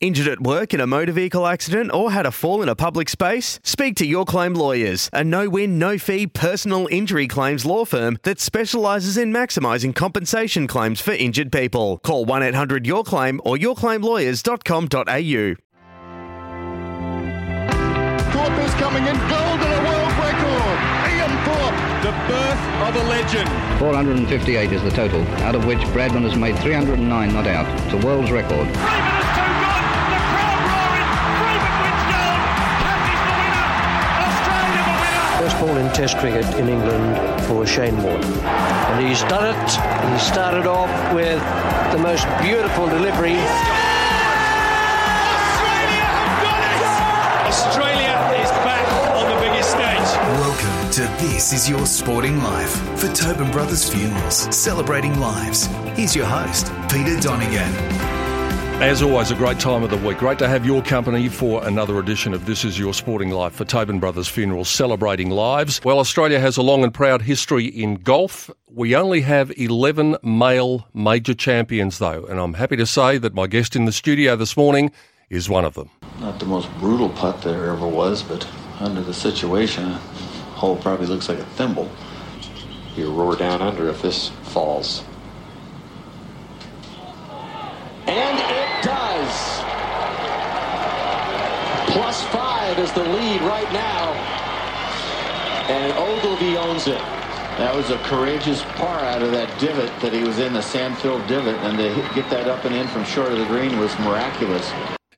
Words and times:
Injured 0.00 0.28
at 0.28 0.40
work 0.40 0.72
in 0.72 0.80
a 0.80 0.86
motor 0.86 1.10
vehicle 1.10 1.44
accident 1.44 1.92
or 1.92 2.12
had 2.12 2.24
a 2.24 2.30
fall 2.30 2.62
in 2.62 2.68
a 2.68 2.76
public 2.76 3.08
space? 3.08 3.58
Speak 3.64 3.96
to 3.96 4.06
Your 4.06 4.24
Claim 4.24 4.54
Lawyers, 4.54 5.10
a 5.12 5.24
no 5.24 5.48
win, 5.48 5.76
no 5.76 5.98
fee 5.98 6.28
personal 6.28 6.86
injury 6.88 7.26
claims 7.26 7.66
law 7.66 7.84
firm 7.84 8.16
that 8.22 8.38
specialises 8.38 9.16
in 9.16 9.32
maximising 9.32 9.92
compensation 9.92 10.68
claims 10.68 11.00
for 11.00 11.10
injured 11.10 11.50
people. 11.50 11.98
Call 12.04 12.24
1 12.26 12.44
800 12.44 12.86
Your 12.86 13.02
Claim 13.02 13.40
or 13.44 13.56
yourclaimlawyers.com.au. 13.56 15.56
Thorpe 18.30 18.58
is 18.60 18.74
coming 18.74 19.04
in, 19.04 19.16
gold 19.16 19.58
and 19.58 19.74
a 19.74 19.82
world 19.82 20.12
record. 20.22 20.78
Ian 21.10 21.34
Thorpe. 21.44 21.74
The 22.04 22.12
birth 22.28 22.62
of 22.86 22.94
a 22.94 23.02
legend. 23.08 23.48
458 23.80 24.70
is 24.70 24.80
the 24.84 24.90
total, 24.90 25.26
out 25.42 25.56
of 25.56 25.66
which 25.66 25.80
Bradman 25.88 26.22
has 26.22 26.36
made 26.36 26.56
309 26.60 27.32
not 27.32 27.48
out. 27.48 27.66
It's 27.80 27.94
a 27.94 27.98
world's 28.06 28.30
record. 28.30 28.68
First 35.48 35.60
ball 35.60 35.76
in 35.78 35.90
Test 35.94 36.18
cricket 36.18 36.44
in 36.58 36.68
England 36.68 37.42
for 37.44 37.64
Shane 37.66 37.96
Warne. 38.02 38.22
And 38.22 39.08
he's 39.08 39.22
done 39.22 39.46
it. 39.46 40.12
He 40.12 40.18
started 40.18 40.66
off 40.66 40.90
with 41.14 41.40
the 41.90 41.96
most 41.96 42.26
beautiful 42.42 42.86
delivery. 42.86 43.32
Australia 45.48 46.04
have 46.04 46.42
done 46.44 46.60
it. 46.68 46.82
Australia 47.48 48.14
is 48.42 48.50
back 48.60 48.86
on 49.16 49.24
the 49.34 49.40
biggest 49.40 49.70
stage. 49.70 50.10
Welcome 50.36 50.90
to 50.90 51.02
This 51.24 51.54
Is 51.54 51.66
Your 51.66 51.86
Sporting 51.86 52.42
Life 52.42 52.76
for 52.98 53.10
Tobin 53.14 53.50
Brothers 53.50 53.88
Funerals, 53.88 54.54
celebrating 54.54 55.18
lives. 55.18 55.64
Here's 55.96 56.14
your 56.14 56.26
host, 56.26 56.70
Peter 56.90 57.18
Donegan. 57.20 58.07
As 58.80 59.02
always, 59.02 59.32
a 59.32 59.34
great 59.34 59.58
time 59.58 59.82
of 59.82 59.90
the 59.90 59.96
week. 59.96 60.18
Great 60.18 60.38
to 60.38 60.46
have 60.46 60.64
your 60.64 60.82
company 60.82 61.28
for 61.28 61.66
another 61.66 61.98
edition 61.98 62.32
of 62.32 62.46
This 62.46 62.64
Is 62.64 62.78
Your 62.78 62.94
Sporting 62.94 63.30
Life 63.30 63.54
for 63.54 63.64
Tobin 63.64 63.98
Brothers 63.98 64.28
Funerals, 64.28 64.68
celebrating 64.68 65.30
lives. 65.30 65.80
Well, 65.82 65.98
Australia 65.98 66.38
has 66.38 66.56
a 66.56 66.62
long 66.62 66.84
and 66.84 66.94
proud 66.94 67.22
history 67.22 67.64
in 67.66 67.96
golf. 67.96 68.52
We 68.68 68.94
only 68.94 69.22
have 69.22 69.50
11 69.58 70.18
male 70.22 70.86
major 70.94 71.34
champions, 71.34 71.98
though, 71.98 72.24
and 72.26 72.38
I'm 72.38 72.54
happy 72.54 72.76
to 72.76 72.86
say 72.86 73.18
that 73.18 73.34
my 73.34 73.48
guest 73.48 73.74
in 73.74 73.84
the 73.84 73.90
studio 73.90 74.36
this 74.36 74.56
morning 74.56 74.92
is 75.28 75.48
one 75.48 75.64
of 75.64 75.74
them. 75.74 75.90
Not 76.20 76.38
the 76.38 76.46
most 76.46 76.72
brutal 76.78 77.08
putt 77.08 77.42
there 77.42 77.72
ever 77.72 77.88
was, 77.88 78.22
but 78.22 78.48
under 78.78 79.00
the 79.00 79.12
situation, 79.12 79.86
a 79.86 79.98
hole 80.54 80.76
probably 80.76 81.06
looks 81.06 81.28
like 81.28 81.40
a 81.40 81.44
thimble. 81.44 81.90
You 82.94 83.10
roar 83.10 83.34
down 83.34 83.60
under 83.60 83.88
if 83.88 84.02
this 84.02 84.28
falls. 84.44 85.02
And 88.06 88.38
it 88.38 88.47
does. 88.82 89.62
Plus 91.92 92.22
five 92.28 92.78
is 92.78 92.92
the 92.92 93.04
lead 93.04 93.40
right 93.42 93.72
now. 93.72 94.12
And 95.68 95.92
Ogilvy 95.98 96.56
owns 96.56 96.86
it. 96.86 97.00
That 97.58 97.74
was 97.74 97.90
a 97.90 97.98
courageous 98.04 98.62
par 98.76 99.00
out 99.00 99.20
of 99.20 99.32
that 99.32 99.48
divot 99.60 99.90
that 100.00 100.12
he 100.12 100.22
was 100.22 100.38
in, 100.38 100.52
the 100.52 100.62
sand-filled 100.62 101.26
divot, 101.26 101.56
and 101.56 101.76
to 101.76 102.14
get 102.14 102.30
that 102.30 102.46
up 102.46 102.64
and 102.64 102.74
in 102.74 102.86
from 102.86 103.04
short 103.04 103.32
of 103.32 103.38
the 103.38 103.46
green 103.46 103.78
was 103.78 103.98
miraculous. 103.98 104.70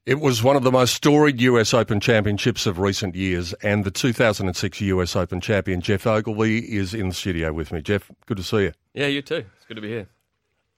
It 0.07 0.21
was 0.21 0.43
one 0.43 0.57
of 0.57 0.63
the 0.63 0.73
most 0.73 0.95
storied 0.95 1.41
US 1.43 1.75
Open 1.75 2.01
championships 2.01 2.65
of 2.67 2.79
recent 2.79 3.15
years, 3.15 3.53
and 3.63 3.85
the 3.85 3.91
2006 3.91 4.81
US 4.81 5.15
Open 5.15 5.41
champion, 5.43 5.83
Geoff 5.83 6.07
Ogilvy, 6.07 6.61
is 6.61 6.95
in 6.95 7.11
the 7.11 7.15
studio 7.15 7.53
with 7.53 7.73
me. 7.73 7.83
Geoff, 7.83 8.11
good 8.25 8.39
to 8.39 8.43
see 8.43 8.63
you. 8.63 8.73
Yeah, 8.95 9.09
you 9.09 9.21
too. 9.21 9.45
It's 9.57 9.67
good 9.67 9.75
to 9.75 9.83
be 9.83 9.89
here. 9.89 10.09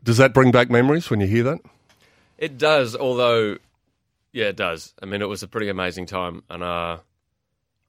Does 0.03 0.17
that 0.17 0.35
bring 0.35 0.51
back 0.51 0.69
memories 0.69 1.09
when 1.11 1.21
you 1.21 1.29
hear 1.29 1.45
that? 1.45 1.61
It 2.43 2.59
does, 2.59 2.97
although, 2.97 3.59
yeah, 4.33 4.47
it 4.47 4.57
does. 4.57 4.95
I 5.01 5.07
mean, 5.07 5.23
it 5.23 5.29
was 5.29 5.45
a 5.45 5.49
pretty 5.49 5.69
amazing 5.69 6.07
time, 6.07 6.43
and 6.51 6.61
uh, 6.61 6.99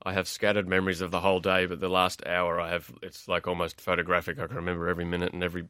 I 0.04 0.14
have 0.14 0.28
scattered 0.28 0.68
memories 0.68 1.02
of 1.02 1.10
the 1.10 1.22
whole 1.22 1.40
day, 1.40 1.66
but 1.66 1.80
the 1.80 1.90
last 1.90 2.24
hour, 2.24 2.62
I 2.62 2.70
have 2.70 2.92
it's 3.02 3.28
like 3.28 3.48
almost 3.48 3.82
photographic. 3.82 4.38
I 4.38 4.46
can 4.46 4.58
remember 4.58 4.88
every 4.88 5.06
minute 5.06 5.34
and 5.34 5.44
every 5.44 5.68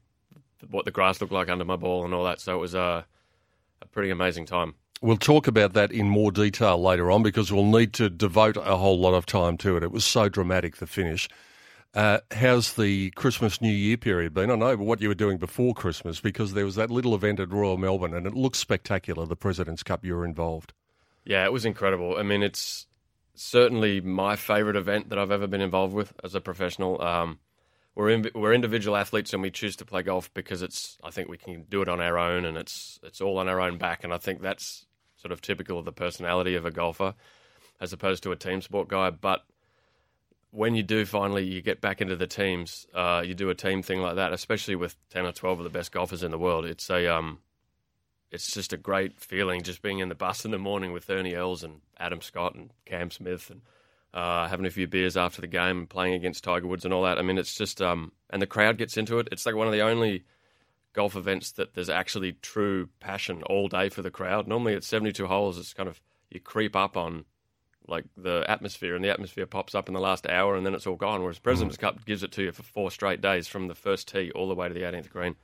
what 0.70 0.84
the 0.84 0.92
grass 0.92 1.22
looked 1.22 1.32
like 1.32 1.48
under 1.48 1.64
my 1.64 1.78
ball 1.78 2.04
and 2.04 2.14
all 2.14 2.26
that. 2.26 2.42
So 2.42 2.58
it 2.58 2.60
was 2.60 2.76
uh, 2.76 3.04
a 3.82 3.86
pretty 3.86 4.10
amazing 4.10 4.48
time. 4.48 4.76
We'll 5.02 5.16
talk 5.16 5.48
about 5.48 5.72
that 5.76 5.94
in 5.94 6.10
more 6.10 6.34
detail 6.34 6.78
later 6.78 7.10
on 7.10 7.24
because 7.24 7.54
we'll 7.54 7.64
need 7.64 7.94
to 7.94 8.10
devote 8.10 8.58
a 8.58 8.76
whole 8.76 9.00
lot 9.00 9.14
of 9.14 9.26
time 9.26 9.56
to 9.60 9.78
it. 9.78 9.84
It 9.84 9.94
was 9.94 10.04
so 10.04 10.28
dramatic, 10.28 10.76
the 10.76 10.88
finish. 10.88 11.30
Uh, 11.94 12.20
how's 12.32 12.74
the 12.74 13.12
Christmas 13.12 13.62
New 13.62 13.72
Year 13.72 13.98
period 13.98 14.34
been? 14.34 14.50
I 14.50 14.56
know 14.56 14.76
what 14.78 15.00
you 15.00 15.10
were 15.10 15.16
doing 15.16 15.38
before 15.38 15.76
Christmas 15.76 16.20
because 16.20 16.54
there 16.54 16.66
was 16.66 16.76
that 16.76 16.90
little 16.90 17.14
event 17.14 17.40
at 17.40 17.52
Royal 17.52 17.78
Melbourne 17.78 18.16
and 18.16 18.26
it 18.26 18.34
looked 18.34 18.56
spectacular, 18.56 19.28
the 19.28 19.36
President's 19.36 19.84
Cup. 19.84 20.04
You 20.04 20.16
were 20.16 20.26
involved. 20.26 20.74
Yeah, 21.24 21.46
it 21.46 21.54
was 21.54 21.66
incredible. 21.66 22.18
I 22.18 22.24
mean, 22.24 22.42
it's 22.42 22.88
certainly 23.36 24.02
my 24.02 24.36
favourite 24.36 24.76
event 24.76 25.10
that 25.10 25.20
I've 25.20 25.32
ever 25.32 25.46
been 25.46 25.62
involved 25.62 25.94
with 25.94 26.14
as 26.24 26.34
a 26.34 26.42
professional. 26.42 27.00
Um, 27.00 27.40
we're 27.94 28.10
in, 28.10 28.30
we're 28.34 28.54
individual 28.54 28.98
athletes 28.98 29.32
and 29.34 29.44
we 29.44 29.52
choose 29.52 29.76
to 29.76 29.86
play 29.86 30.02
golf 30.02 30.34
because 30.34 30.64
it's 30.64 30.98
I 31.04 31.12
think 31.12 31.30
we 31.30 31.38
can 31.38 31.66
do 31.70 31.84
it 31.84 31.90
on 31.90 32.02
our 32.02 32.18
own 32.18 32.44
and 32.44 32.58
it's 32.58 33.00
it's 33.04 33.22
all 33.22 33.38
on 33.38 33.48
our 33.48 33.62
own 33.62 33.78
back 33.78 34.04
and 34.04 34.12
I 34.12 34.18
think 34.18 34.42
that's 34.42 34.88
sort 35.16 35.32
of 35.32 35.42
typical 35.42 35.78
of 35.78 35.86
the 35.86 35.92
personality 35.92 36.56
of 36.56 36.66
a 36.66 36.72
golfer 36.72 37.14
as 37.80 37.94
opposed 37.94 38.24
to 38.24 38.32
a 38.32 38.36
team 38.36 38.62
sport 38.62 38.88
guy. 38.88 39.12
But 39.12 39.44
when 40.54 40.76
you 40.76 40.84
do 40.84 41.04
finally 41.04 41.44
you 41.44 41.62
get 41.62 41.82
back 41.82 42.00
into 42.00 42.16
the 42.16 42.28
teams, 42.28 42.86
uh, 42.94 43.24
you 43.26 43.34
do 43.34 43.50
a 43.50 43.56
team 43.56 43.82
thing 43.82 44.02
like 44.02 44.16
that, 44.16 44.34
especially 44.34 44.76
with 44.76 44.96
ten 45.10 45.26
or 45.26 45.32
twelve 45.32 45.60
of 45.60 45.64
the 45.64 45.70
best 45.70 45.92
golfers 45.92 46.22
in 46.22 46.30
the 46.30 46.38
world. 46.38 46.64
It's 46.64 46.90
a 46.92 47.08
um, 47.08 47.40
it's 48.32 48.54
just 48.54 48.72
a 48.72 48.78
great 48.78 49.20
feeling 49.20 49.64
just 49.64 49.82
being 49.82 50.00
in 50.00 50.10
the 50.10 50.16
bus 50.16 50.46
in 50.46 50.52
the 50.52 50.60
morning 50.60 50.94
with 50.94 51.10
Ernie 51.10 51.34
Els 51.34 51.64
and 51.64 51.82
Adam 51.98 52.22
Scott 52.22 52.54
and 52.54 52.70
Cam 52.86 53.10
Smith 53.10 53.50
and 53.50 53.62
uh, 54.14 54.48
having 54.48 54.68
a 54.68 54.72
few 54.72 54.88
beers 54.88 55.18
after 55.18 55.42
the 55.42 55.48
game 55.48 55.80
and 55.80 55.90
playing 55.90 56.14
against 56.14 56.44
Tiger 56.44 56.68
Woods 56.68 56.86
and 56.86 56.94
all 56.94 57.04
that. 57.04 57.18
I 57.18 57.24
mean, 57.24 57.40
it's 57.40 57.56
just 57.56 57.82
um, 57.82 58.12
and 58.30 58.40
the 58.40 58.48
crowd 58.48 58.78
gets 58.78 58.96
into 58.96 59.18
it. 59.18 59.30
It's 59.32 59.48
like 59.48 59.56
one 59.56 59.68
of 59.68 59.74
the 59.74 59.82
only 59.82 60.24
golf 60.94 61.16
events 61.16 61.54
that 61.54 61.74
there's 61.74 61.90
actually 61.90 62.34
true 62.44 62.90
passion 63.00 63.42
all 63.44 63.68
day 63.68 63.90
for 63.90 64.04
the 64.04 64.12
crowd. 64.12 64.48
Normally, 64.48 64.76
at 64.76 64.84
72 64.84 65.26
holes, 65.26 65.58
it's 65.58 65.74
kind 65.74 65.90
of 65.90 66.00
you 66.30 66.40
creep 66.40 66.76
up 66.76 66.96
on 66.96 67.26
like 67.88 68.06
the 68.16 68.46
atmosphere, 68.48 68.96
and 68.96 69.04
the 69.04 69.10
atmosphere 69.10 69.46
pops 69.46 69.76
up 69.76 69.88
in 69.88 69.94
the 69.94 70.00
last 70.00 70.28
hour, 70.28 70.56
and 70.56 70.66
then 70.66 70.74
it's 70.74 70.88
all 70.88 70.96
gone. 70.96 71.22
Whereas 71.22 71.40
President's 71.40 71.78
Cup 71.78 72.06
gives 72.06 72.24
it 72.24 72.32
to 72.34 72.44
you 72.44 72.52
for 72.52 72.64
four 72.64 72.92
straight 72.92 73.22
days 73.22 73.48
from 73.48 73.68
the 73.68 73.76
first 73.76 74.08
tee 74.08 74.32
all 74.32 74.48
the 74.48 74.56
way 74.56 74.68
to 74.68 74.74
the 74.74 74.82
18th 74.82 75.10
green. 75.10 75.36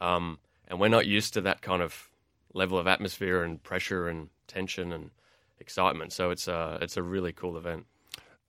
Um, 0.00 0.38
and 0.68 0.78
we're 0.78 0.88
not 0.88 1.06
used 1.06 1.34
to 1.34 1.40
that 1.42 1.62
kind 1.62 1.82
of 1.82 2.10
level 2.54 2.78
of 2.78 2.86
atmosphere 2.86 3.42
and 3.42 3.62
pressure 3.62 4.08
and 4.08 4.28
tension 4.46 4.92
and 4.92 5.10
excitement. 5.58 6.12
So 6.12 6.30
it's 6.30 6.48
a 6.48 6.78
it's 6.80 6.96
a 6.96 7.02
really 7.02 7.32
cool 7.32 7.56
event. 7.56 7.86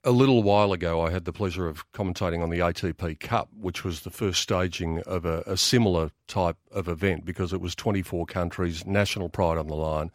A 0.03 0.11
little 0.11 0.41
while 0.41 0.73
ago, 0.73 1.01
I 1.01 1.11
had 1.11 1.25
the 1.25 1.33
pleasure 1.33 1.67
of 1.67 1.89
commentating 1.91 2.41
on 2.41 2.49
the 2.49 2.57
ATP 2.57 3.19
Cup, 3.19 3.49
which 3.55 3.83
was 3.83 3.99
the 3.99 4.09
first 4.09 4.41
staging 4.41 4.99
of 5.01 5.25
a, 5.25 5.43
a 5.45 5.55
similar 5.55 6.09
type 6.27 6.57
of 6.71 6.87
event 6.87 7.23
because 7.23 7.53
it 7.53 7.61
was 7.61 7.75
24 7.75 8.25
countries, 8.25 8.83
national 8.87 9.29
pride 9.29 9.59
on 9.59 9.67
the 9.67 9.75
line. 9.75 10.09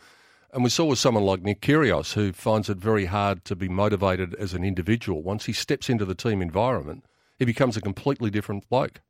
And 0.56 0.64
we 0.64 0.70
saw 0.70 0.86
with 0.86 0.98
someone 0.98 1.24
like 1.24 1.42
Nick 1.42 1.60
Kyrgios, 1.60 2.14
who 2.14 2.32
finds 2.32 2.70
it 2.70 2.78
very 2.78 3.04
hard 3.04 3.44
to 3.44 3.54
be 3.54 3.68
motivated 3.68 4.34
as 4.36 4.54
an 4.54 4.64
individual. 4.64 5.22
Once 5.22 5.44
he 5.44 5.52
steps 5.52 5.90
into 5.90 6.06
the 6.06 6.14
team 6.14 6.40
environment, 6.40 7.04
he 7.38 7.44
becomes 7.44 7.76
a 7.76 7.82
completely 7.82 8.30
different 8.30 8.66
bloke. 8.70 9.02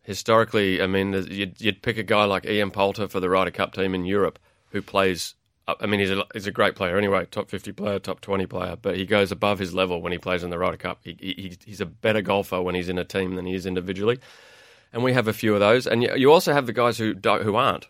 Historically, 0.00 0.80
I 0.80 0.86
mean, 0.86 1.12
you'd, 1.30 1.60
you'd 1.60 1.82
pick 1.82 1.98
a 1.98 2.02
guy 2.02 2.24
like 2.24 2.46
Ian 2.46 2.70
Poulter 2.70 3.06
for 3.06 3.20
the 3.20 3.28
Ryder 3.28 3.50
Cup 3.50 3.74
team 3.74 3.94
in 3.94 4.06
Europe 4.06 4.38
who 4.70 4.80
plays. 4.80 5.34
Uh, 5.68 5.74
I 5.78 5.84
mean, 5.84 6.00
he's 6.00 6.10
a, 6.10 6.24
he's 6.32 6.46
a 6.46 6.50
great 6.50 6.74
player 6.74 6.96
anyway, 6.96 7.26
top 7.30 7.50
50 7.50 7.72
player, 7.72 7.98
top 7.98 8.22
20 8.22 8.46
player, 8.46 8.74
but 8.80 8.96
he 8.96 9.04
goes 9.04 9.30
above 9.30 9.58
his 9.58 9.74
level 9.74 10.00
when 10.00 10.12
he 10.12 10.16
plays 10.16 10.42
in 10.42 10.48
the 10.48 10.58
Ryder 10.58 10.78
Cup. 10.78 11.00
He, 11.04 11.18
he, 11.20 11.58
he's 11.66 11.82
a 11.82 11.86
better 11.86 12.22
golfer 12.22 12.62
when 12.62 12.74
he's 12.74 12.88
in 12.88 12.96
a 12.96 13.04
team 13.04 13.34
than 13.34 13.44
he 13.44 13.54
is 13.54 13.66
individually. 13.66 14.20
And 14.90 15.04
we 15.04 15.12
have 15.12 15.28
a 15.28 15.34
few 15.34 15.52
of 15.52 15.60
those. 15.60 15.86
And 15.86 16.02
you, 16.02 16.16
you 16.16 16.32
also 16.32 16.54
have 16.54 16.64
the 16.64 16.72
guys 16.72 16.96
who, 16.96 17.12
who 17.12 17.56
aren't, 17.56 17.88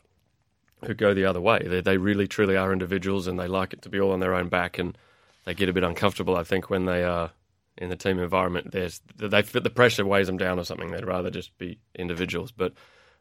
who 0.84 0.94
go 0.94 1.14
the 1.14 1.24
other 1.24 1.40
way. 1.40 1.64
They, 1.66 1.80
they 1.80 1.96
really, 1.96 2.26
truly 2.26 2.56
are 2.56 2.72
individuals 2.72 3.26
and 3.26 3.38
they 3.38 3.48
like 3.48 3.72
it 3.72 3.82
to 3.82 3.88
be 3.88 4.00
all 4.00 4.12
on 4.12 4.20
their 4.20 4.34
own 4.34 4.48
back. 4.48 4.78
And 4.78 4.96
they 5.44 5.54
get 5.54 5.68
a 5.68 5.72
bit 5.72 5.84
uncomfortable, 5.84 6.36
I 6.36 6.44
think, 6.44 6.70
when 6.70 6.86
they 6.86 7.04
are 7.04 7.30
in 7.76 7.90
the 7.90 7.96
team 7.96 8.18
environment. 8.18 8.72
There's 8.72 9.00
they 9.16 9.42
the 9.42 9.70
pressure 9.70 10.06
weighs 10.06 10.26
them 10.26 10.36
down 10.36 10.58
or 10.58 10.64
something. 10.64 10.90
They'd 10.90 11.04
rather 11.04 11.30
just 11.30 11.56
be 11.58 11.78
individuals. 11.94 12.52
But 12.52 12.72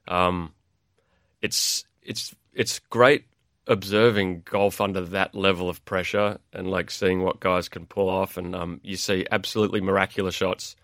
um, 0.07 0.53
it's 1.41 1.85
it's 2.01 2.35
it's 2.53 2.79
great 2.79 3.25
observing 3.67 4.43
golf 4.45 4.81
under 4.81 5.01
that 5.01 5.33
level 5.33 5.69
of 5.69 5.83
pressure 5.85 6.38
and 6.51 6.69
like 6.69 6.91
seeing 6.91 7.21
what 7.23 7.39
guys 7.39 7.69
can 7.69 7.85
pull 7.85 8.09
off. 8.09 8.38
And 8.38 8.55
um, 8.55 8.79
you 8.83 8.97
see 8.97 9.25
absolutely 9.31 9.81
miraculous 9.81 10.35
shots 10.35 10.75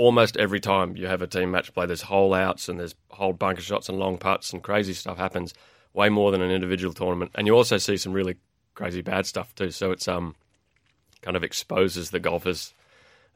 almost 0.00 0.38
every 0.38 0.60
time 0.60 0.96
you 0.96 1.06
have 1.06 1.20
a 1.20 1.26
team 1.26 1.50
match 1.50 1.74
play. 1.74 1.84
There's 1.84 2.00
hole 2.00 2.32
outs 2.32 2.70
and 2.70 2.80
there's 2.80 2.94
whole 3.10 3.34
bunker 3.34 3.60
shots 3.60 3.90
and 3.90 3.98
long 3.98 4.16
putts 4.16 4.50
and 4.50 4.62
crazy 4.62 4.94
stuff 4.94 5.18
happens 5.18 5.52
way 5.92 6.08
more 6.08 6.30
than 6.30 6.40
an 6.40 6.50
individual 6.50 6.94
tournament. 6.94 7.32
And 7.34 7.46
you 7.46 7.54
also 7.54 7.76
see 7.76 7.98
some 7.98 8.14
really 8.14 8.36
crazy 8.72 9.02
bad 9.02 9.26
stuff 9.26 9.54
too. 9.54 9.70
So 9.70 9.90
it's 9.90 10.08
um 10.08 10.34
kind 11.20 11.36
of 11.36 11.44
exposes 11.44 12.10
the 12.10 12.18
golfers 12.18 12.72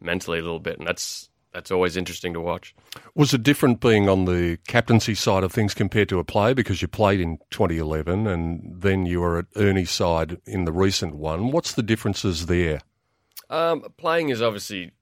mentally 0.01 0.39
a 0.39 0.43
little 0.43 0.59
bit, 0.59 0.79
and 0.79 0.89
that's 0.89 1.29
that's 1.53 1.71
always 1.71 1.99
interesting 1.99 2.33
to 2.33 2.41
watch. 2.41 2.75
Was 3.15 3.35
it 3.35 3.43
different 3.43 3.81
being 3.81 4.09
on 4.09 4.25
the 4.25 4.57
captaincy 4.67 5.15
side 5.15 5.45
of 5.45 5.53
things 5.53 5.75
compared 5.75 6.09
to 6.09 6.19
a 6.19 6.25
play 6.25 6.55
because 6.55 6.81
you 6.81 6.89
played 6.89 7.21
in 7.21 7.39
2011 7.51 8.27
and 8.27 8.81
then 8.81 9.05
you 9.05 9.21
were 9.21 9.39
at 9.39 9.47
Ernie's 9.55 9.91
side 9.91 10.39
in 10.47 10.65
the 10.65 10.73
recent 10.73 11.15
one? 11.15 11.51
What's 11.51 11.75
the 11.75 11.83
differences 11.83 12.47
there? 12.47 12.81
Um, 13.51 13.85
playing 13.99 14.31
is 14.31 14.41
obviously 14.41 14.93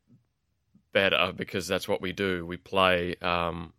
better 0.93 1.33
because 1.35 1.67
that's 1.67 1.89
what 1.89 2.01
we 2.01 2.13
do. 2.13 2.45
We 2.47 2.57
play, 2.57 3.17
um, 3.23 3.73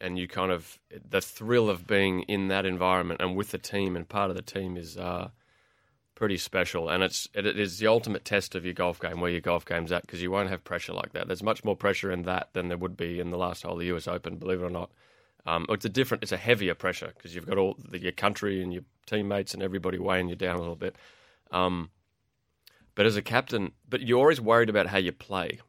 and 0.00 0.18
you 0.18 0.28
kind 0.28 0.52
of 0.52 0.78
the 1.08 1.20
thrill 1.20 1.68
of 1.68 1.86
being 1.86 2.22
in 2.22 2.48
that 2.48 2.64
environment 2.64 3.20
and 3.20 3.36
with 3.36 3.50
the 3.50 3.58
team 3.58 3.96
and 3.96 4.08
part 4.08 4.30
of 4.30 4.36
the 4.36 4.42
team 4.42 4.76
is 4.76 4.96
uh, 4.96 5.30
pretty 6.14 6.36
special. 6.36 6.88
And 6.88 7.02
it's 7.02 7.28
it 7.34 7.46
is 7.46 7.78
the 7.78 7.86
ultimate 7.86 8.24
test 8.24 8.54
of 8.54 8.64
your 8.64 8.74
golf 8.74 9.00
game, 9.00 9.20
where 9.20 9.30
your 9.30 9.40
golf 9.40 9.64
game's 9.64 9.92
at, 9.92 10.02
because 10.02 10.22
you 10.22 10.30
won't 10.30 10.50
have 10.50 10.64
pressure 10.64 10.92
like 10.92 11.12
that. 11.12 11.26
There's 11.26 11.42
much 11.42 11.64
more 11.64 11.76
pressure 11.76 12.10
in 12.10 12.22
that 12.22 12.50
than 12.52 12.68
there 12.68 12.78
would 12.78 12.96
be 12.96 13.20
in 13.20 13.30
the 13.30 13.38
last 13.38 13.62
hole 13.62 13.74
of 13.74 13.78
the 13.80 13.86
U.S. 13.86 14.08
Open, 14.08 14.36
believe 14.36 14.60
it 14.60 14.64
or 14.64 14.70
not. 14.70 14.90
Um, 15.46 15.66
it's 15.70 15.84
a 15.84 15.88
different, 15.88 16.22
it's 16.22 16.32
a 16.32 16.36
heavier 16.36 16.74
pressure 16.74 17.12
because 17.16 17.34
you've 17.34 17.46
got 17.46 17.58
all 17.58 17.76
the, 17.78 17.98
your 17.98 18.12
country 18.12 18.62
and 18.62 18.72
your 18.72 18.82
teammates 19.06 19.54
and 19.54 19.62
everybody 19.62 19.98
weighing 19.98 20.28
you 20.28 20.36
down 20.36 20.56
a 20.56 20.60
little 20.60 20.76
bit. 20.76 20.96
Um, 21.50 21.90
but 22.94 23.06
as 23.06 23.16
a 23.16 23.22
captain, 23.22 23.72
but 23.88 24.02
you're 24.02 24.18
always 24.18 24.40
worried 24.40 24.68
about 24.68 24.88
how 24.88 24.98
you 24.98 25.12
play. 25.12 25.60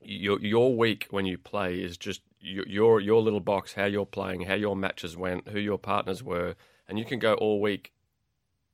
Your 0.00 0.40
your 0.40 0.76
week 0.76 1.06
when 1.10 1.26
you 1.26 1.38
play 1.38 1.80
is 1.80 1.96
just 1.96 2.22
your, 2.40 3.00
your 3.00 3.20
little 3.20 3.40
box, 3.40 3.72
how 3.72 3.86
you're 3.86 4.06
playing, 4.06 4.42
how 4.42 4.54
your 4.54 4.76
matches 4.76 5.16
went, 5.16 5.48
who 5.48 5.58
your 5.58 5.78
partners 5.78 6.22
were, 6.22 6.54
and 6.88 6.98
you 6.98 7.04
can 7.04 7.18
go 7.18 7.34
all 7.34 7.60
week 7.60 7.92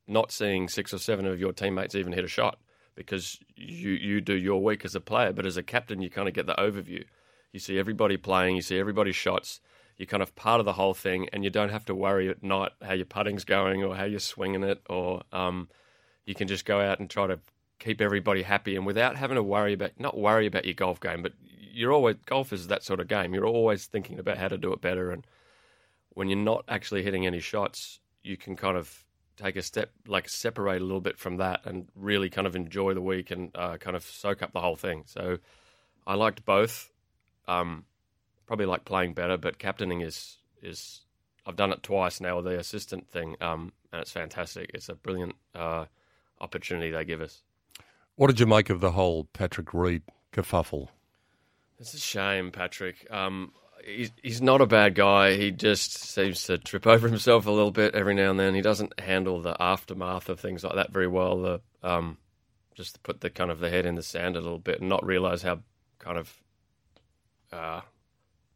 not 0.07 0.31
seeing 0.31 0.67
six 0.69 0.93
or 0.93 0.99
seven 0.99 1.25
of 1.25 1.39
your 1.39 1.51
teammates 1.51 1.95
even 1.95 2.13
hit 2.13 2.23
a 2.23 2.27
shot 2.27 2.59
because 2.95 3.39
you 3.55 3.91
you 3.91 4.21
do 4.21 4.35
your 4.35 4.63
week 4.63 4.85
as 4.85 4.95
a 4.95 5.01
player, 5.01 5.33
but 5.33 5.45
as 5.45 5.57
a 5.57 5.63
captain, 5.63 6.01
you 6.01 6.09
kind 6.09 6.27
of 6.27 6.33
get 6.33 6.45
the 6.45 6.55
overview. 6.55 7.03
You 7.51 7.59
see 7.59 7.79
everybody 7.79 8.17
playing, 8.17 8.55
you 8.55 8.61
see 8.61 8.79
everybody's 8.79 9.15
shots. 9.15 9.61
You're 9.97 10.07
kind 10.07 10.23
of 10.23 10.35
part 10.35 10.59
of 10.59 10.65
the 10.65 10.73
whole 10.73 10.93
thing, 10.93 11.29
and 11.31 11.43
you 11.43 11.49
don't 11.49 11.69
have 11.69 11.85
to 11.85 11.95
worry 11.95 12.29
at 12.29 12.43
night 12.43 12.71
how 12.81 12.93
your 12.93 13.05
putting's 13.05 13.45
going 13.45 13.83
or 13.83 13.95
how 13.95 14.03
you're 14.03 14.19
swinging 14.19 14.63
it, 14.63 14.81
or 14.89 15.23
um, 15.31 15.69
you 16.25 16.35
can 16.35 16.47
just 16.47 16.65
go 16.65 16.79
out 16.81 16.99
and 16.99 17.09
try 17.09 17.27
to 17.27 17.39
keep 17.79 18.01
everybody 18.01 18.41
happy 18.41 18.75
and 18.75 18.85
without 18.85 19.15
having 19.15 19.35
to 19.35 19.43
worry 19.43 19.73
about 19.73 19.91
not 19.99 20.17
worry 20.17 20.45
about 20.47 20.65
your 20.65 20.73
golf 20.73 20.99
game, 20.99 21.21
but 21.21 21.33
you're 21.41 21.91
always 21.91 22.15
golf 22.25 22.53
is 22.53 22.67
that 22.67 22.83
sort 22.83 22.99
of 22.99 23.07
game. 23.07 23.33
You're 23.33 23.45
always 23.45 23.85
thinking 23.85 24.19
about 24.19 24.37
how 24.37 24.47
to 24.47 24.57
do 24.57 24.73
it 24.73 24.81
better, 24.81 25.11
and 25.11 25.25
when 26.09 26.29
you're 26.29 26.37
not 26.37 26.63
actually 26.67 27.03
hitting 27.03 27.25
any 27.25 27.39
shots, 27.39 27.99
you 28.23 28.37
can 28.37 28.55
kind 28.55 28.77
of 28.77 29.03
take 29.37 29.57
a 29.57 29.61
step, 29.61 29.91
like 30.07 30.29
separate 30.29 30.81
a 30.81 30.85
little 30.85 31.01
bit 31.01 31.19
from 31.19 31.37
that, 31.37 31.61
and 31.65 31.87
really 31.95 32.29
kind 32.29 32.47
of 32.47 32.55
enjoy 32.55 32.93
the 32.93 33.01
week 33.01 33.31
and 33.31 33.51
uh, 33.55 33.77
kind 33.77 33.95
of 33.95 34.03
soak 34.03 34.41
up 34.41 34.53
the 34.53 34.61
whole 34.61 34.77
thing. 34.77 35.03
So 35.05 35.37
I 36.07 36.15
liked 36.15 36.45
both. 36.45 36.91
Um, 37.47 37.85
probably 38.47 38.65
like 38.65 38.85
playing 38.85 39.13
better, 39.13 39.37
but 39.37 39.59
captaining 39.59 40.01
is 40.01 40.37
is 40.61 41.01
I've 41.45 41.55
done 41.55 41.71
it 41.71 41.83
twice 41.83 42.19
now 42.21 42.41
the 42.41 42.57
assistant 42.57 43.09
thing, 43.09 43.35
um, 43.41 43.73
and 43.91 44.01
it's 44.01 44.11
fantastic. 44.11 44.71
It's 44.73 44.89
a 44.89 44.95
brilliant 44.95 45.35
uh, 45.53 45.85
opportunity 46.39 46.91
they 46.91 47.05
give 47.05 47.21
us. 47.21 47.43
What 48.15 48.27
did 48.27 48.39
you 48.39 48.45
make 48.45 48.69
of 48.69 48.79
the 48.79 48.91
whole 48.91 49.25
Patrick 49.33 49.73
Reed 49.73 50.03
kerfuffle? 50.31 50.87
It's 51.79 51.93
a 51.93 51.99
shame, 51.99 52.51
Patrick. 52.51 53.05
Um, 53.11 53.51
he's, 53.85 54.11
he's 54.23 54.41
not 54.41 54.61
a 54.61 54.65
bad 54.65 54.95
guy. 54.95 55.35
He 55.35 55.51
just 55.51 55.97
seems 55.97 56.43
to 56.43 56.57
trip 56.57 56.87
over 56.87 57.07
himself 57.07 57.45
a 57.45 57.51
little 57.51 57.71
bit 57.71 57.93
every 57.93 58.15
now 58.15 58.31
and 58.31 58.39
then. 58.39 58.55
He 58.55 58.61
doesn't 58.61 58.99
handle 58.99 59.41
the 59.41 59.55
aftermath 59.61 60.29
of 60.29 60.39
things 60.39 60.63
like 60.63 60.75
that 60.75 60.91
very 60.91 61.07
well. 61.07 61.41
The 61.41 61.61
um, 61.83 62.17
just 62.73 63.03
put 63.03 63.21
the 63.21 63.29
kind 63.29 63.51
of 63.51 63.59
the 63.59 63.69
head 63.69 63.85
in 63.85 63.95
the 63.95 64.03
sand 64.03 64.35
a 64.35 64.41
little 64.41 64.59
bit 64.59 64.79
and 64.79 64.89
not 64.89 65.05
realize 65.05 65.41
how 65.41 65.59
kind 65.99 66.17
of 66.17 66.33
uh, 67.51 67.81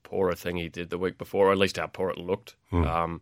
poor 0.03 0.29
a 0.29 0.35
thing 0.35 0.57
he 0.57 0.69
did 0.69 0.89
the 0.89 0.97
week 0.97 1.17
before, 1.17 1.47
or 1.47 1.51
at 1.51 1.57
least 1.57 1.77
how 1.77 1.87
poor 1.87 2.09
it 2.09 2.17
looked. 2.17 2.55
Hmm. 2.69 2.83
Um, 2.85 3.21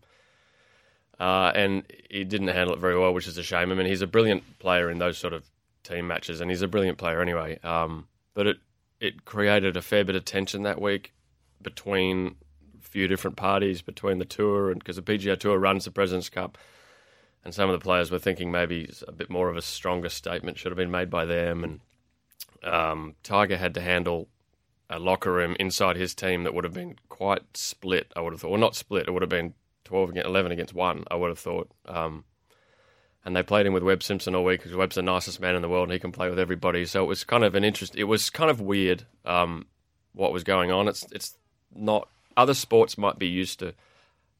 uh, 1.20 1.52
and 1.56 1.84
he 2.12 2.24
didn't 2.24 2.50
handle 2.50 2.76
it 2.76 2.80
very 2.80 2.98
well, 2.98 3.14
which 3.14 3.28
is 3.28 3.38
a 3.40 3.44
shame. 3.44 3.72
I 3.72 3.76
mean, 3.76 3.88
he's 3.88 4.04
a 4.04 4.08
brilliant 4.08 4.60
player 4.60 4.92
in 4.92 5.00
those 5.00 5.18
sort 5.18 5.34
of 5.34 5.44
team 5.88 6.08
matches, 6.08 6.42
and 6.42 6.52
he's 6.52 6.62
a 6.62 6.68
brilliant 6.68 6.98
player 6.98 7.22
anyway. 7.22 7.60
Um, 7.64 8.08
but 8.34 8.48
it 8.48 8.58
it 9.00 9.26
created 9.26 9.78
a 9.78 9.82
fair 9.82 10.04
bit 10.04 10.16
of 10.16 10.26
tension 10.26 10.64
that 10.64 10.82
week 10.82 11.14
between 11.62 12.36
a 12.80 12.82
few 12.82 13.08
different 13.08 13.38
parties, 13.38 13.82
between 13.82 14.20
the 14.20 14.26
tour 14.26 14.72
and 14.72 14.80
because 14.80 14.96
the 14.96 15.02
PGA 15.02 15.40
Tour 15.40 15.58
runs 15.58 15.86
the 15.86 15.92
Presidents 15.92 16.30
Cup, 16.30 16.58
and 17.44 17.54
some 17.54 17.70
of 17.70 17.80
the 17.80 17.84
players 17.84 18.12
were 18.12 18.20
thinking 18.20 18.52
maybe 18.52 18.90
a 19.08 19.12
bit 19.12 19.30
more 19.30 19.50
of 19.50 19.58
a 19.58 19.62
stronger 19.62 20.10
statement 20.10 20.58
should 20.58 20.72
have 20.72 20.78
been 20.78 20.92
made 20.92 21.10
by 21.10 21.26
them, 21.26 21.64
and 21.64 21.80
um, 22.64 23.16
Tiger 23.24 23.58
had 23.58 23.74
to 23.76 23.82
handle 23.82 24.30
a 24.90 25.00
locker 25.00 25.34
room 25.34 25.56
inside 25.60 25.98
his 25.98 26.16
team 26.16 26.44
that 26.44 26.54
would 26.54 26.64
have 26.64 26.74
been 26.74 26.96
quite 27.10 27.58
split. 27.58 28.12
I 28.16 28.22
would 28.22 28.34
have 28.34 28.42
thought, 28.42 28.52
well, 28.52 28.60
not 28.60 28.76
split. 28.76 29.08
It 29.08 29.12
would 29.12 29.22
have 29.22 29.30
been 29.30 29.54
twelve 29.84 30.10
against 30.10 30.28
eleven 30.28 30.52
against 30.52 30.74
one. 30.74 31.04
I 31.10 31.16
would 31.16 31.30
have 31.30 31.40
thought. 31.40 31.70
Um, 31.86 32.24
and 33.28 33.36
they 33.36 33.44
played 33.44 33.66
him 33.66 33.74
with 33.74 33.84
Webb 33.84 34.04
Simpson 34.04 34.36
all 34.36 34.46
week 34.46 34.62
because 34.62 34.74
Webb's 34.74 34.96
the 34.96 35.02
nicest 35.02 35.42
man 35.42 35.54
in 35.54 35.62
the 35.62 35.68
world 35.68 35.90
and 35.90 35.92
he 35.92 36.00
can 36.00 36.14
play 36.14 36.30
with 36.30 36.40
everybody. 36.40 36.86
So 36.86 37.04
it 37.04 37.08
was 37.08 37.26
kind 37.26 37.44
of 37.44 37.56
an 37.56 37.66
interest. 37.66 37.94
It 37.98 38.06
was 38.06 38.30
kind 38.30 38.50
of 38.50 38.62
weird 38.62 39.04
um, 39.26 39.66
what 40.14 40.32
was 40.32 40.46
going 40.46 40.72
on. 40.72 40.88
It's 40.88 41.06
it's 41.12 41.38
not 41.76 42.08
other 42.38 42.54
sports 42.54 42.98
might 42.98 43.20
be 43.20 43.28
used 43.28 43.60
to. 43.60 43.74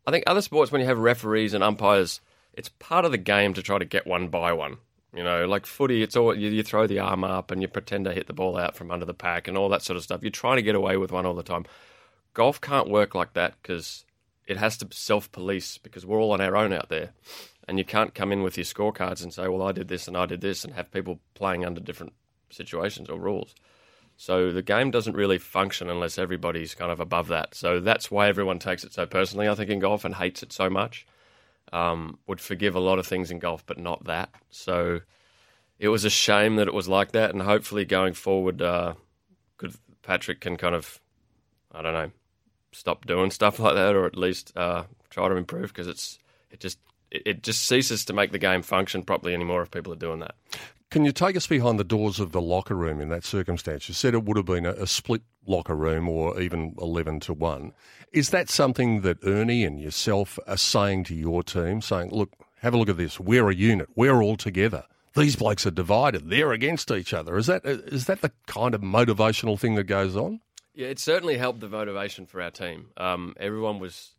I 0.08 0.12
think 0.12 0.24
other 0.26 0.42
sports 0.42 0.72
when 0.72 0.80
you 0.80 0.88
have 0.88 1.00
referees 1.00 1.54
and 1.54 1.66
umpires, 1.66 2.22
it's 2.54 2.70
part 2.80 3.04
of 3.04 3.12
the 3.12 3.18
game 3.18 3.54
to 3.56 3.62
try 3.62 3.78
to 3.78 3.84
get 3.84 4.08
one 4.08 4.30
by 4.30 4.54
one. 4.54 4.78
You 5.14 5.22
know, 5.26 5.46
like 5.48 5.66
footy, 5.66 6.02
it's 6.02 6.16
all 6.16 6.34
you, 6.34 6.50
you 6.50 6.64
throw 6.64 6.88
the 6.88 7.00
arm 7.00 7.26
up 7.26 7.52
and 7.52 7.62
you 7.62 7.68
pretend 7.68 8.06
to 8.06 8.14
hit 8.14 8.28
the 8.28 8.34
ball 8.34 8.58
out 8.58 8.78
from 8.78 8.90
under 8.90 9.06
the 9.06 9.14
pack 9.14 9.50
and 9.50 9.58
all 9.58 9.68
that 9.68 9.82
sort 9.82 9.98
of 9.98 10.04
stuff. 10.04 10.22
You're 10.22 10.32
trying 10.32 10.56
to 10.56 10.62
get 10.62 10.76
away 10.76 10.96
with 10.96 11.12
one 11.12 11.26
all 11.26 11.34
the 11.34 11.44
time. 11.44 11.66
Golf 12.34 12.62
can't 12.62 12.90
work 12.90 13.14
like 13.14 13.34
that 13.34 13.56
because 13.62 14.06
it 14.48 14.56
has 14.56 14.78
to 14.78 14.88
self 14.92 15.30
police 15.34 15.78
because 15.78 16.06
we're 16.06 16.22
all 16.22 16.32
on 16.32 16.40
our 16.40 16.56
own 16.56 16.72
out 16.72 16.88
there 16.88 17.12
and 17.68 17.78
you 17.78 17.86
can't 17.86 18.16
come 18.16 18.32
in 18.32 18.44
with 18.44 18.58
your 18.58 18.66
scorecards 18.66 19.24
and 19.24 19.34
say, 19.34 19.48
"Well, 19.48 19.62
I 19.62 19.72
did 19.72 19.88
this 19.88 20.08
and 20.08 20.16
I 20.16 20.26
did 20.26 20.42
this," 20.42 20.64
and 20.64 20.74
have 20.74 20.92
people 20.92 21.20
playing 21.34 21.66
under 21.66 21.80
different 21.80 22.14
situations 22.50 23.10
or 23.10 23.20
rules. 23.20 23.54
So 24.16 24.52
the 24.52 24.64
game 24.64 24.90
doesn't 24.90 25.16
really 25.16 25.38
function 25.38 25.90
unless 25.90 26.18
everybody's 26.18 26.74
kind 26.74 26.92
of 26.92 27.00
above 27.00 27.28
that. 27.28 27.54
So 27.54 27.80
that's 27.80 28.10
why 28.10 28.28
everyone 28.28 28.58
takes 28.58 28.84
it 28.84 28.94
so 28.94 29.06
personally. 29.06 29.48
I 29.48 29.56
think 29.56 29.70
in 29.70 29.80
golf 29.80 30.06
and 30.06 30.16
hates 30.16 30.42
it 30.42 30.52
so 30.52 30.70
much. 30.70 31.06
Um, 31.74 32.18
would 32.28 32.40
forgive 32.40 32.76
a 32.76 32.80
lot 32.80 32.98
of 32.98 33.06
things 33.06 33.30
in 33.30 33.40
golf, 33.40 33.66
but 33.66 33.78
not 33.78 34.06
that. 34.06 34.30
So 34.50 35.02
it 35.80 35.90
was 35.90 36.06
a 36.06 36.10
shame 36.10 36.56
that 36.56 36.68
it 36.68 36.74
was 36.74 36.88
like 36.88 37.12
that, 37.12 37.32
and 37.32 37.42
hopefully 37.42 37.84
going 37.84 38.14
forward, 38.14 38.62
uh, 38.62 38.94
Patrick 40.02 40.40
can 40.40 40.56
kind 40.56 40.74
of, 40.74 41.02
I 41.74 41.82
don't 41.82 41.94
know, 41.94 42.12
stop 42.72 43.06
doing 43.06 43.32
stuff 43.32 43.60
like 43.60 43.76
that, 43.76 43.96
or 43.96 44.06
at 44.06 44.16
least 44.16 44.56
uh, 44.56 44.84
try 45.10 45.28
to 45.28 45.36
improve 45.36 45.68
because 45.74 45.88
it's 45.88 46.18
it 46.50 46.62
just 46.62 46.80
it 47.12 47.44
just 47.44 47.66
ceases 47.66 48.06
to 48.06 48.14
make 48.14 48.32
the 48.32 48.40
game 48.40 48.62
function 48.62 49.04
properly 49.04 49.34
anymore 49.34 49.62
if 49.62 49.72
people 49.72 49.94
are 49.94 49.98
doing 49.98 50.20
that. 50.20 50.36
Can 50.90 51.04
you 51.04 51.12
take 51.12 51.36
us 51.36 51.48
behind 51.48 51.80
the 51.80 51.84
doors 51.84 52.20
of 52.20 52.32
the 52.32 52.42
locker 52.42 52.76
room 52.76 53.02
in 53.02 53.10
that 53.10 53.26
circumstance? 53.26 53.90
You 53.90 53.94
said 53.94 54.14
it 54.14 54.24
would 54.24 54.38
have 54.38 54.46
been 54.46 54.66
a, 54.66 54.72
a, 54.72 54.88
split 54.88 55.22
locker 55.46 55.76
room 55.76 56.08
or 56.08 56.40
even 56.40 56.76
11 56.80 57.20
to 57.22 57.34
1. 57.34 57.74
Is 58.14 58.30
that 58.30 58.50
something 58.50 59.02
that 59.02 59.18
Ernie 59.26 59.66
and 59.66 59.82
yourself 59.82 60.40
are 60.48 60.56
saying 60.56 61.04
to 61.06 61.16
your 61.16 61.44
team, 61.44 61.82
saying, 61.82 62.12
look, 62.12 62.32
have 62.62 62.74
a 62.74 62.78
look 62.78 62.90
at 62.90 62.98
this. 62.98 63.20
We're 63.20 63.50
a 63.50 63.56
unit. 63.56 63.90
We're 63.96 64.22
all 64.22 64.38
together. 64.38 64.86
These 65.16 65.36
blokes 65.36 65.66
are 65.66 65.72
divided. 65.72 66.30
They're 66.30 66.54
against 66.54 66.90
each 66.92 67.14
other. 67.14 67.38
Is 67.38 67.48
that 67.48 67.66
is 67.66 68.06
that 68.06 68.22
the 68.22 68.32
kind 68.46 68.76
of 68.76 68.82
motivational 68.82 69.60
thing 69.60 69.76
that 69.76 69.86
goes 69.86 70.16
on? 70.16 70.42
Yeah, 70.76 70.88
it 70.88 71.00
certainly 71.00 71.38
helped 71.38 71.60
the 71.60 71.70
motivation 71.70 72.28
for 72.28 72.40
our 72.40 72.52
team. 72.52 72.90
Um, 72.98 73.36
everyone 73.40 73.80
was 73.80 74.12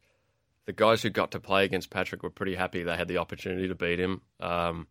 the 0.69 0.75
guys 0.75 1.01
who 1.01 1.09
got 1.09 1.31
to 1.31 1.41
play 1.41 1.65
against 1.65 1.89
Patrick 1.89 2.23
were 2.23 2.29
pretty 2.29 2.55
happy 2.55 2.83
they 2.83 2.95
had 2.95 3.09
the 3.09 3.17
opportunity 3.17 3.69
to 3.69 3.75
beat 3.75 3.99
him. 3.99 4.21
Um, 4.39 4.87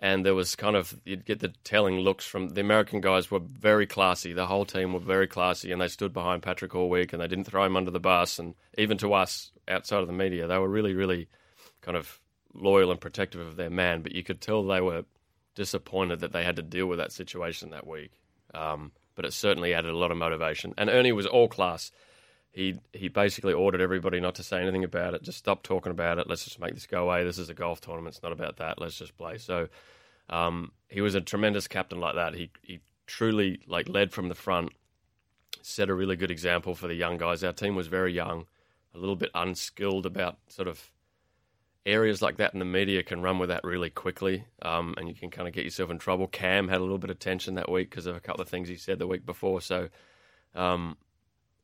and 0.00 0.26
there 0.26 0.34
was 0.34 0.56
kind 0.56 0.74
of 0.74 1.00
you'd 1.04 1.24
get 1.24 1.38
the 1.38 1.52
telling 1.62 2.00
looks 2.00 2.26
from 2.26 2.48
the 2.48 2.62
American 2.62 3.00
guys 3.00 3.30
were 3.30 3.38
very 3.38 3.86
classy. 3.86 4.32
The 4.32 4.48
whole 4.48 4.64
team 4.64 4.92
were 4.92 4.98
very 4.98 5.28
classy, 5.28 5.70
and 5.70 5.80
they 5.80 5.86
stood 5.86 6.12
behind 6.12 6.42
Patrick 6.42 6.74
all 6.74 6.90
week, 6.90 7.12
and 7.12 7.22
they 7.22 7.28
didn't 7.28 7.44
throw 7.44 7.64
him 7.64 7.76
under 7.76 7.92
the 7.92 8.00
bus. 8.00 8.40
And 8.40 8.56
even 8.76 8.98
to 8.98 9.14
us 9.14 9.52
outside 9.68 10.00
of 10.00 10.08
the 10.08 10.12
media, 10.12 10.48
they 10.48 10.58
were 10.58 10.68
really, 10.68 10.94
really 10.94 11.28
kind 11.80 11.96
of 11.96 12.20
loyal 12.52 12.90
and 12.90 13.00
protective 13.00 13.40
of 13.40 13.54
their 13.54 13.70
man. 13.70 14.02
But 14.02 14.16
you 14.16 14.24
could 14.24 14.40
tell 14.40 14.64
they 14.64 14.80
were 14.80 15.04
disappointed 15.54 16.18
that 16.18 16.32
they 16.32 16.42
had 16.42 16.56
to 16.56 16.62
deal 16.62 16.86
with 16.86 16.98
that 16.98 17.12
situation 17.12 17.70
that 17.70 17.86
week. 17.86 18.10
Um, 18.52 18.90
but 19.14 19.26
it 19.26 19.32
certainly 19.32 19.74
added 19.74 19.92
a 19.92 19.96
lot 19.96 20.10
of 20.10 20.16
motivation. 20.16 20.74
And 20.76 20.90
Ernie 20.90 21.12
was 21.12 21.26
all 21.26 21.46
class 21.46 21.92
he 22.52 22.78
he 22.92 23.08
basically 23.08 23.52
ordered 23.52 23.80
everybody 23.80 24.20
not 24.20 24.34
to 24.36 24.42
say 24.42 24.60
anything 24.60 24.84
about 24.84 25.14
it. 25.14 25.22
Just 25.22 25.38
stop 25.38 25.62
talking 25.62 25.90
about 25.90 26.18
it. 26.18 26.28
Let's 26.28 26.44
just 26.44 26.60
make 26.60 26.74
this 26.74 26.86
go 26.86 27.04
away. 27.04 27.24
This 27.24 27.38
is 27.38 27.48
a 27.48 27.54
golf 27.54 27.80
tournament. 27.80 28.14
It's 28.14 28.22
not 28.22 28.32
about 28.32 28.58
that. 28.58 28.80
Let's 28.80 28.98
just 28.98 29.16
play. 29.16 29.38
So 29.38 29.68
um, 30.28 30.72
he 30.88 31.00
was 31.00 31.14
a 31.14 31.20
tremendous 31.20 31.66
captain 31.66 31.98
like 31.98 32.14
that. 32.14 32.34
He 32.34 32.50
he 32.62 32.80
truly 33.06 33.60
like 33.66 33.88
led 33.88 34.12
from 34.12 34.28
the 34.28 34.34
front, 34.34 34.70
set 35.62 35.88
a 35.88 35.94
really 35.94 36.16
good 36.16 36.30
example 36.30 36.74
for 36.74 36.88
the 36.88 36.94
young 36.94 37.18
guys. 37.18 37.42
Our 37.42 37.52
team 37.52 37.74
was 37.74 37.86
very 37.86 38.12
young, 38.12 38.46
a 38.94 38.98
little 38.98 39.16
bit 39.16 39.30
unskilled 39.34 40.06
about 40.06 40.38
sort 40.48 40.68
of 40.68 40.90
areas 41.84 42.22
like 42.22 42.36
that, 42.36 42.52
and 42.52 42.60
the 42.60 42.66
media 42.66 43.02
can 43.02 43.22
run 43.22 43.38
with 43.38 43.48
that 43.48 43.64
really 43.64 43.90
quickly, 43.90 44.44
um, 44.62 44.94
and 44.98 45.08
you 45.08 45.14
can 45.14 45.30
kind 45.30 45.48
of 45.48 45.54
get 45.54 45.64
yourself 45.64 45.90
in 45.90 45.98
trouble. 45.98 46.28
Cam 46.28 46.68
had 46.68 46.78
a 46.78 46.84
little 46.84 46.98
bit 46.98 47.10
of 47.10 47.18
tension 47.18 47.54
that 47.54 47.70
week 47.70 47.90
because 47.90 48.06
of 48.06 48.14
a 48.14 48.20
couple 48.20 48.42
of 48.42 48.48
things 48.48 48.68
he 48.68 48.76
said 48.76 48.98
the 48.98 49.06
week 49.06 49.26
before. 49.26 49.60
So 49.60 49.88
Um, 50.54 50.96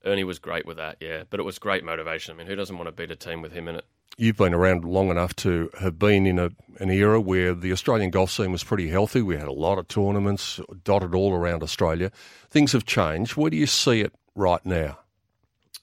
Ernie 0.04 0.24
was 0.24 0.38
great 0.38 0.66
with 0.66 0.76
that, 0.76 0.96
yeah, 1.00 1.24
but 1.28 1.40
it 1.40 1.42
was 1.42 1.58
great 1.58 1.84
motivation. 1.84 2.34
I 2.34 2.38
mean, 2.38 2.46
who 2.46 2.56
doesn't 2.56 2.76
want 2.76 2.88
to 2.88 2.92
beat 2.92 3.10
a 3.10 3.16
team 3.16 3.42
with 3.42 3.52
him 3.52 3.68
in 3.68 3.76
it? 3.76 3.84
You've 4.16 4.36
been 4.36 4.54
around 4.54 4.84
long 4.84 5.10
enough 5.10 5.34
to 5.36 5.70
have 5.78 5.98
been 5.98 6.26
in 6.26 6.38
a, 6.38 6.50
an 6.80 6.90
era 6.90 7.20
where 7.20 7.54
the 7.54 7.70
Australian 7.72 8.10
golf 8.10 8.30
scene 8.30 8.50
was 8.50 8.64
pretty 8.64 8.88
healthy. 8.88 9.22
We 9.22 9.36
had 9.36 9.46
a 9.46 9.52
lot 9.52 9.78
of 9.78 9.86
tournaments 9.86 10.60
dotted 10.82 11.14
all 11.14 11.32
around 11.32 11.62
Australia. 11.62 12.10
Things 12.50 12.72
have 12.72 12.84
changed. 12.84 13.36
Where 13.36 13.50
do 13.50 13.56
you 13.56 13.66
see 13.66 14.00
it 14.00 14.12
right 14.34 14.64
now? 14.66 14.98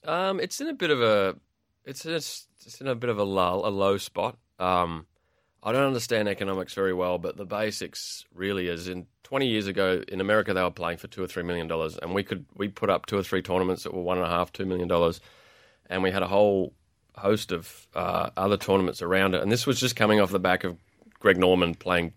Um, 0.04 0.38
it's 0.38 0.60
in 0.60 0.68
a 0.68 0.74
bit 0.74 0.90
of 0.90 1.00
a, 1.00 1.36
it's 1.84 2.04
in 2.04 2.12
a, 2.12 2.16
it's 2.16 2.80
in 2.80 2.88
a 2.88 2.94
bit 2.94 3.08
of 3.08 3.18
a 3.18 3.24
lull, 3.24 3.66
a 3.66 3.70
low 3.70 3.96
spot. 3.96 4.36
Um, 4.58 5.06
I 5.62 5.72
don't 5.72 5.86
understand 5.86 6.28
economics 6.28 6.74
very 6.74 6.92
well, 6.94 7.18
but 7.18 7.36
the 7.36 7.44
basics 7.44 8.24
really 8.32 8.68
is 8.68 8.86
in 8.88 9.06
20 9.24 9.48
years 9.48 9.66
ago 9.66 10.02
in 10.06 10.20
America 10.20 10.54
they 10.54 10.62
were 10.62 10.70
playing 10.70 10.98
for 10.98 11.08
two 11.08 11.22
or 11.22 11.26
three 11.26 11.42
million 11.42 11.66
dollars, 11.66 11.96
and 11.98 12.14
we 12.14 12.22
could 12.22 12.44
we 12.56 12.68
put 12.68 12.90
up 12.90 13.06
two 13.06 13.18
or 13.18 13.22
three 13.22 13.42
tournaments 13.42 13.82
that 13.82 13.92
were 13.94 14.02
one 14.02 14.18
and 14.18 14.26
a 14.26 14.30
half, 14.30 14.52
two 14.52 14.66
million 14.66 14.86
dollars, 14.86 15.20
and 15.90 16.02
we 16.02 16.10
had 16.12 16.22
a 16.22 16.28
whole 16.28 16.72
host 17.16 17.50
of 17.50 17.88
uh, 17.94 18.30
other 18.36 18.56
tournaments 18.56 19.02
around 19.02 19.34
it. 19.34 19.42
And 19.42 19.50
this 19.50 19.66
was 19.66 19.80
just 19.80 19.96
coming 19.96 20.20
off 20.20 20.30
the 20.30 20.38
back 20.38 20.62
of 20.64 20.76
Greg 21.18 21.38
Norman 21.38 21.74
playing 21.74 22.12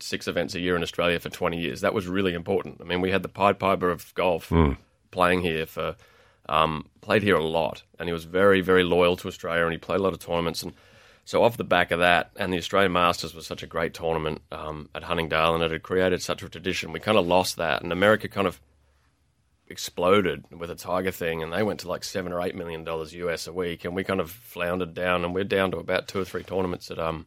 six 0.00 0.28
events 0.28 0.54
a 0.54 0.60
year 0.60 0.76
in 0.76 0.82
Australia 0.82 1.18
for 1.20 1.28
20 1.30 1.58
years. 1.58 1.80
That 1.80 1.94
was 1.94 2.06
really 2.06 2.34
important. 2.34 2.80
I 2.80 2.84
mean, 2.84 3.00
we 3.00 3.10
had 3.10 3.22
the 3.22 3.28
Pied 3.28 3.58
Piper 3.58 3.90
of 3.90 4.12
golf 4.14 4.50
Mm. 4.50 4.76
playing 5.10 5.40
here 5.40 5.64
for 5.66 5.96
um, 6.48 6.86
played 7.00 7.22
here 7.22 7.36
a 7.36 7.44
lot, 7.44 7.82
and 7.98 8.08
he 8.08 8.12
was 8.12 8.24
very 8.24 8.60
very 8.60 8.84
loyal 8.84 9.16
to 9.16 9.28
Australia, 9.28 9.62
and 9.64 9.72
he 9.72 9.78
played 9.78 10.00
a 10.00 10.02
lot 10.02 10.12
of 10.12 10.18
tournaments 10.18 10.62
and. 10.62 10.74
So 11.28 11.44
off 11.44 11.58
the 11.58 11.62
back 11.62 11.90
of 11.90 11.98
that, 11.98 12.30
and 12.36 12.50
the 12.50 12.56
Australian 12.56 12.92
Masters 12.92 13.34
was 13.34 13.46
such 13.46 13.62
a 13.62 13.66
great 13.66 13.92
tournament 13.92 14.40
um, 14.50 14.88
at 14.94 15.02
Huntingdale, 15.02 15.54
and 15.54 15.62
it 15.62 15.70
had 15.70 15.82
created 15.82 16.22
such 16.22 16.42
a 16.42 16.48
tradition. 16.48 16.90
We 16.90 17.00
kind 17.00 17.18
of 17.18 17.26
lost 17.26 17.58
that, 17.58 17.82
and 17.82 17.92
America 17.92 18.28
kind 18.28 18.46
of 18.46 18.58
exploded 19.66 20.46
with 20.50 20.70
the 20.70 20.74
Tiger 20.74 21.10
thing, 21.10 21.42
and 21.42 21.52
they 21.52 21.62
went 21.62 21.80
to 21.80 21.88
like 21.88 22.02
seven 22.02 22.32
or 22.32 22.40
eight 22.40 22.54
million 22.54 22.82
dollars 22.82 23.12
US 23.12 23.46
a 23.46 23.52
week, 23.52 23.84
and 23.84 23.94
we 23.94 24.04
kind 24.04 24.20
of 24.20 24.30
floundered 24.30 24.94
down, 24.94 25.22
and 25.22 25.34
we're 25.34 25.44
down 25.44 25.70
to 25.72 25.76
about 25.76 26.08
two 26.08 26.18
or 26.18 26.24
three 26.24 26.42
tournaments 26.42 26.90
at 26.90 26.98
um 26.98 27.26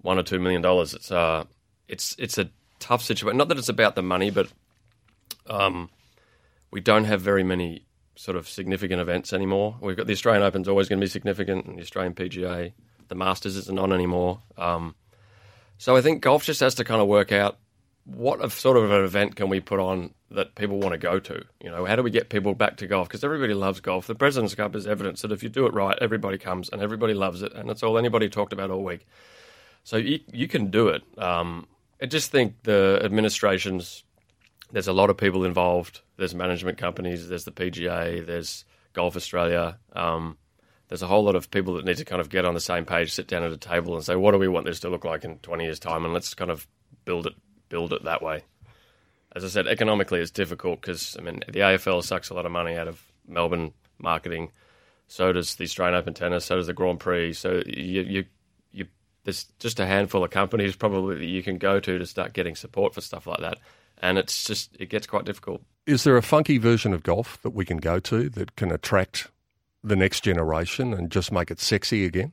one 0.00 0.18
or 0.18 0.22
two 0.22 0.38
million 0.38 0.62
dollars. 0.62 0.94
It's 0.94 1.10
uh 1.12 1.44
it's 1.88 2.16
it's 2.18 2.38
a 2.38 2.48
tough 2.78 3.02
situation. 3.02 3.36
Not 3.36 3.48
that 3.48 3.58
it's 3.58 3.68
about 3.68 3.94
the 3.94 4.02
money, 4.02 4.30
but 4.30 4.48
um 5.48 5.90
we 6.70 6.80
don't 6.80 7.04
have 7.04 7.20
very 7.20 7.44
many 7.44 7.84
sort 8.16 8.38
of 8.38 8.48
significant 8.48 9.02
events 9.02 9.34
anymore. 9.34 9.76
We've 9.82 9.98
got 9.98 10.06
the 10.06 10.14
Australian 10.14 10.44
Open's 10.44 10.66
always 10.66 10.88
going 10.88 10.98
to 10.98 11.04
be 11.04 11.10
significant, 11.10 11.66
and 11.66 11.76
the 11.76 11.82
Australian 11.82 12.14
PGA, 12.14 12.72
the 13.12 13.18
Masters 13.18 13.56
isn't 13.56 13.78
on 13.78 13.92
anymore. 13.92 14.40
Um, 14.56 14.94
so 15.76 15.96
I 15.96 16.00
think 16.00 16.22
golf 16.22 16.44
just 16.44 16.60
has 16.60 16.76
to 16.76 16.84
kind 16.84 17.02
of 17.02 17.08
work 17.08 17.30
out 17.30 17.58
what 18.04 18.50
sort 18.50 18.78
of 18.78 18.90
an 18.90 19.04
event 19.04 19.36
can 19.36 19.50
we 19.50 19.60
put 19.60 19.78
on 19.78 20.14
that 20.30 20.54
people 20.54 20.78
want 20.78 20.92
to 20.92 20.98
go 20.98 21.20
to? 21.20 21.44
You 21.62 21.70
know, 21.70 21.84
how 21.84 21.94
do 21.94 22.02
we 22.02 22.10
get 22.10 22.30
people 22.30 22.54
back 22.54 22.78
to 22.78 22.86
golf? 22.86 23.06
Because 23.06 23.22
everybody 23.22 23.52
loves 23.52 23.80
golf. 23.80 24.06
The 24.06 24.14
President's 24.14 24.54
Cup 24.54 24.74
is 24.74 24.86
evidence 24.86 25.20
that 25.20 25.30
if 25.30 25.42
you 25.42 25.50
do 25.50 25.66
it 25.66 25.74
right, 25.74 25.98
everybody 26.00 26.38
comes 26.38 26.70
and 26.70 26.80
everybody 26.80 27.12
loves 27.12 27.42
it, 27.42 27.52
and 27.52 27.70
it's 27.70 27.82
all 27.82 27.98
anybody 27.98 28.30
talked 28.30 28.54
about 28.54 28.70
all 28.70 28.82
week. 28.82 29.06
So 29.84 29.98
you 29.98 30.20
you 30.32 30.48
can 30.48 30.70
do 30.70 30.88
it. 30.88 31.02
Um, 31.18 31.66
I 32.00 32.06
just 32.06 32.30
think 32.30 32.62
the 32.62 33.00
administrations. 33.04 34.04
There's 34.72 34.88
a 34.88 34.92
lot 34.94 35.10
of 35.10 35.18
people 35.18 35.44
involved. 35.44 36.00
There's 36.16 36.34
management 36.34 36.78
companies. 36.78 37.28
There's 37.28 37.44
the 37.44 37.52
PGA. 37.52 38.24
There's 38.24 38.64
Golf 38.94 39.16
Australia. 39.16 39.78
Um, 39.92 40.38
there's 40.92 41.00
a 41.00 41.06
whole 41.06 41.24
lot 41.24 41.36
of 41.36 41.50
people 41.50 41.72
that 41.72 41.86
need 41.86 41.96
to 41.96 42.04
kind 42.04 42.20
of 42.20 42.28
get 42.28 42.44
on 42.44 42.52
the 42.52 42.60
same 42.60 42.84
page, 42.84 43.14
sit 43.14 43.26
down 43.26 43.42
at 43.42 43.50
a 43.50 43.56
table, 43.56 43.94
and 43.94 44.04
say, 44.04 44.14
"What 44.14 44.32
do 44.32 44.38
we 44.38 44.46
want 44.46 44.66
this 44.66 44.80
to 44.80 44.90
look 44.90 45.06
like 45.06 45.24
in 45.24 45.38
20 45.38 45.64
years' 45.64 45.78
time?" 45.78 46.04
And 46.04 46.12
let's 46.12 46.34
kind 46.34 46.50
of 46.50 46.68
build 47.06 47.26
it 47.26 47.32
build 47.70 47.94
it 47.94 48.04
that 48.04 48.20
way. 48.20 48.42
As 49.34 49.42
I 49.42 49.48
said, 49.48 49.66
economically 49.66 50.20
it's 50.20 50.30
difficult 50.30 50.82
because 50.82 51.16
I 51.18 51.22
mean 51.22 51.40
the 51.48 51.60
AFL 51.60 52.04
sucks 52.04 52.28
a 52.28 52.34
lot 52.34 52.44
of 52.44 52.52
money 52.52 52.76
out 52.76 52.88
of 52.88 53.02
Melbourne 53.26 53.72
marketing. 53.98 54.50
So 55.08 55.32
does 55.32 55.54
the 55.54 55.64
Australian 55.64 55.98
Open 55.98 56.12
tennis. 56.12 56.44
So 56.44 56.56
does 56.56 56.66
the 56.66 56.74
Grand 56.74 57.00
Prix. 57.00 57.32
So 57.32 57.62
you 57.66 58.02
you 58.02 58.24
you 58.70 58.86
there's 59.24 59.44
just 59.60 59.80
a 59.80 59.86
handful 59.86 60.22
of 60.22 60.30
companies 60.30 60.76
probably 60.76 61.16
that 61.20 61.24
you 61.24 61.42
can 61.42 61.56
go 61.56 61.80
to 61.80 61.98
to 61.98 62.04
start 62.04 62.34
getting 62.34 62.54
support 62.54 62.92
for 62.92 63.00
stuff 63.00 63.26
like 63.26 63.40
that, 63.40 63.56
and 64.02 64.18
it's 64.18 64.44
just 64.44 64.76
it 64.78 64.90
gets 64.90 65.06
quite 65.06 65.24
difficult. 65.24 65.62
Is 65.86 66.04
there 66.04 66.18
a 66.18 66.22
funky 66.22 66.58
version 66.58 66.92
of 66.92 67.02
golf 67.02 67.40
that 67.40 67.54
we 67.54 67.64
can 67.64 67.78
go 67.78 67.98
to 67.98 68.28
that 68.28 68.56
can 68.56 68.70
attract 68.70 69.28
the 69.84 69.96
next 69.96 70.22
generation 70.22 70.92
and 70.92 71.10
just 71.10 71.32
make 71.32 71.50
it 71.50 71.60
sexy 71.60 72.04
again? 72.04 72.32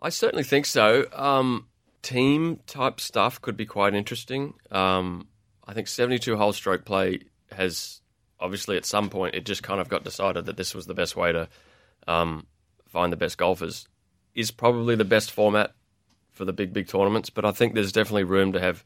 I 0.00 0.08
certainly 0.08 0.44
think 0.44 0.66
so. 0.66 1.06
Um, 1.12 1.68
team 2.02 2.60
type 2.66 3.00
stuff 3.00 3.40
could 3.40 3.56
be 3.56 3.66
quite 3.66 3.94
interesting. 3.94 4.54
Um, 4.70 5.28
I 5.66 5.74
think 5.74 5.86
72 5.86 6.36
hole 6.36 6.52
stroke 6.52 6.84
play 6.84 7.20
has 7.52 8.00
obviously 8.40 8.76
at 8.76 8.84
some 8.84 9.08
point 9.08 9.36
it 9.36 9.46
just 9.46 9.62
kind 9.62 9.80
of 9.80 9.88
got 9.88 10.02
decided 10.02 10.46
that 10.46 10.56
this 10.56 10.74
was 10.74 10.86
the 10.86 10.94
best 10.94 11.16
way 11.16 11.30
to 11.30 11.48
um, 12.08 12.46
find 12.88 13.12
the 13.12 13.16
best 13.16 13.38
golfers. 13.38 13.86
Is 14.34 14.50
probably 14.50 14.96
the 14.96 15.04
best 15.04 15.30
format 15.30 15.74
for 16.30 16.44
the 16.44 16.52
big, 16.52 16.72
big 16.72 16.88
tournaments, 16.88 17.30
but 17.30 17.44
I 17.44 17.52
think 17.52 17.74
there's 17.74 17.92
definitely 17.92 18.24
room 18.24 18.52
to 18.52 18.60
have 18.60 18.82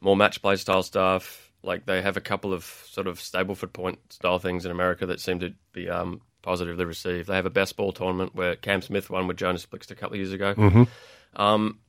more 0.00 0.16
match 0.16 0.40
play 0.40 0.56
style 0.56 0.84
stuff. 0.84 1.52
Like 1.62 1.84
they 1.84 2.00
have 2.00 2.16
a 2.16 2.20
couple 2.20 2.52
of 2.52 2.64
sort 2.88 3.08
of 3.08 3.18
Stableford 3.18 3.72
point 3.72 3.98
style 4.12 4.38
things 4.38 4.64
in 4.64 4.70
America 4.70 5.06
that 5.06 5.20
seem 5.20 5.40
to 5.40 5.52
be 5.72 5.90
um, 5.90 6.20
positively 6.44 6.84
received. 6.84 7.28
They 7.28 7.34
have 7.34 7.46
a 7.46 7.50
best 7.50 7.76
ball 7.76 7.90
tournament 7.90 8.34
where 8.34 8.54
Cam 8.54 8.82
Smith 8.82 9.10
won 9.10 9.26
with 9.26 9.36
Jonas 9.38 9.66
Blixt 9.66 9.90
a 9.90 9.94
couple 9.96 10.14
of 10.14 10.18
years 10.18 10.32
ago. 10.32 10.54
Mhm. 10.54 10.88
Um, 11.34 11.80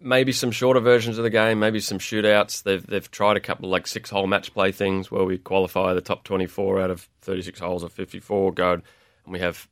maybe 0.00 0.30
some 0.30 0.52
shorter 0.52 0.78
versions 0.80 1.18
of 1.18 1.24
the 1.24 1.30
game, 1.30 1.58
maybe 1.58 1.80
some 1.80 1.98
shootouts. 1.98 2.62
They've 2.62 2.86
they've 2.86 3.10
tried 3.10 3.36
a 3.36 3.40
couple 3.40 3.64
of 3.64 3.70
like 3.72 3.86
six 3.86 4.10
hole 4.10 4.26
match 4.26 4.52
play 4.54 4.70
things 4.70 5.10
where 5.10 5.24
we 5.24 5.38
qualify 5.38 5.94
the 5.94 6.00
top 6.00 6.22
twenty 6.24 6.46
four 6.46 6.80
out 6.80 6.90
of 6.90 7.08
thirty 7.20 7.42
six 7.42 7.58
holes 7.58 7.82
of 7.82 7.92
fifty 7.92 8.20
four 8.20 8.52
go, 8.52 8.74
and 8.74 8.82
we 9.26 9.40
have 9.40 9.68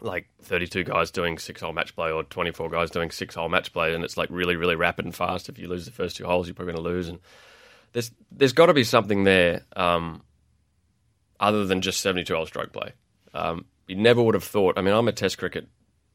like 0.00 0.26
thirty 0.42 0.66
two 0.66 0.84
guys 0.84 1.10
doing 1.10 1.38
six 1.38 1.60
hole 1.60 1.72
match 1.72 1.94
play 1.94 2.10
or 2.10 2.24
twenty 2.24 2.50
four 2.50 2.68
guys 2.68 2.90
doing 2.90 3.10
six 3.10 3.34
hole 3.34 3.48
match 3.48 3.72
play, 3.72 3.94
and 3.94 4.02
it's 4.04 4.16
like 4.16 4.28
really 4.30 4.56
really 4.56 4.74
rapid 4.74 5.04
and 5.04 5.14
fast. 5.14 5.48
If 5.48 5.58
you 5.58 5.68
lose 5.68 5.84
the 5.84 5.92
first 5.92 6.16
two 6.16 6.24
holes, 6.24 6.46
you're 6.48 6.54
probably 6.54 6.74
going 6.74 6.84
to 6.84 6.90
lose. 6.90 7.08
And 7.08 7.20
there's 7.92 8.10
there's 8.32 8.52
got 8.52 8.66
to 8.66 8.74
be 8.74 8.84
something 8.84 9.24
there 9.24 9.62
um, 9.76 10.22
other 11.40 11.64
than 11.66 11.80
just 11.80 12.00
seventy 12.00 12.24
two 12.24 12.34
hole 12.34 12.46
stroke 12.46 12.72
play. 12.72 12.92
Um, 13.34 13.64
you 13.86 13.96
never 13.96 14.22
would 14.22 14.34
have 14.34 14.44
thought. 14.44 14.78
I 14.78 14.82
mean, 14.82 14.94
I'm 14.94 15.08
a 15.08 15.12
Test 15.12 15.38
cricket 15.38 15.66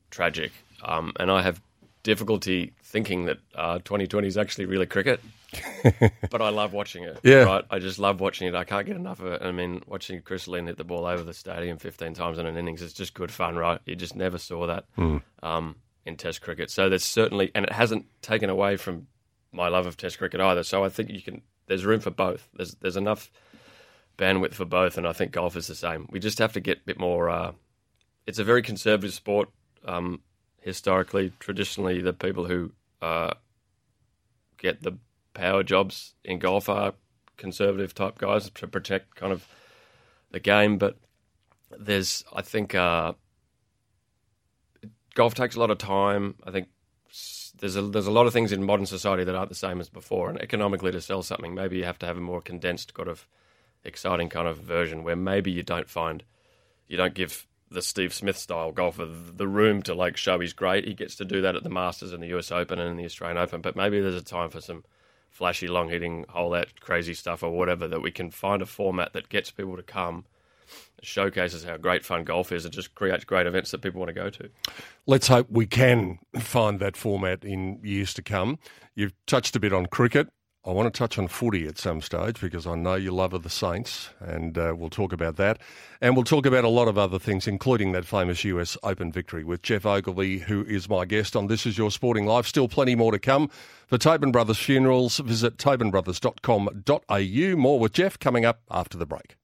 tragic, 0.09 0.51
um, 0.83 1.13
and 1.19 1.29
I 1.31 1.41
have 1.41 1.61
difficulty 2.03 2.73
thinking 2.81 3.25
that 3.25 3.37
uh, 3.55 3.77
2020 3.79 4.27
is 4.27 4.37
actually 4.37 4.65
really 4.65 4.85
cricket. 4.85 5.19
but 6.29 6.41
I 6.41 6.49
love 6.49 6.73
watching 6.73 7.03
it. 7.03 7.19
Yeah. 7.23 7.43
right. 7.43 7.65
I 7.69 7.79
just 7.79 7.99
love 7.99 8.19
watching 8.21 8.47
it. 8.47 8.55
I 8.55 8.63
can't 8.63 8.85
get 8.85 8.95
enough 8.95 9.19
of 9.19 9.33
it. 9.33 9.41
I 9.41 9.51
mean, 9.51 9.81
watching 9.87 10.21
Chris 10.21 10.47
Lynn 10.47 10.67
hit 10.67 10.77
the 10.77 10.83
ball 10.83 11.05
over 11.05 11.23
the 11.23 11.33
stadium 11.33 11.77
15 11.77 12.13
times 12.13 12.37
in 12.37 12.45
an 12.45 12.55
innings 12.57 12.81
is 12.81 12.93
just 12.93 13.13
good 13.13 13.31
fun, 13.31 13.55
right? 13.55 13.79
You 13.85 13.95
just 13.95 14.15
never 14.15 14.37
saw 14.37 14.67
that 14.67 14.85
Mm. 14.97 15.21
um, 15.43 15.75
in 16.05 16.15
Test 16.15 16.41
cricket. 16.41 16.69
So 16.71 16.87
there's 16.89 17.03
certainly, 17.03 17.51
and 17.55 17.65
it 17.65 17.71
hasn't 17.73 18.05
taken 18.21 18.49
away 18.49 18.77
from 18.77 19.07
my 19.51 19.67
love 19.67 19.85
of 19.87 19.97
Test 19.97 20.17
cricket 20.19 20.39
either. 20.39 20.63
So 20.63 20.83
I 20.83 20.89
think 20.89 21.09
you 21.09 21.21
can. 21.21 21.41
There's 21.67 21.85
room 21.85 21.99
for 21.99 22.11
both. 22.11 22.47
There's 22.55 22.75
there's 22.75 22.97
enough 22.97 23.29
bandwidth 24.19 24.53
for 24.53 24.65
both, 24.65 24.97
and 24.97 25.07
I 25.07 25.13
think 25.13 25.31
golf 25.31 25.55
is 25.55 25.67
the 25.67 25.75
same. 25.75 26.07
We 26.11 26.19
just 26.19 26.37
have 26.39 26.53
to 26.53 26.59
get 26.59 26.79
a 26.79 26.85
bit 26.85 26.99
more. 26.99 27.29
Uh, 27.29 27.53
it's 28.27 28.37
a 28.37 28.43
very 28.43 28.61
conservative 28.61 29.13
sport. 29.13 29.49
Um, 29.85 30.21
historically, 30.61 31.31
traditionally, 31.39 32.01
the 32.01 32.13
people 32.13 32.45
who 32.45 32.73
uh, 33.01 33.33
get 34.57 34.83
the 34.83 34.97
power 35.33 35.63
jobs 35.63 36.13
in 36.23 36.37
golf 36.37 36.67
are 36.67 36.93
conservative 37.37 37.95
type 37.95 38.17
guys 38.17 38.49
to 38.49 38.67
protect 38.67 39.15
kind 39.15 39.31
of 39.31 39.47
the 40.31 40.39
game. 40.39 40.77
But 40.77 40.97
there's, 41.79 42.25
I 42.33 42.41
think, 42.41 42.75
uh, 42.75 43.13
golf 45.15 45.33
takes 45.33 45.55
a 45.55 45.59
lot 45.59 45.71
of 45.71 45.77
time. 45.77 46.35
I 46.45 46.51
think 46.51 46.67
there's 47.59 47.77
a 47.77 47.81
there's 47.81 48.07
a 48.07 48.11
lot 48.11 48.27
of 48.27 48.33
things 48.33 48.51
in 48.51 48.63
modern 48.63 48.85
society 48.85 49.23
that 49.23 49.35
aren't 49.35 49.49
the 49.49 49.55
same 49.55 49.79
as 49.79 49.89
before. 49.89 50.29
And 50.29 50.41
economically, 50.41 50.91
to 50.91 51.01
sell 51.01 51.23
something, 51.23 51.55
maybe 51.55 51.77
you 51.77 51.85
have 51.85 51.99
to 51.99 52.05
have 52.05 52.17
a 52.17 52.21
more 52.21 52.41
condensed, 52.41 52.93
kind 52.93 53.09
of 53.09 53.25
exciting 53.83 54.29
kind 54.29 54.47
of 54.47 54.57
version 54.57 55.03
where 55.03 55.15
maybe 55.15 55.51
you 55.51 55.63
don't 55.63 55.89
find 55.89 56.23
you 56.87 56.97
don't 56.97 57.13
give 57.13 57.47
the 57.71 57.81
Steve 57.81 58.13
Smith 58.13 58.37
style 58.37 58.71
golfer 58.71 59.05
the 59.05 59.47
room 59.47 59.83
to 59.83 59.93
like 59.93 60.17
show 60.17 60.39
he's 60.39 60.53
great. 60.53 60.85
He 60.85 60.93
gets 60.93 61.15
to 61.17 61.25
do 61.25 61.41
that 61.41 61.55
at 61.55 61.63
the 61.63 61.69
Masters 61.69 62.11
and 62.11 62.21
the 62.23 62.35
US 62.37 62.51
Open 62.51 62.79
and 62.79 62.99
the 62.99 63.05
Australian 63.05 63.37
Open. 63.37 63.61
But 63.61 63.75
maybe 63.75 64.01
there's 64.01 64.15
a 64.15 64.23
time 64.23 64.49
for 64.49 64.59
some 64.59 64.83
flashy, 65.29 65.67
long 65.67 65.89
hitting, 65.89 66.25
hole 66.29 66.53
out, 66.55 66.67
crazy 66.79 67.13
stuff 67.13 67.43
or 67.43 67.51
whatever 67.51 67.87
that 67.87 68.01
we 68.01 68.11
can 68.11 68.31
find 68.31 68.61
a 68.61 68.65
format 68.65 69.13
that 69.13 69.29
gets 69.29 69.51
people 69.51 69.77
to 69.77 69.83
come, 69.83 70.25
showcases 71.01 71.63
how 71.63 71.77
great 71.77 72.03
fun 72.03 72.23
golf 72.23 72.51
is, 72.51 72.65
and 72.65 72.73
just 72.73 72.95
creates 72.95 73.23
great 73.23 73.45
events 73.45 73.71
that 73.71 73.81
people 73.81 73.99
want 73.99 74.09
to 74.09 74.13
go 74.13 74.29
to. 74.29 74.49
Let's 75.05 75.27
hope 75.27 75.47
we 75.49 75.67
can 75.67 76.19
find 76.39 76.79
that 76.79 76.97
format 76.97 77.45
in 77.45 77.79
years 77.83 78.13
to 78.15 78.23
come. 78.23 78.57
You've 78.95 79.13
touched 79.27 79.55
a 79.55 79.59
bit 79.59 79.73
on 79.73 79.85
cricket. 79.85 80.27
I 80.65 80.71
want 80.71 80.93
to 80.93 80.97
touch 80.97 81.17
on 81.17 81.29
footy 81.29 81.67
at 81.67 81.77
some 81.77 82.01
stage 82.01 82.41
because 82.41 82.67
I 82.67 82.75
know 82.75 82.95
you 82.95 83.11
love 83.11 83.41
the 83.41 83.49
Saints, 83.49 84.09
and 84.19 84.57
uh, 84.57 84.73
we'll 84.77 84.89
talk 84.89 85.13
about 85.13 85.37
that. 85.37 85.59
And 86.01 86.15
we'll 86.15 86.25
talk 86.25 86.45
about 86.45 86.65
a 86.65 86.69
lot 86.69 86.89
of 86.89 86.97
other 86.97 87.17
things, 87.17 87.47
including 87.47 87.93
that 87.93 88.03
famous 88.05 88.43
US 88.43 88.77
Open 88.83 89.09
victory 89.11 89.45
with 89.45 89.61
Geoff 89.61 89.85
Ogilvy, 89.85 90.39
who 90.39 90.65
is 90.65 90.89
my 90.89 91.05
guest 91.05 91.37
on 91.37 91.47
This 91.47 91.65
Is 91.65 91.77
Your 91.77 91.91
Sporting 91.91 92.25
Life. 92.25 92.45
Still 92.45 92.67
plenty 92.67 92.93
more 92.95 93.13
to 93.13 93.19
come. 93.19 93.49
For 93.87 93.97
Tobin 93.97 94.31
Brothers 94.33 94.59
Funerals, 94.59 95.17
visit 95.19 95.57
tobinbrothers.com.au. 95.57 97.55
More 97.55 97.79
with 97.79 97.93
Geoff 97.93 98.19
coming 98.19 98.43
up 98.43 98.61
after 98.69 98.97
the 98.97 99.05
break. 99.05 99.37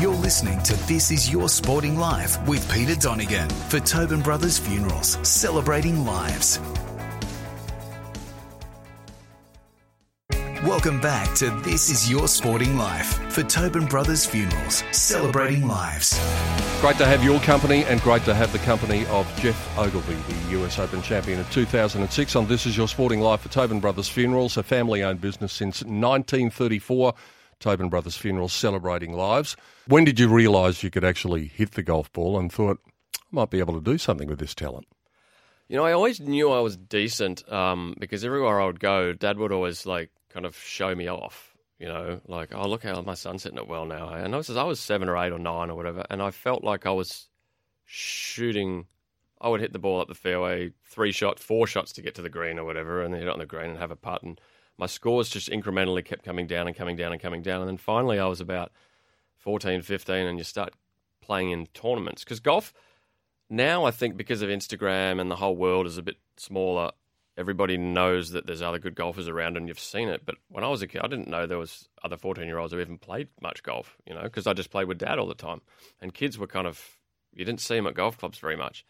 You're 0.00 0.14
listening 0.14 0.62
to 0.62 0.74
This 0.86 1.10
Is 1.10 1.30
Your 1.30 1.48
Sporting 1.48 1.96
Life 1.98 2.44
with 2.46 2.70
Peter 2.72 2.94
Donegan 2.94 3.50
for 3.50 3.80
Tobin 3.80 4.22
Brothers 4.22 4.58
Funerals, 4.58 5.18
celebrating 5.26 6.04
lives. 6.04 6.60
Welcome 10.64 11.00
back 11.00 11.36
to 11.36 11.50
This 11.62 11.88
Is 11.88 12.10
Your 12.10 12.26
Sporting 12.26 12.76
Life 12.76 13.14
for 13.32 13.44
Tobin 13.44 13.86
Brothers 13.86 14.26
Funerals, 14.26 14.82
celebrating 14.90 15.68
lives. 15.68 16.18
Great 16.80 16.96
to 16.96 17.06
have 17.06 17.22
your 17.22 17.38
company 17.42 17.84
and 17.84 18.00
great 18.00 18.24
to 18.24 18.34
have 18.34 18.50
the 18.50 18.58
company 18.58 19.06
of 19.06 19.24
Geoff 19.40 19.78
Ogilvy, 19.78 20.16
the 20.16 20.58
US 20.58 20.80
Open 20.80 21.00
champion 21.00 21.38
of 21.38 21.48
2006 21.52 22.34
on 22.34 22.48
This 22.48 22.66
Is 22.66 22.76
Your 22.76 22.88
Sporting 22.88 23.20
Life 23.20 23.42
for 23.42 23.50
Tobin 23.50 23.78
Brothers 23.78 24.08
Funerals, 24.08 24.56
a 24.56 24.64
family 24.64 25.00
owned 25.00 25.20
business 25.20 25.52
since 25.52 25.84
1934. 25.84 27.14
Tobin 27.60 27.88
Brothers 27.88 28.16
Funerals 28.16 28.52
celebrating 28.52 29.12
lives. 29.12 29.54
When 29.86 30.04
did 30.04 30.18
you 30.18 30.26
realise 30.26 30.82
you 30.82 30.90
could 30.90 31.04
actually 31.04 31.46
hit 31.46 31.72
the 31.72 31.84
golf 31.84 32.12
ball 32.12 32.36
and 32.36 32.52
thought, 32.52 32.80
I 33.14 33.20
might 33.30 33.50
be 33.50 33.60
able 33.60 33.74
to 33.74 33.80
do 33.80 33.96
something 33.96 34.26
with 34.26 34.40
this 34.40 34.56
talent? 34.56 34.88
You 35.68 35.76
know, 35.76 35.84
I 35.84 35.92
always 35.92 36.18
knew 36.18 36.50
I 36.50 36.60
was 36.60 36.76
decent 36.76 37.48
um, 37.52 37.94
because 38.00 38.24
everywhere 38.24 38.60
I 38.60 38.66
would 38.66 38.80
go, 38.80 39.12
Dad 39.12 39.38
would 39.38 39.52
always 39.52 39.86
like 39.86 40.10
kind 40.30 40.46
of 40.46 40.56
show 40.56 40.94
me 40.94 41.08
off. 41.08 41.56
You 41.78 41.86
know, 41.86 42.20
like, 42.26 42.52
oh, 42.52 42.68
look 42.68 42.82
how 42.82 43.00
my 43.02 43.14
son's 43.14 43.44
hitting 43.44 43.58
it 43.58 43.68
well 43.68 43.86
now. 43.86 44.08
And 44.08 44.34
I 44.34 44.38
was, 44.38 44.50
I 44.50 44.64
was 44.64 44.80
seven 44.80 45.08
or 45.08 45.16
eight 45.16 45.32
or 45.32 45.38
nine 45.38 45.70
or 45.70 45.76
whatever, 45.76 46.04
and 46.10 46.20
I 46.20 46.32
felt 46.32 46.64
like 46.64 46.86
I 46.86 46.90
was 46.90 47.28
shooting. 47.84 48.86
I 49.40 49.48
would 49.48 49.60
hit 49.60 49.72
the 49.72 49.78
ball 49.78 50.00
up 50.00 50.08
the 50.08 50.14
fairway, 50.14 50.72
three 50.84 51.12
shots, 51.12 51.42
four 51.42 51.68
shots 51.68 51.92
to 51.92 52.02
get 52.02 52.16
to 52.16 52.22
the 52.22 52.28
green 52.28 52.58
or 52.58 52.64
whatever, 52.64 53.02
and 53.02 53.14
then 53.14 53.20
hit 53.20 53.28
it 53.28 53.32
on 53.32 53.38
the 53.38 53.46
green 53.46 53.70
and 53.70 53.78
have 53.78 53.92
a 53.92 53.96
putt. 53.96 54.24
And 54.24 54.40
my 54.76 54.86
scores 54.86 55.28
just 55.28 55.50
incrementally 55.50 56.04
kept 56.04 56.24
coming 56.24 56.48
down 56.48 56.66
and 56.66 56.76
coming 56.76 56.96
down 56.96 57.12
and 57.12 57.22
coming 57.22 57.42
down. 57.42 57.60
And 57.60 57.68
then 57.68 57.76
finally, 57.76 58.18
I 58.18 58.26
was 58.26 58.40
about 58.40 58.72
14, 59.36 59.82
15, 59.82 60.26
and 60.26 60.38
you 60.38 60.44
start 60.44 60.74
playing 61.20 61.50
in 61.50 61.66
tournaments. 61.74 62.24
Because 62.24 62.40
golf, 62.40 62.74
now 63.48 63.84
I 63.84 63.92
think 63.92 64.16
because 64.16 64.42
of 64.42 64.48
Instagram 64.48 65.20
and 65.20 65.30
the 65.30 65.36
whole 65.36 65.56
world 65.56 65.86
is 65.86 65.98
a 65.98 66.02
bit 66.02 66.16
smaller, 66.36 66.90
everybody 67.38 67.78
knows 67.78 68.30
that 68.30 68.46
there's 68.46 68.60
other 68.60 68.80
good 68.80 68.96
golfers 68.96 69.28
around 69.28 69.56
and 69.56 69.68
you've 69.68 69.78
seen 69.78 70.08
it. 70.08 70.26
But 70.26 70.34
when 70.48 70.64
I 70.64 70.68
was 70.68 70.82
a 70.82 70.88
kid, 70.88 71.02
I 71.02 71.06
didn't 71.06 71.28
know 71.28 71.46
there 71.46 71.56
was 71.56 71.88
other 72.02 72.16
14 72.16 72.44
year 72.44 72.58
olds 72.58 72.72
who 72.72 72.80
even 72.80 72.98
played 72.98 73.28
much 73.40 73.62
golf, 73.62 73.96
you 74.06 74.14
know, 74.14 74.24
because 74.24 74.48
I 74.48 74.52
just 74.52 74.70
played 74.70 74.88
with 74.88 74.98
dad 74.98 75.20
all 75.20 75.28
the 75.28 75.34
time. 75.34 75.60
And 76.02 76.12
kids 76.12 76.36
were 76.36 76.48
kind 76.48 76.66
of, 76.66 76.98
you 77.32 77.44
didn't 77.44 77.60
see 77.60 77.76
them 77.76 77.86
at 77.86 77.94
golf 77.94 78.18
clubs 78.18 78.38
very 78.38 78.56
much. 78.56 78.84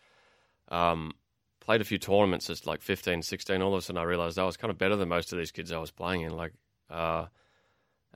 Um, 0.69 1.13
played 1.61 1.83
a 1.83 1.85
few 1.85 1.99
tournaments 1.99 2.49
as 2.49 2.67
like 2.67 2.81
15, 2.81 3.21
16. 3.21 3.61
All 3.61 3.75
of 3.75 3.79
a 3.79 3.83
sudden 3.83 4.01
I 4.01 4.05
realized 4.05 4.39
I 4.39 4.45
was 4.45 4.57
kind 4.57 4.71
of 4.71 4.79
better 4.79 4.97
than 4.97 5.11
most 5.11 5.31
of 5.31 5.39
these 5.39 5.53
kids 5.53 5.71
I 5.71 5.79
was 5.79 5.91
playing 5.91 6.23
in. 6.23 6.35
Like, 6.35 6.55
uh, 6.89 7.27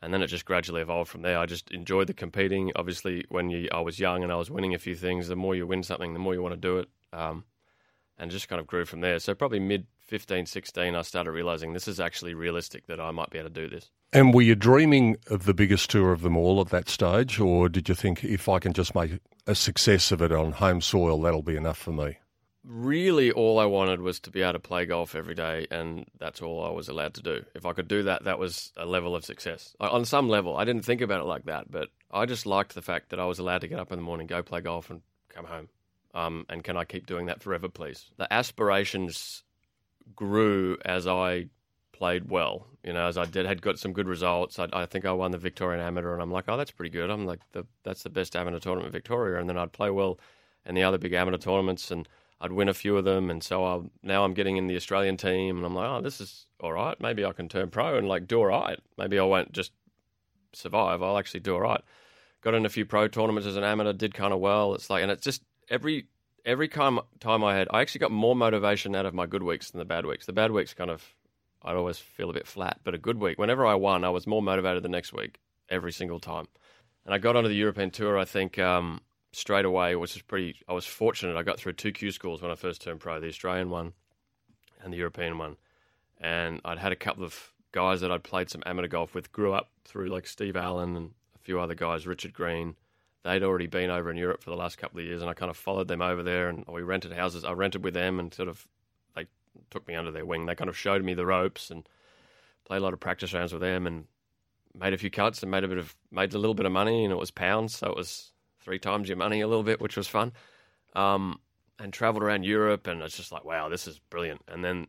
and 0.00 0.14
then 0.14 0.22
it 0.22 0.28
just 0.28 0.46
gradually 0.46 0.80
evolved 0.80 1.10
from 1.10 1.20
there. 1.20 1.38
I 1.38 1.44
just 1.44 1.70
enjoyed 1.70 2.06
the 2.06 2.14
competing. 2.14 2.72
Obviously, 2.74 3.26
when 3.28 3.50
you, 3.50 3.68
I 3.70 3.80
was 3.80 4.00
young 4.00 4.22
and 4.22 4.32
I 4.32 4.36
was 4.36 4.50
winning 4.50 4.74
a 4.74 4.78
few 4.78 4.94
things, 4.94 5.28
the 5.28 5.36
more 5.36 5.54
you 5.54 5.66
win 5.66 5.82
something, 5.82 6.14
the 6.14 6.18
more 6.18 6.32
you 6.32 6.42
want 6.42 6.54
to 6.54 6.60
do 6.60 6.78
it. 6.78 6.88
Um, 7.12 7.44
and 8.18 8.30
just 8.30 8.48
kind 8.48 8.60
of 8.60 8.66
grew 8.66 8.84
from 8.84 9.00
there. 9.00 9.18
So 9.18 9.34
probably 9.34 9.60
mid 9.60 9.86
15, 10.12 10.44
16, 10.44 10.94
I 10.94 11.00
started 11.00 11.30
realizing 11.30 11.72
this 11.72 11.88
is 11.88 11.98
actually 11.98 12.34
realistic 12.34 12.86
that 12.86 13.00
I 13.00 13.12
might 13.12 13.30
be 13.30 13.38
able 13.38 13.48
to 13.48 13.54
do 13.54 13.66
this. 13.66 13.90
And 14.12 14.34
were 14.34 14.42
you 14.42 14.54
dreaming 14.54 15.16
of 15.28 15.46
the 15.46 15.54
biggest 15.54 15.88
tour 15.88 16.12
of 16.12 16.20
them 16.20 16.36
all 16.36 16.60
at 16.60 16.68
that 16.68 16.90
stage, 16.90 17.40
or 17.40 17.70
did 17.70 17.88
you 17.88 17.94
think 17.94 18.22
if 18.22 18.46
I 18.46 18.58
can 18.58 18.74
just 18.74 18.94
make 18.94 19.20
a 19.46 19.54
success 19.54 20.12
of 20.12 20.20
it 20.20 20.30
on 20.30 20.52
home 20.52 20.82
soil, 20.82 21.18
that'll 21.22 21.40
be 21.40 21.56
enough 21.56 21.78
for 21.78 21.92
me? 21.92 22.18
Really, 22.62 23.32
all 23.32 23.58
I 23.58 23.64
wanted 23.64 24.02
was 24.02 24.20
to 24.20 24.30
be 24.30 24.42
able 24.42 24.52
to 24.52 24.58
play 24.58 24.84
golf 24.84 25.14
every 25.14 25.34
day, 25.34 25.66
and 25.70 26.04
that's 26.18 26.42
all 26.42 26.62
I 26.62 26.72
was 26.72 26.90
allowed 26.90 27.14
to 27.14 27.22
do. 27.22 27.46
If 27.54 27.64
I 27.64 27.72
could 27.72 27.88
do 27.88 28.02
that, 28.02 28.24
that 28.24 28.38
was 28.38 28.70
a 28.76 28.84
level 28.84 29.16
of 29.16 29.24
success. 29.24 29.74
On 29.80 30.04
some 30.04 30.28
level, 30.28 30.58
I 30.58 30.66
didn't 30.66 30.84
think 30.84 31.00
about 31.00 31.22
it 31.22 31.26
like 31.26 31.46
that, 31.46 31.70
but 31.70 31.88
I 32.10 32.26
just 32.26 32.44
liked 32.44 32.74
the 32.74 32.82
fact 32.82 33.08
that 33.08 33.18
I 33.18 33.24
was 33.24 33.38
allowed 33.38 33.62
to 33.62 33.68
get 33.68 33.80
up 33.80 33.90
in 33.90 33.98
the 33.98 34.04
morning, 34.04 34.26
go 34.26 34.42
play 34.42 34.60
golf, 34.60 34.90
and 34.90 35.00
come 35.30 35.46
home. 35.46 35.70
Um, 36.12 36.44
and 36.50 36.62
can 36.62 36.76
I 36.76 36.84
keep 36.84 37.06
doing 37.06 37.24
that 37.26 37.42
forever, 37.42 37.70
please? 37.70 38.10
The 38.18 38.30
aspirations 38.30 39.42
grew 40.14 40.78
as 40.84 41.06
I 41.06 41.46
played 41.92 42.30
well. 42.30 42.66
You 42.82 42.92
know, 42.92 43.06
as 43.06 43.16
I 43.16 43.24
did, 43.24 43.46
had 43.46 43.62
got 43.62 43.78
some 43.78 43.92
good 43.92 44.08
results. 44.08 44.58
I, 44.58 44.68
I, 44.72 44.86
think 44.86 45.04
I 45.04 45.12
won 45.12 45.30
the 45.30 45.38
Victorian 45.38 45.80
Amateur, 45.80 46.12
and 46.12 46.22
I'm 46.22 46.32
like, 46.32 46.46
oh, 46.48 46.56
that's 46.56 46.72
pretty 46.72 46.90
good. 46.90 47.10
I'm 47.10 47.26
like, 47.26 47.40
the, 47.52 47.64
that's 47.84 48.02
the 48.02 48.10
best 48.10 48.34
amateur 48.34 48.58
tournament 48.58 48.86
in 48.86 48.92
Victoria. 48.92 49.38
And 49.38 49.48
then 49.48 49.56
I'd 49.56 49.72
play 49.72 49.90
well 49.90 50.18
in 50.66 50.74
the 50.74 50.82
other 50.82 50.98
big 50.98 51.12
amateur 51.12 51.38
tournaments, 51.38 51.90
and 51.92 52.08
I'd 52.40 52.50
win 52.50 52.68
a 52.68 52.74
few 52.74 52.96
of 52.96 53.04
them. 53.04 53.30
And 53.30 53.42
so 53.42 53.64
I, 53.64 53.80
now 54.02 54.24
I'm 54.24 54.34
getting 54.34 54.56
in 54.56 54.66
the 54.66 54.76
Australian 54.76 55.16
team, 55.16 55.58
and 55.58 55.64
I'm 55.64 55.74
like, 55.74 55.88
oh, 55.88 56.00
this 56.00 56.20
is 56.20 56.46
all 56.58 56.72
right. 56.72 57.00
Maybe 57.00 57.24
I 57.24 57.32
can 57.32 57.48
turn 57.48 57.70
pro 57.70 57.96
and 57.96 58.08
like 58.08 58.26
do 58.26 58.40
all 58.40 58.46
right. 58.46 58.80
Maybe 58.98 59.18
I 59.18 59.24
won't 59.24 59.52
just 59.52 59.70
survive. 60.52 61.02
I'll 61.02 61.18
actually 61.18 61.40
do 61.40 61.54
all 61.54 61.60
right. 61.60 61.82
Got 62.40 62.54
in 62.54 62.66
a 62.66 62.70
few 62.70 62.84
pro 62.84 63.06
tournaments 63.06 63.46
as 63.46 63.56
an 63.56 63.62
amateur, 63.62 63.92
did 63.92 64.14
kind 64.14 64.32
of 64.32 64.40
well. 64.40 64.74
It's 64.74 64.90
like, 64.90 65.02
and 65.02 65.12
it's 65.12 65.22
just 65.22 65.42
every 65.70 66.08
every 66.44 66.68
time 66.68 67.00
time 67.20 67.44
I 67.44 67.56
had, 67.56 67.68
I 67.70 67.80
actually 67.80 68.00
got 68.00 68.10
more 68.10 68.36
motivation 68.36 68.94
out 68.94 69.06
of 69.06 69.14
my 69.14 69.26
good 69.26 69.42
weeks 69.42 69.70
than 69.70 69.78
the 69.78 69.84
bad 69.84 70.06
weeks. 70.06 70.26
The 70.26 70.32
bad 70.32 70.50
weeks 70.50 70.74
kind 70.74 70.90
of, 70.90 71.14
I'd 71.62 71.76
always 71.76 71.98
feel 71.98 72.30
a 72.30 72.34
bit 72.34 72.46
flat, 72.46 72.80
but 72.84 72.94
a 72.94 72.98
good 72.98 73.18
week, 73.18 73.38
whenever 73.38 73.66
I 73.66 73.74
won, 73.74 74.04
I 74.04 74.10
was 74.10 74.26
more 74.26 74.42
motivated 74.42 74.82
the 74.82 74.88
next 74.88 75.12
week 75.12 75.38
every 75.68 75.92
single 75.92 76.20
time. 76.20 76.46
And 77.04 77.14
I 77.14 77.18
got 77.18 77.36
onto 77.36 77.48
the 77.48 77.54
European 77.54 77.90
tour, 77.90 78.18
I 78.18 78.24
think, 78.24 78.58
um, 78.58 79.00
straight 79.32 79.64
away, 79.64 79.96
which 79.96 80.16
is 80.16 80.22
pretty. 80.22 80.56
I 80.68 80.72
was 80.72 80.86
fortunate. 80.86 81.36
I 81.36 81.42
got 81.42 81.58
through 81.58 81.74
two 81.74 81.92
Q 81.92 82.12
schools 82.12 82.42
when 82.42 82.50
I 82.50 82.54
first 82.54 82.82
turned 82.82 83.00
pro, 83.00 83.20
the 83.20 83.28
Australian 83.28 83.70
one 83.70 83.92
and 84.82 84.92
the 84.92 84.98
European 84.98 85.38
one. 85.38 85.56
And 86.20 86.60
I'd 86.64 86.78
had 86.78 86.92
a 86.92 86.96
couple 86.96 87.24
of 87.24 87.52
guys 87.72 88.00
that 88.02 88.12
I'd 88.12 88.22
played 88.22 88.50
some 88.50 88.62
amateur 88.66 88.88
golf 88.88 89.14
with, 89.14 89.32
grew 89.32 89.52
up 89.52 89.70
through 89.84 90.08
like 90.08 90.26
Steve 90.26 90.56
Allan 90.56 90.96
and 90.96 91.10
a 91.34 91.38
few 91.38 91.58
other 91.58 91.74
guys, 91.74 92.06
Richard 92.06 92.32
Green 92.32 92.76
they'd 93.24 93.42
already 93.42 93.66
been 93.66 93.90
over 93.90 94.10
in 94.10 94.16
Europe 94.16 94.42
for 94.42 94.50
the 94.50 94.56
last 94.56 94.78
couple 94.78 95.00
of 95.00 95.06
years, 95.06 95.20
and 95.20 95.30
I 95.30 95.34
kind 95.34 95.50
of 95.50 95.56
followed 95.56 95.88
them 95.88 96.02
over 96.02 96.22
there, 96.22 96.48
and 96.48 96.64
we 96.66 96.82
rented 96.82 97.12
houses. 97.12 97.44
I 97.44 97.52
rented 97.52 97.84
with 97.84 97.94
them, 97.94 98.18
and 98.18 98.32
sort 98.32 98.48
of 98.48 98.66
they 99.14 99.26
took 99.70 99.86
me 99.86 99.94
under 99.94 100.10
their 100.10 100.26
wing. 100.26 100.46
They 100.46 100.54
kind 100.54 100.70
of 100.70 100.76
showed 100.76 101.04
me 101.04 101.14
the 101.14 101.26
ropes 101.26 101.70
and 101.70 101.88
played 102.64 102.78
a 102.78 102.84
lot 102.84 102.92
of 102.92 103.00
practice 103.00 103.32
rounds 103.32 103.52
with 103.52 103.62
them, 103.62 103.86
and 103.86 104.06
made 104.74 104.94
a 104.94 104.98
few 104.98 105.10
cuts 105.10 105.42
and 105.42 105.50
made 105.50 105.64
a 105.64 105.68
bit 105.68 105.78
of 105.78 105.94
made 106.10 106.34
a 106.34 106.38
little 106.38 106.54
bit 106.54 106.66
of 106.66 106.72
money, 106.72 107.04
and 107.04 107.12
it 107.12 107.18
was 107.18 107.30
pounds, 107.30 107.76
so 107.76 107.88
it 107.88 107.96
was 107.96 108.32
three 108.60 108.78
times 108.78 109.08
your 109.08 109.16
money 109.16 109.40
a 109.40 109.48
little 109.48 109.64
bit, 109.64 109.80
which 109.80 109.96
was 109.96 110.08
fun. 110.08 110.32
Um, 110.94 111.40
and 111.78 111.92
travelled 111.92 112.22
around 112.22 112.44
Europe, 112.44 112.86
and 112.86 113.02
it's 113.02 113.16
just 113.16 113.32
like, 113.32 113.44
wow, 113.44 113.68
this 113.68 113.88
is 113.88 113.98
brilliant. 113.98 114.42
And 114.46 114.64
then 114.64 114.86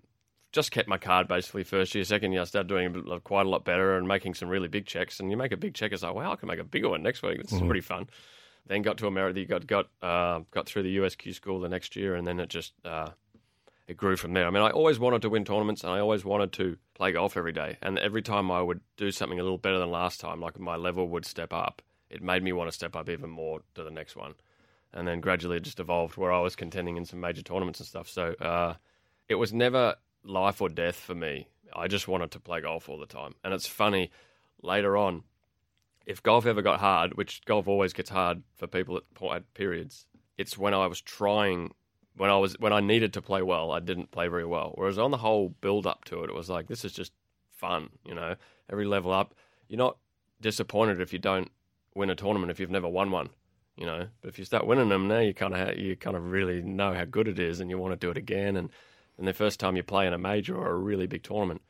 just 0.54 0.72
kept 0.72 0.88
my 0.88 0.98
card 0.98 1.28
basically 1.28 1.64
first 1.64 1.94
year. 1.96 2.04
Second 2.04 2.32
year, 2.32 2.42
I 2.42 2.46
started 2.46 2.70
doing 2.70 3.20
quite 3.24 3.46
a 3.46 3.50
lot 3.50 3.66
better 3.66 3.98
and 3.98 4.08
making 4.08 4.36
some 4.36 4.48
really 4.48 4.68
big 4.68 4.86
checks. 4.86 5.20
And 5.20 5.30
you 5.30 5.36
make 5.36 5.52
a 5.52 5.58
big 5.58 5.74
check, 5.74 5.92
it's 5.92 6.04
like, 6.04 6.14
wow, 6.14 6.32
I 6.32 6.36
can 6.36 6.48
make 6.48 6.60
a 6.60 6.64
bigger 6.64 6.90
one 6.90 7.02
next 7.02 7.24
week. 7.24 7.42
This 7.42 7.52
mm-hmm. 7.52 7.66
pretty 7.66 7.82
fun. 7.82 8.08
Then 8.68 8.84
got 8.84 8.98
to 9.00 9.08
America, 9.08 9.44
got 9.44 9.68
got 9.68 9.88
uh, 10.02 10.42
got 10.52 10.68
through 10.68 10.84
the 10.84 10.98
USQ 10.98 11.34
school 11.34 11.60
the 11.60 11.68
next 11.68 11.98
year, 11.98 12.16
and 12.16 12.26
then 12.26 12.40
it 12.40 12.48
just 12.48 12.74
uh, 12.86 13.10
it 13.88 13.98
grew 13.98 14.16
from 14.16 14.34
there. 14.34 14.48
I 14.48 14.52
mean, 14.52 14.64
I 14.64 14.70
always 14.70 15.00
wanted 15.00 15.24
to 15.24 15.30
win 15.30 15.44
tournaments, 15.44 15.84
and 15.84 15.92
I 15.92 16.00
always 16.00 16.24
wanted 16.24 16.54
to 16.54 16.78
play 16.94 17.12
golf 17.12 17.36
every 17.36 17.52
day. 17.52 17.78
And 17.82 18.00
every 18.00 18.22
time 18.22 18.52
I 18.52 18.62
would 18.62 18.80
do 18.96 19.12
something 19.12 19.40
a 19.40 19.44
little 19.44 19.58
better 19.58 19.80
than 19.80 19.92
last 19.92 20.22
time, 20.22 20.40
like 20.40 20.60
my 20.60 20.78
level 20.78 21.10
would 21.10 21.26
step 21.26 21.52
up, 21.52 21.82
it 22.10 22.22
made 22.22 22.42
me 22.42 22.54
want 22.54 22.70
to 22.70 22.72
step 22.72 22.96
up 22.96 23.10
even 23.10 23.30
more 23.30 23.62
to 23.76 23.84
the 23.84 23.92
next 23.92 24.16
one. 24.16 24.36
And 24.94 25.08
then 25.08 25.20
gradually 25.20 25.58
it 25.58 25.64
just 25.64 25.80
evolved 25.80 26.16
where 26.16 26.32
I 26.32 26.40
was 26.40 26.56
contending 26.56 26.96
in 26.96 27.06
some 27.06 27.20
major 27.20 27.42
tournaments 27.42 27.80
and 27.80 27.88
stuff. 27.88 28.08
So 28.08 28.34
uh, 28.40 28.76
it 29.28 29.36
was 29.36 29.52
never 29.52 29.96
life 30.24 30.62
or 30.62 30.70
death 30.70 30.96
for 30.96 31.16
me. 31.16 31.48
I 31.76 31.88
just 31.88 32.08
wanted 32.08 32.32
to 32.32 32.40
play 32.40 32.62
golf 32.62 32.90
all 32.90 33.00
the 33.00 33.06
time. 33.06 33.36
And 33.44 33.54
it's 33.54 33.68
funny, 33.68 34.12
later 34.62 34.96
on, 34.96 35.24
if 36.06 36.22
golf 36.22 36.46
ever 36.46 36.62
got 36.62 36.80
hard, 36.80 37.16
which 37.16 37.44
golf 37.46 37.68
always 37.68 37.94
gets 37.94 38.10
hard 38.10 38.44
for 38.56 38.68
people 38.68 39.02
at 39.34 39.54
periods, 39.54 40.06
it's 40.38 40.58
when 40.58 40.74
I 40.74 40.88
was 40.88 41.02
trying, 41.02 41.74
when 42.16 42.30
I 42.30 42.38
was 42.38 42.56
when 42.60 42.74
I 42.74 42.80
needed 42.80 43.14
to 43.14 43.22
play 43.22 43.42
well, 43.42 43.72
I 43.72 43.80
didn't 43.80 44.12
play 44.12 44.28
very 44.28 44.46
well. 44.46 44.74
Whereas 44.76 44.98
on 44.98 45.12
the 45.12 45.18
whole 45.18 45.50
build 45.62 45.88
up 45.88 46.06
to 46.06 46.24
it, 46.24 46.30
it 46.30 46.36
was 46.36 46.50
like 46.50 46.68
this 46.68 46.84
is 46.84 46.94
just 46.94 47.14
fun, 47.50 47.90
you 48.06 48.14
know. 48.14 48.36
Every 48.70 48.86
level 48.86 49.12
up, 49.12 49.34
you're 49.68 49.78
not 49.78 49.98
disappointed 50.42 51.00
if 51.00 51.14
you 51.14 51.20
don't 51.20 51.52
win 51.96 52.10
a 52.10 52.16
tournament 52.16 52.52
if 52.52 52.60
you've 52.60 52.72
never 52.72 52.88
won 52.88 53.12
one, 53.12 53.30
you 53.78 53.86
know. 53.86 54.08
But 54.22 54.30
if 54.30 54.40
you 54.40 54.46
start 54.46 54.68
winning 54.68 54.90
them, 54.90 55.08
now 55.08 55.20
you 55.20 55.34
kind 55.34 55.54
of 55.54 55.78
you 55.78 55.96
kind 55.96 56.18
of 56.18 56.32
really 56.32 56.62
know 56.62 56.94
how 56.94 57.06
good 57.06 57.28
it 57.28 57.40
is, 57.40 57.60
and 57.60 57.70
you 57.70 57.78
want 57.78 57.94
to 57.94 58.06
do 58.06 58.12
it 58.12 58.18
again. 58.18 58.58
And 58.58 58.70
and 59.18 59.28
the 59.28 59.34
first 59.34 59.60
time 59.60 59.76
you 59.76 59.84
play 59.84 60.08
in 60.08 60.14
a 60.14 60.18
major 60.18 60.56
or 60.56 60.72
a 60.72 60.78
really 60.78 61.08
big 61.08 61.24
tournament, 61.24 61.62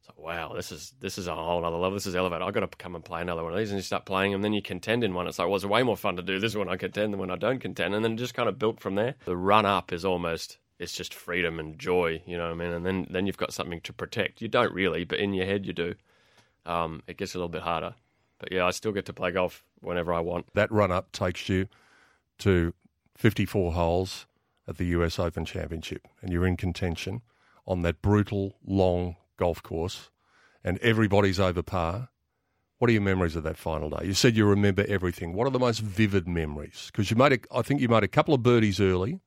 it's 0.00 0.08
like, 0.08 0.18
wow, 0.18 0.52
this 0.54 0.72
is 0.72 0.94
this 1.00 1.18
is 1.18 1.26
a 1.26 1.34
whole 1.34 1.64
other 1.64 1.76
level. 1.76 1.96
This 1.96 2.06
is 2.06 2.16
elevated. 2.16 2.42
I've 2.42 2.54
got 2.54 2.70
to 2.70 2.76
come 2.78 2.94
and 2.94 3.04
play 3.04 3.20
another 3.20 3.42
one 3.42 3.52
of 3.52 3.58
these. 3.58 3.70
And 3.70 3.78
you 3.78 3.82
start 3.82 4.06
playing 4.06 4.32
them, 4.32 4.42
then 4.42 4.52
you 4.52 4.62
contend 4.62 5.04
in 5.04 5.14
one. 5.14 5.26
It's 5.26 5.38
like, 5.38 5.48
well, 5.48 5.56
it's 5.56 5.64
way 5.64 5.82
more 5.82 5.96
fun 5.96 6.16
to 6.16 6.22
do 6.22 6.38
this 6.38 6.54
when 6.54 6.68
I 6.68 6.76
contend 6.76 7.12
than 7.12 7.20
when 7.20 7.30
I 7.30 7.36
don't 7.36 7.58
contend. 7.58 7.94
And 7.94 8.04
then 8.04 8.16
just 8.16 8.34
kind 8.34 8.48
of 8.48 8.58
built 8.58 8.80
from 8.80 8.94
there. 8.94 9.14
The 9.24 9.36
run 9.36 9.66
up 9.66 9.92
is 9.92 10.04
almost 10.04 10.58
it's 10.78 10.94
just 10.94 11.12
freedom 11.12 11.60
and 11.60 11.78
joy, 11.78 12.22
you 12.26 12.38
know 12.38 12.44
what 12.44 12.52
I 12.52 12.64
mean? 12.64 12.72
And 12.72 12.86
then 12.86 13.06
then 13.10 13.26
you've 13.26 13.36
got 13.36 13.52
something 13.52 13.80
to 13.82 13.92
protect. 13.92 14.40
You 14.40 14.48
don't 14.48 14.72
really, 14.72 15.04
but 15.04 15.18
in 15.18 15.34
your 15.34 15.46
head 15.46 15.66
you 15.66 15.72
do. 15.72 15.94
Um, 16.66 17.02
it 17.06 17.16
gets 17.16 17.34
a 17.34 17.38
little 17.38 17.48
bit 17.48 17.62
harder. 17.62 17.94
But 18.38 18.52
yeah, 18.52 18.66
I 18.66 18.70
still 18.70 18.92
get 18.92 19.06
to 19.06 19.12
play 19.12 19.32
golf 19.32 19.64
whenever 19.80 20.12
I 20.12 20.20
want. 20.20 20.46
That 20.54 20.72
run 20.72 20.90
up 20.90 21.12
takes 21.12 21.48
you 21.48 21.68
to 22.38 22.72
54 23.16 23.72
holes 23.72 24.26
at 24.70 24.78
the 24.78 24.86
US 24.86 25.18
Open 25.18 25.44
Championship 25.44 26.06
and 26.22 26.32
you're 26.32 26.46
in 26.46 26.56
contention 26.56 27.22
on 27.66 27.82
that 27.82 28.00
brutal, 28.00 28.56
long 28.64 29.16
golf 29.36 29.62
course 29.62 30.10
and 30.64 30.78
everybody's 30.78 31.40
over 31.40 31.62
par, 31.62 32.08
What 32.78 32.88
are 32.88 32.92
your 32.92 33.02
memories 33.02 33.36
of 33.36 33.42
that 33.42 33.58
final 33.58 33.90
day? 33.90 34.06
You 34.06 34.14
said 34.14 34.36
you 34.36 34.46
remember 34.46 34.86
everything. 34.88 35.34
What 35.34 35.46
are 35.46 35.50
the 35.50 35.58
most 35.58 35.80
vivid 35.80 36.26
memories? 36.26 36.88
Because 36.90 37.10
you 37.10 37.16
made, 37.16 37.32
a, 37.32 37.38
I 37.54 37.60
think 37.62 37.80
you 37.80 37.88
made 37.88 38.04
a 38.04 38.08
couple 38.08 38.32
of 38.32 38.42
birdies 38.42 38.80
early, 38.80 39.20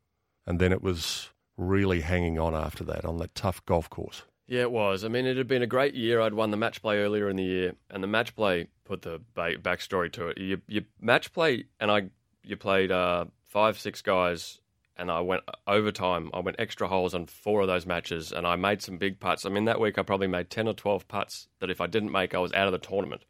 and 0.47 0.59
then 0.59 0.71
it 0.71 0.81
was 0.81 1.29
really 1.55 2.01
hanging 2.01 2.39
on 2.39 2.55
after 2.55 2.83
that 2.85 3.05
on 3.05 3.17
that 3.19 3.35
tough 3.35 3.63
golf 3.65 3.89
course. 3.89 4.23
Yeah, 4.47 4.61
it 4.61 4.71
was. 4.71 5.03
I 5.03 5.07
mean, 5.07 5.25
it 5.25 5.37
had 5.37 5.47
been 5.47 5.61
a 5.61 5.67
great 5.67 5.93
year. 5.93 6.19
I'd 6.19 6.33
won 6.33 6.51
the 6.51 6.57
match 6.57 6.81
play 6.81 6.97
earlier 6.97 7.29
in 7.29 7.35
the 7.35 7.43
year, 7.43 7.75
and 7.91 8.01
the 8.01 8.07
match 8.07 8.35
play 8.35 8.67
put 8.85 9.03
the 9.03 9.21
ba- 9.35 9.57
backstory 9.57 10.11
to 10.13 10.29
it. 10.29 10.37
You, 10.37 10.61
you 10.67 10.85
match 10.99 11.31
play, 11.31 11.65
and 11.79 11.91
I 11.91 12.09
you 12.43 12.57
played 12.57 12.91
uh, 12.91 13.25
five, 13.47 13.79
six 13.79 14.01
guys, 14.01 14.59
and 14.97 15.11
I 15.11 15.21
went 15.21 15.43
overtime. 15.67 16.29
I 16.33 16.39
went 16.39 16.59
extra 16.59 16.87
holes 16.87 17.13
on 17.13 17.25
four 17.25 17.61
of 17.61 17.67
those 17.67 17.85
matches, 17.85 18.31
and 18.31 18.45
I 18.45 18.55
made 18.55 18.81
some 18.81 18.97
big 18.97 19.19
putts. 19.19 19.45
I 19.45 19.49
mean, 19.49 19.65
that 19.65 19.79
week 19.79 19.97
I 19.97 20.03
probably 20.03 20.27
made 20.27 20.49
ten 20.49 20.67
or 20.67 20.73
twelve 20.73 21.07
putts 21.07 21.47
that 21.59 21.69
if 21.69 21.81
I 21.81 21.87
didn't 21.87 22.11
make, 22.11 22.33
I 22.35 22.39
was 22.39 22.53
out 22.53 22.67
of 22.67 22.73
the 22.73 22.79
tournament. 22.79 23.23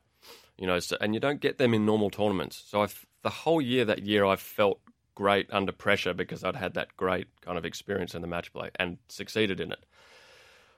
You 0.57 0.67
know, 0.67 0.79
so, 0.79 0.97
and 1.01 1.13
you 1.13 1.19
don't 1.19 1.39
get 1.41 1.57
them 1.57 1.73
in 1.73 1.85
normal 1.85 2.09
tournaments. 2.09 2.63
So 2.67 2.83
I, 2.83 2.87
the 3.23 3.29
whole 3.29 3.61
year 3.61 3.85
that 3.85 4.03
year, 4.03 4.23
I 4.25 4.35
felt 4.35 4.79
great 5.15 5.47
under 5.51 5.71
pressure 5.71 6.13
because 6.13 6.43
I'd 6.43 6.55
had 6.55 6.73
that 6.75 6.95
great 6.97 7.27
kind 7.41 7.57
of 7.57 7.65
experience 7.65 8.15
in 8.15 8.21
the 8.21 8.27
match 8.27 8.51
play 8.53 8.69
and 8.75 8.97
succeeded 9.09 9.59
in 9.59 9.71
it. 9.71 9.85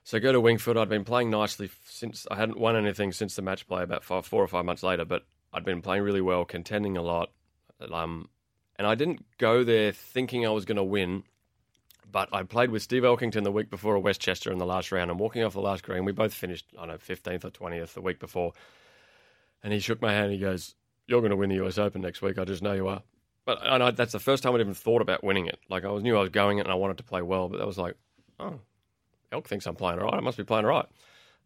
So 0.03 0.19
go 0.19 0.31
to 0.31 0.39
Winged 0.39 0.61
Foot. 0.61 0.77
I'd 0.77 0.89
been 0.89 1.03
playing 1.03 1.29
nicely 1.29 1.69
since 1.85 2.27
I 2.29 2.35
hadn't 2.35 2.59
won 2.59 2.75
anything 2.75 3.11
since 3.11 3.35
the 3.35 3.41
match 3.41 3.67
play 3.67 3.81
about 3.81 4.03
five, 4.03 4.25
four 4.25 4.43
or 4.43 4.47
five 4.47 4.65
months 4.65 4.83
later, 4.83 5.03
but 5.03 5.25
I'd 5.51 5.65
been 5.65 5.81
playing 5.81 6.03
really 6.03 6.21
well, 6.21 6.45
contending 6.45 6.95
a 6.95 7.01
lot. 7.01 7.31
Um, 7.91 8.29
and 8.77 8.87
I 8.87 8.95
didn't 8.95 9.25
go 9.37 9.63
there 9.63 9.91
thinking 9.91 10.45
I 10.45 10.49
was 10.49 10.65
going 10.65 10.77
to 10.77 10.83
win, 10.83 11.23
but 12.11 12.29
I 12.33 12.43
played 12.43 12.71
with 12.71 12.81
Steve 12.81 13.03
Elkington 13.03 13.43
the 13.43 13.51
week 13.51 13.69
before 13.69 13.95
at 13.97 14.03
Westchester 14.03 14.51
in 14.51 14.57
the 14.57 14.65
last 14.65 14.91
round. 14.91 15.09
And 15.09 15.19
walking 15.19 15.43
off 15.43 15.53
the 15.53 15.61
last 15.61 15.83
green, 15.83 16.05
we 16.05 16.11
both 16.11 16.33
finished, 16.33 16.65
I 16.77 16.85
don't 16.85 16.89
know, 16.89 16.97
15th 16.97 17.45
or 17.45 17.49
20th 17.49 17.93
the 17.93 18.01
week 18.01 18.19
before. 18.19 18.53
And 19.63 19.73
he 19.73 19.79
shook 19.79 20.01
my 20.01 20.11
hand. 20.11 20.25
And 20.25 20.33
He 20.33 20.39
goes, 20.39 20.75
"You're 21.07 21.21
going 21.21 21.31
to 21.31 21.37
win 21.37 21.49
the 21.49 21.65
US 21.65 21.77
Open 21.77 22.01
next 22.01 22.21
week. 22.21 22.37
I 22.37 22.45
just 22.45 22.61
know 22.61 22.73
you 22.73 22.87
are." 22.87 23.01
But 23.45 23.59
and 23.63 23.83
I, 23.83 23.91
that's 23.91 24.11
the 24.11 24.19
first 24.19 24.43
time 24.43 24.55
I'd 24.55 24.61
even 24.61 24.73
thought 24.73 25.01
about 25.01 25.23
winning 25.23 25.45
it. 25.47 25.59
Like 25.69 25.85
I 25.85 25.91
was 25.91 26.03
knew 26.03 26.17
I 26.17 26.21
was 26.21 26.29
going 26.29 26.57
it 26.57 26.61
and 26.61 26.71
I 26.71 26.75
wanted 26.75 26.97
to 26.97 27.03
play 27.03 27.21
well, 27.21 27.47
but 27.47 27.57
that 27.59 27.67
was 27.67 27.77
like, 27.77 27.95
oh, 28.39 28.59
Elk 29.31 29.47
thinks 29.47 29.67
I'm 29.67 29.75
playing 29.75 29.99
all 29.99 30.05
right. 30.05 30.15
I 30.15 30.19
must 30.19 30.37
be 30.37 30.43
playing 30.43 30.65
all 30.65 30.71
right. 30.71 30.87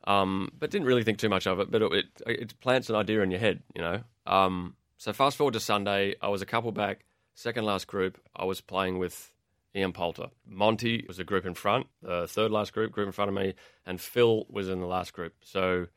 Um, 0.06 0.50
but 0.58 0.72
didn't 0.72 0.88
really 0.88 1.04
think 1.04 1.18
too 1.18 1.30
much 1.30 1.46
of 1.46 1.60
it. 1.60 1.70
But 1.70 1.82
it, 1.82 1.92
it, 1.92 2.08
it 2.26 2.60
plants 2.62 2.90
an 2.90 2.96
idea 2.96 3.22
in 3.22 3.32
your 3.32 3.40
head, 3.40 3.62
you 3.76 3.82
know. 3.82 4.02
Um, 4.26 4.76
so 4.98 5.12
fast 5.12 5.38
forward 5.38 5.54
to 5.54 5.60
Sunday, 5.60 6.16
I 6.22 6.30
was 6.30 6.42
a 6.42 6.46
couple 6.46 6.72
back, 6.72 7.04
second 7.40 7.64
last 7.64 7.88
group. 7.88 8.20
I 8.36 8.44
was 8.44 8.60
playing 8.60 9.00
with 9.00 9.32
Ian 9.76 9.94
Poulter. 9.94 10.28
Monty 10.46 11.06
was 11.08 11.20
a 11.20 11.24
group 11.24 11.46
in 11.46 11.54
front, 11.54 11.88
the 12.02 12.28
third 12.28 12.52
last 12.52 12.74
group, 12.74 12.92
group 12.92 13.08
in 13.08 13.14
front 13.14 13.30
of 13.30 13.36
me, 13.36 13.54
and 13.86 14.02
Phil 14.02 14.46
was 14.50 14.68
in 14.68 14.80
the 14.82 14.88
last 14.88 15.14
group. 15.14 15.34
So 15.44 15.88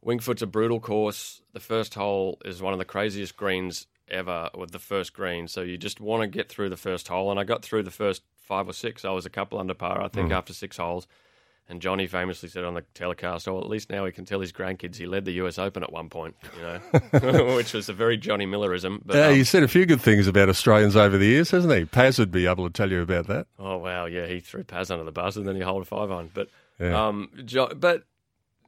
Winged 0.00 0.22
Foot's 0.22 0.42
a 0.42 0.46
brutal 0.46 0.78
course. 0.78 1.42
The 1.54 1.60
first 1.60 1.94
hole 1.94 2.38
is 2.44 2.62
one 2.62 2.72
of 2.72 2.78
the 2.78 2.84
craziest 2.84 3.36
greens 3.36 3.86
ever 4.08 4.48
with 4.56 4.70
the 4.70 4.78
first 4.78 5.12
green. 5.12 5.48
So 5.48 5.62
you 5.62 5.76
just 5.76 6.00
want 6.00 6.22
to 6.22 6.28
get 6.28 6.48
through 6.48 6.68
the 6.68 6.76
first 6.76 7.08
hole. 7.08 7.30
And 7.32 7.40
I 7.40 7.44
got 7.44 7.64
through 7.64 7.82
the 7.82 7.90
first 7.90 8.22
five 8.36 8.68
or 8.68 8.72
six. 8.72 9.04
I 9.04 9.10
was 9.10 9.26
a 9.26 9.30
couple 9.30 9.58
under 9.58 9.74
par, 9.74 10.00
I 10.00 10.08
think, 10.08 10.30
Mm. 10.30 10.36
after 10.36 10.54
six 10.54 10.76
holes. 10.76 11.08
And 11.70 11.82
Johnny 11.82 12.06
famously 12.06 12.48
said 12.48 12.64
on 12.64 12.72
the 12.74 12.82
telecast, 12.94 13.46
"Oh, 13.46 13.58
at 13.58 13.68
least 13.68 13.90
now 13.90 14.06
he 14.06 14.12
can 14.12 14.24
tell 14.24 14.40
his 14.40 14.52
grandkids 14.52 14.96
he 14.96 15.04
led 15.06 15.26
the 15.26 15.32
U.S. 15.32 15.58
Open 15.58 15.82
at 15.82 15.92
one 15.92 16.08
point," 16.08 16.34
you 16.56 16.62
know, 16.62 17.54
which 17.56 17.74
was 17.74 17.88
a 17.90 17.92
very 17.92 18.16
Johnny 18.16 18.46
Millerism. 18.46 19.02
But 19.04 19.16
yeah, 19.16 19.26
um, 19.26 19.34
he 19.34 19.44
said 19.44 19.62
a 19.62 19.68
few 19.68 19.84
good 19.84 20.00
things 20.00 20.26
about 20.26 20.48
Australians 20.48 20.96
over 20.96 21.18
the 21.18 21.26
years, 21.26 21.50
hasn't 21.50 21.74
he? 21.74 21.84
Paz 21.84 22.18
would 22.18 22.30
be 22.30 22.46
able 22.46 22.66
to 22.66 22.72
tell 22.72 22.90
you 22.90 23.02
about 23.02 23.26
that. 23.26 23.46
Oh 23.58 23.76
wow, 23.76 24.06
yeah, 24.06 24.26
he 24.26 24.40
threw 24.40 24.64
Paz 24.64 24.90
under 24.90 25.04
the 25.04 25.12
bus 25.12 25.36
and 25.36 25.46
then 25.46 25.56
he 25.56 25.60
holed 25.62 25.82
a 25.82 25.84
five 25.84 26.10
on. 26.10 26.30
But 26.32 26.48
Yeah. 26.80 27.06
um, 27.08 27.28
jo- 27.44 27.72
but 27.76 28.04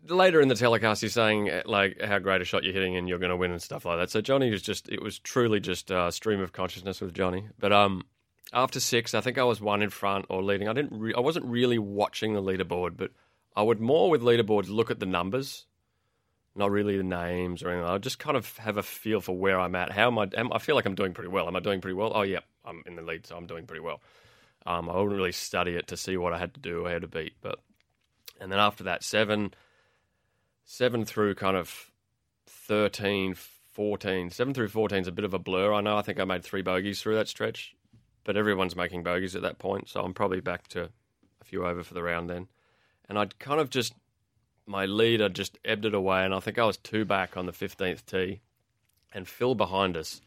later 0.09 0.41
in 0.43 0.49
the 0.49 0.55
telecast, 0.55 1.01
he's 1.01 1.15
saying 1.15 1.49
uh, 1.49 1.63
like 1.65 2.03
how 2.03 2.19
great 2.19 2.43
a 2.43 2.45
shot 2.45 2.65
you're 2.65 2.73
hitting 2.75 2.97
and 2.97 3.09
you're 3.09 3.19
going 3.19 3.31
to 3.31 3.37
win 3.37 3.51
and 3.51 3.63
stuff 3.63 3.85
like 3.87 3.99
that. 3.99 4.11
So 4.11 4.21
Johnny 4.21 4.51
was 4.51 4.61
just 4.61 4.91
it 4.91 5.01
was 5.03 5.19
truly 5.19 5.59
just 5.61 5.91
a 5.91 6.13
stream 6.13 6.41
of 6.41 6.53
consciousness 6.53 7.01
with 7.01 7.15
Johnny. 7.15 7.45
But 7.59 7.73
um, 7.73 8.03
after 8.53 8.81
six, 8.81 9.15
I 9.15 9.21
think 9.21 9.39
I 9.39 9.45
was 9.45 9.61
one 9.61 9.83
in 9.83 9.91
front 9.91 10.27
or 10.29 10.43
leading. 10.43 10.69
I 10.69 10.73
didn't 10.73 10.99
re- 10.99 11.15
I 11.15 11.21
wasn't 11.21 11.47
really 11.47 11.79
watching 11.79 12.35
the 12.35 12.43
leaderboard, 12.43 12.97
but 12.97 13.13
I 13.57 13.63
would 13.63 13.81
more 13.81 14.11
with 14.11 14.23
leaderboards 14.23 14.69
look 14.69 14.91
at 14.91 15.01
the 15.01 15.07
numbers. 15.07 15.67
Not 16.57 16.71
really 16.71 16.97
the 16.97 17.05
names 17.05 17.63
or 17.63 17.71
anything. 17.71 17.89
I 17.89 17.99
just 17.99 18.19
kind 18.19 18.37
of 18.37 18.57
have 18.59 18.77
a 18.77 18.83
feel 18.83 19.21
for 19.21 19.37
where 19.37 19.61
I'm 19.61 19.77
at. 19.77 19.93
How 19.93 20.09
am 20.09 20.19
I? 20.19 20.29
Am, 20.37 20.53
I 20.53 20.59
feel 20.59 20.75
like 20.75 20.85
I'm 20.85 20.97
doing 20.97 21.15
pretty 21.15 21.31
well. 21.31 21.47
Am 21.47 21.55
I 21.55 21.61
doing 21.61 21.81
pretty 21.81 21.95
well? 21.95 22.13
Oh 22.15 22.23
yeah, 22.23 22.41
I'm 22.65 22.83
in 22.87 22.97
the 22.97 23.03
lead, 23.03 23.27
so 23.27 23.37
I'm 23.37 23.47
doing 23.47 23.67
pretty 23.67 23.83
well. 23.83 24.01
Um, 24.67 24.91
I 24.91 24.97
wouldn't 24.97 25.17
really 25.17 25.33
study 25.33 25.77
it 25.77 25.87
to 25.89 25.97
see 25.97 26.17
what 26.17 26.33
I 26.33 26.39
had 26.39 26.55
to 26.55 26.61
do 26.61 26.87
how 26.87 26.99
to 26.99 27.07
beat. 27.07 27.35
But 27.41 27.61
and 28.41 28.51
then 28.51 28.59
after 28.59 28.85
that, 28.85 29.05
seven, 29.05 29.55
seven 30.65 31.05
through 31.05 31.37
kind 31.37 31.57
of 31.57 31.91
13, 32.47 33.37
14. 33.73 34.31
Seven 34.31 34.55
through 34.55 34.69
14 34.69 34.99
is 35.03 35.09
a 35.09 35.13
bit 35.13 35.25
of 35.25 35.35
a 35.35 35.39
blur. 35.39 35.73
I 35.73 35.81
know. 35.81 35.97
I 35.97 36.03
think 36.03 36.19
I 36.19 36.25
made 36.25 36.45
three 36.45 36.63
bogeys 36.63 37.01
through 37.01 37.15
that 37.17 37.29
stretch, 37.29 37.75
but 38.25 38.37
everyone's 38.37 38.77
making 38.77 39.03
bogeys 39.03 39.37
at 39.37 39.43
that 39.43 39.59
point, 39.59 39.89
so 39.89 40.03
I'm 40.03 40.15
probably 40.15 40.41
back 40.41 40.69
to 40.69 40.91
a 41.41 41.45
few 41.45 41.67
over 41.67 41.83
for 41.83 41.95
the 41.95 42.03
round 42.03 42.29
then. 42.29 42.49
And 43.09 43.19
I'd 43.19 43.39
kind 43.39 43.61
of 43.61 43.71
just 43.71 43.95
my 44.67 44.87
leader 44.87 45.29
just 45.29 45.59
ebbed 45.65 45.85
it 45.85 45.95
away, 45.95 46.25
and 46.25 46.35
I 46.35 46.41
think 46.41 46.59
I 46.59 46.65
was 46.65 46.77
two 46.77 47.05
back 47.05 47.37
on 47.37 47.47
the 47.47 47.53
15th 47.53 48.07
tee, 48.07 48.41
and 49.13 49.27
Phil 49.27 49.55
behind 49.55 49.97
us 49.97 50.21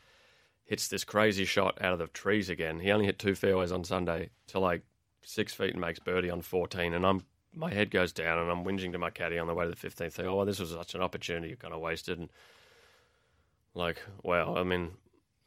hits 0.65 0.87
this 0.87 1.03
crazy 1.03 1.45
shot 1.45 1.77
out 1.81 1.93
of 1.93 1.99
the 1.99 2.07
trees 2.07 2.49
again. 2.49 2.79
He 2.79 2.91
only 2.91 3.05
hit 3.05 3.19
two 3.19 3.35
fairways 3.35 3.71
on 3.71 3.83
Sunday 3.83 4.29
to 4.47 4.59
like 4.59 4.81
six 5.21 5.53
feet 5.53 5.71
and 5.71 5.81
makes 5.81 5.99
birdie 5.99 6.29
on 6.29 6.41
14. 6.41 6.93
And 6.93 7.05
I'm 7.05 7.23
my 7.55 7.71
head 7.71 7.91
goes 7.91 8.11
down 8.11 8.39
and 8.39 8.49
I'm 8.49 8.63
whinging 8.65 8.93
to 8.93 8.97
my 8.97 9.11
caddy 9.11 9.37
on 9.37 9.45
the 9.45 9.53
way 9.53 9.65
to 9.65 9.69
the 9.69 9.75
15th. 9.75 10.15
Tee. 10.15 10.23
Oh, 10.23 10.43
this 10.43 10.59
was 10.59 10.71
such 10.71 10.95
an 10.95 11.01
opportunity 11.01 11.49
you 11.49 11.55
kind 11.55 11.73
of 11.73 11.81
wasted. 11.81 12.17
And 12.17 12.29
like, 13.75 14.01
wow, 14.23 14.55
I 14.55 14.63
mean, 14.63 14.91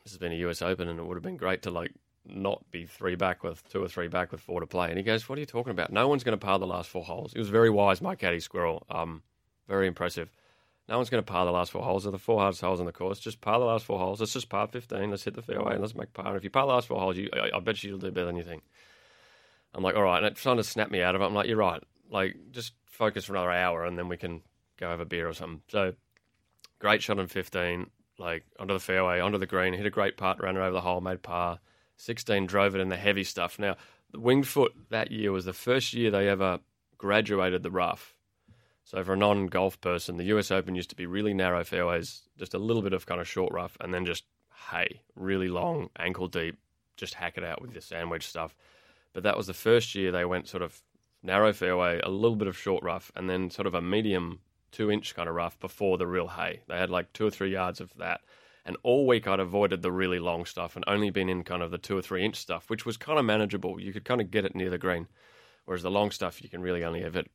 this 0.04 0.12
has 0.12 0.18
been 0.18 0.32
a 0.32 0.48
US 0.48 0.62
Open 0.62 0.88
and 0.88 1.00
it 1.00 1.04
would 1.04 1.16
have 1.16 1.24
been 1.24 1.36
great 1.36 1.62
to 1.62 1.70
like 1.70 1.92
not 2.28 2.70
be 2.70 2.86
three 2.86 3.14
back 3.14 3.42
with 3.42 3.66
two 3.68 3.82
or 3.82 3.88
three 3.88 4.08
back 4.08 4.32
with 4.32 4.40
four 4.40 4.60
to 4.60 4.66
play. 4.66 4.88
And 4.88 4.96
he 4.96 5.02
goes, 5.02 5.28
What 5.28 5.38
are 5.38 5.40
you 5.40 5.46
talking 5.46 5.70
about? 5.70 5.92
No 5.92 6.08
one's 6.08 6.24
going 6.24 6.38
to 6.38 6.44
par 6.44 6.58
the 6.58 6.66
last 6.66 6.88
four 6.88 7.04
holes. 7.04 7.32
He 7.32 7.38
was 7.38 7.48
very 7.48 7.70
wise, 7.70 8.00
my 8.00 8.14
caddy 8.14 8.40
squirrel. 8.40 8.86
Um, 8.90 9.22
very 9.68 9.86
impressive. 9.86 10.30
No 10.88 10.96
one's 10.96 11.10
going 11.10 11.22
to 11.22 11.30
par 11.30 11.44
the 11.44 11.52
last 11.52 11.72
four 11.72 11.82
holes. 11.82 12.04
They're 12.04 12.12
the 12.12 12.18
four 12.18 12.38
hardest 12.38 12.60
holes 12.60 12.78
on 12.78 12.86
the 12.86 12.92
course. 12.92 13.18
Just 13.18 13.40
par 13.40 13.58
the 13.58 13.64
last 13.64 13.84
four 13.84 13.98
holes. 13.98 14.20
Let's 14.20 14.32
just 14.32 14.48
par 14.48 14.68
15. 14.68 15.10
Let's 15.10 15.24
hit 15.24 15.34
the 15.34 15.42
fairway 15.42 15.72
and 15.72 15.80
let's 15.80 15.96
make 15.96 16.12
par. 16.12 16.28
And 16.28 16.36
if 16.36 16.44
you 16.44 16.50
par 16.50 16.66
the 16.66 16.72
last 16.72 16.86
four 16.86 17.00
holes, 17.00 17.16
you, 17.16 17.28
I, 17.32 17.56
I 17.56 17.60
bet 17.60 17.82
you 17.82 17.90
you'll 17.90 17.98
do 17.98 18.12
better 18.12 18.26
than 18.26 18.36
you 18.36 18.44
think. 18.44 18.62
I'm 19.74 19.82
like, 19.82 19.96
all 19.96 20.02
right. 20.02 20.18
And 20.18 20.26
it's 20.26 20.40
trying 20.40 20.58
to 20.58 20.64
snap 20.64 20.90
me 20.90 21.02
out 21.02 21.16
of 21.16 21.22
it. 21.22 21.24
I'm 21.24 21.34
like, 21.34 21.48
you're 21.48 21.56
right. 21.56 21.82
Like, 22.10 22.36
just 22.52 22.72
focus 22.86 23.24
for 23.24 23.32
another 23.32 23.50
hour 23.50 23.84
and 23.84 23.98
then 23.98 24.08
we 24.08 24.16
can 24.16 24.42
go 24.78 24.88
have 24.88 25.00
a 25.00 25.04
beer 25.04 25.28
or 25.28 25.34
something. 25.34 25.60
So, 25.68 25.94
great 26.78 27.02
shot 27.02 27.18
on 27.18 27.26
15, 27.26 27.90
like 28.18 28.44
onto 28.60 28.72
the 28.72 28.80
fairway, 28.80 29.18
onto 29.18 29.38
the 29.38 29.46
green, 29.46 29.74
hit 29.74 29.86
a 29.86 29.90
great 29.90 30.16
putt, 30.16 30.40
ran 30.40 30.56
it 30.56 30.60
over 30.60 30.70
the 30.70 30.80
hole, 30.80 31.00
made 31.00 31.22
par. 31.22 31.58
16 31.96 32.46
drove 32.46 32.74
it 32.74 32.80
in 32.80 32.88
the 32.88 32.96
heavy 32.96 33.24
stuff. 33.24 33.58
Now, 33.58 33.76
the 34.10 34.20
Winged 34.20 34.46
Foot 34.46 34.72
that 34.90 35.10
year 35.10 35.32
was 35.32 35.44
the 35.44 35.52
first 35.52 35.92
year 35.92 36.10
they 36.10 36.28
ever 36.28 36.60
graduated 36.98 37.62
the 37.62 37.70
rough. 37.70 38.14
So 38.84 39.02
for 39.02 39.14
a 39.14 39.16
non-golf 39.16 39.80
person, 39.80 40.16
the 40.16 40.24
US 40.36 40.50
Open 40.50 40.76
used 40.76 40.90
to 40.90 40.96
be 40.96 41.06
really 41.06 41.34
narrow 41.34 41.64
fairways, 41.64 42.22
just 42.38 42.54
a 42.54 42.58
little 42.58 42.82
bit 42.82 42.92
of 42.92 43.06
kind 43.06 43.20
of 43.20 43.28
short 43.28 43.52
rough, 43.52 43.76
and 43.80 43.92
then 43.92 44.06
just 44.06 44.24
hay, 44.70 45.00
really 45.14 45.48
long, 45.48 45.90
ankle 45.98 46.28
deep, 46.28 46.56
just 46.96 47.14
hack 47.14 47.36
it 47.36 47.44
out 47.44 47.60
with 47.60 47.72
your 47.72 47.80
sandwich 47.80 48.26
stuff. 48.26 48.54
But 49.12 49.24
that 49.24 49.36
was 49.36 49.46
the 49.46 49.54
first 49.54 49.94
year 49.94 50.12
they 50.12 50.24
went 50.24 50.46
sort 50.46 50.62
of 50.62 50.80
narrow 51.22 51.52
fairway, 51.52 52.00
a 52.02 52.08
little 52.08 52.36
bit 52.36 52.48
of 52.48 52.56
short 52.56 52.84
rough, 52.84 53.10
and 53.16 53.28
then 53.28 53.50
sort 53.50 53.66
of 53.66 53.74
a 53.74 53.82
medium 53.82 54.40
two 54.72 54.90
inch 54.90 55.14
kind 55.14 55.28
of 55.28 55.34
rough 55.34 55.58
before 55.58 55.98
the 55.98 56.06
real 56.06 56.28
hay. 56.28 56.60
They 56.68 56.76
had 56.76 56.90
like 56.90 57.12
two 57.12 57.26
or 57.26 57.30
three 57.30 57.50
yards 57.50 57.80
of 57.80 57.92
that. 57.96 58.20
And 58.66 58.76
all 58.82 59.06
week 59.06 59.28
I'd 59.28 59.38
avoided 59.38 59.80
the 59.80 59.92
really 59.92 60.18
long 60.18 60.44
stuff 60.44 60.74
and 60.74 60.84
only 60.88 61.10
been 61.10 61.28
in 61.28 61.44
kind 61.44 61.62
of 61.62 61.70
the 61.70 61.78
two 61.78 61.96
or 61.96 62.02
three 62.02 62.24
inch 62.24 62.34
stuff, 62.34 62.68
which 62.68 62.84
was 62.84 62.96
kind 62.96 63.16
of 63.16 63.24
manageable. 63.24 63.80
You 63.80 63.92
could 63.92 64.04
kind 64.04 64.20
of 64.20 64.32
get 64.32 64.44
it 64.44 64.56
near 64.56 64.70
the 64.70 64.76
green. 64.76 65.06
Whereas 65.64 65.84
the 65.84 65.90
long 65.90 66.10
stuff, 66.10 66.42
you 66.42 66.48
can 66.48 66.60
really 66.60 66.84
only 66.84 67.02
have 67.02 67.14
it 67.14 67.30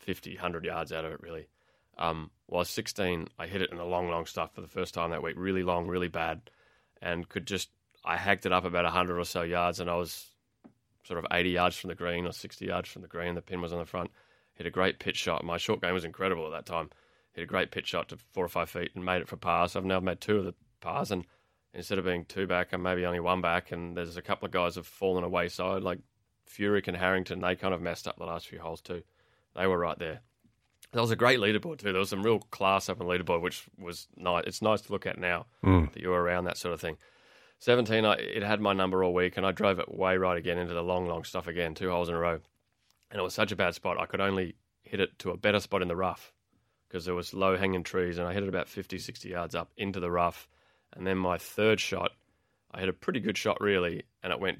50, 0.00 0.34
100 0.34 0.64
yards 0.66 0.92
out 0.92 1.06
of 1.06 1.12
it, 1.12 1.22
really. 1.22 1.48
Um, 1.98 2.30
was 2.46 2.68
16, 2.68 3.28
I 3.38 3.46
hit 3.46 3.62
it 3.62 3.70
in 3.72 3.78
the 3.78 3.84
long, 3.84 4.10
long 4.10 4.26
stuff 4.26 4.54
for 4.54 4.60
the 4.60 4.68
first 4.68 4.92
time 4.92 5.10
that 5.10 5.22
week. 5.22 5.34
Really 5.38 5.62
long, 5.62 5.86
really 5.86 6.08
bad. 6.08 6.50
And 7.00 7.26
could 7.26 7.46
just, 7.46 7.70
I 8.04 8.18
hacked 8.18 8.44
it 8.44 8.52
up 8.52 8.66
about 8.66 8.84
100 8.84 9.18
or 9.18 9.24
so 9.24 9.42
yards 9.42 9.80
and 9.80 9.88
I 9.88 9.96
was 9.96 10.26
sort 11.04 11.18
of 11.18 11.26
80 11.32 11.50
yards 11.50 11.76
from 11.76 11.88
the 11.88 11.94
green 11.94 12.26
or 12.26 12.32
60 12.32 12.66
yards 12.66 12.88
from 12.90 13.00
the 13.00 13.08
green. 13.08 13.34
The 13.34 13.40
pin 13.40 13.62
was 13.62 13.72
on 13.72 13.78
the 13.78 13.86
front. 13.86 14.10
Hit 14.54 14.66
a 14.66 14.70
great 14.70 14.98
pitch 14.98 15.16
shot. 15.16 15.44
My 15.44 15.56
short 15.56 15.80
game 15.80 15.94
was 15.94 16.04
incredible 16.04 16.46
at 16.46 16.52
that 16.52 16.66
time. 16.66 16.90
Hit 17.32 17.44
a 17.44 17.46
great 17.46 17.70
pitch 17.70 17.86
shot 17.86 18.08
to 18.10 18.18
four 18.32 18.44
or 18.44 18.48
five 18.48 18.70
feet 18.70 18.92
and 18.94 19.04
made 19.04 19.20
it 19.20 19.28
for 19.28 19.36
par. 19.36 19.68
So 19.68 19.80
I've 19.80 19.86
now 19.86 20.00
made 20.00 20.20
two 20.20 20.38
of 20.38 20.44
the 20.44 20.54
pars. 20.80 21.10
And 21.10 21.24
instead 21.74 21.98
of 21.98 22.04
being 22.04 22.24
two 22.24 22.46
back, 22.46 22.72
I'm 22.72 22.82
maybe 22.82 23.04
only 23.06 23.20
one 23.20 23.40
back. 23.40 23.72
And 23.72 23.96
there's 23.96 24.16
a 24.16 24.22
couple 24.22 24.46
of 24.46 24.52
guys 24.52 24.74
have 24.76 24.86
fallen 24.86 25.24
away 25.24 25.48
side, 25.48 25.82
like 25.82 25.98
Furyk 26.48 26.88
and 26.88 26.96
Harrington. 26.96 27.40
They 27.40 27.56
kind 27.56 27.74
of 27.74 27.82
messed 27.82 28.06
up 28.08 28.16
the 28.18 28.24
last 28.24 28.48
few 28.48 28.60
holes 28.60 28.80
too. 28.80 29.02
They 29.54 29.66
were 29.66 29.78
right 29.78 29.98
there. 29.98 30.20
That 30.92 31.00
was 31.00 31.10
a 31.10 31.16
great 31.16 31.40
leaderboard 31.40 31.78
too. 31.78 31.92
There 31.92 32.00
was 32.00 32.10
some 32.10 32.22
real 32.22 32.38
class 32.38 32.88
up 32.88 33.00
in 33.00 33.06
the 33.06 33.12
leaderboard, 33.12 33.42
which 33.42 33.64
was 33.78 34.06
nice. 34.16 34.44
It's 34.46 34.62
nice 34.62 34.80
to 34.82 34.92
look 34.92 35.06
at 35.06 35.18
now 35.18 35.46
Mm. 35.64 35.92
that 35.92 36.00
you're 36.02 36.20
around 36.20 36.44
that 36.44 36.56
sort 36.56 36.72
of 36.74 36.80
thing. 36.80 36.96
17, 37.58 38.04
I, 38.04 38.14
it 38.14 38.42
had 38.42 38.60
my 38.60 38.72
number 38.72 39.02
all 39.02 39.14
week, 39.14 39.36
and 39.36 39.44
I 39.46 39.50
drove 39.52 39.78
it 39.78 39.92
way 39.92 40.16
right 40.18 40.36
again 40.36 40.58
into 40.58 40.74
the 40.74 40.82
long, 40.82 41.06
long 41.08 41.24
stuff 41.24 41.46
again, 41.48 41.74
two 41.74 41.90
holes 41.90 42.08
in 42.08 42.14
a 42.14 42.18
row. 42.18 42.38
And 43.10 43.18
it 43.18 43.22
was 43.22 43.34
such 43.34 43.50
a 43.50 43.56
bad 43.56 43.74
spot, 43.74 43.98
I 43.98 44.06
could 44.06 44.20
only 44.20 44.56
hit 44.82 45.00
it 45.00 45.18
to 45.20 45.30
a 45.30 45.36
better 45.36 45.58
spot 45.60 45.82
in 45.82 45.88
the 45.88 45.96
rough 45.96 46.32
because 46.88 47.04
there 47.06 47.14
was 47.14 47.32
low 47.34 47.56
hanging 47.56 47.82
trees, 47.82 48.18
and 48.18 48.28
I 48.28 48.32
hit 48.34 48.42
it 48.42 48.48
about 48.48 48.68
50, 48.68 48.98
60 48.98 49.28
yards 49.28 49.54
up 49.54 49.70
into 49.76 50.00
the 50.00 50.10
rough. 50.10 50.46
And 50.96 51.06
then 51.06 51.18
my 51.18 51.38
third 51.38 51.78
shot, 51.78 52.12
I 52.72 52.80
hit 52.80 52.88
a 52.88 52.94
pretty 52.94 53.20
good 53.20 53.36
shot 53.36 53.60
really, 53.60 54.04
and 54.22 54.32
it 54.32 54.40
went 54.40 54.58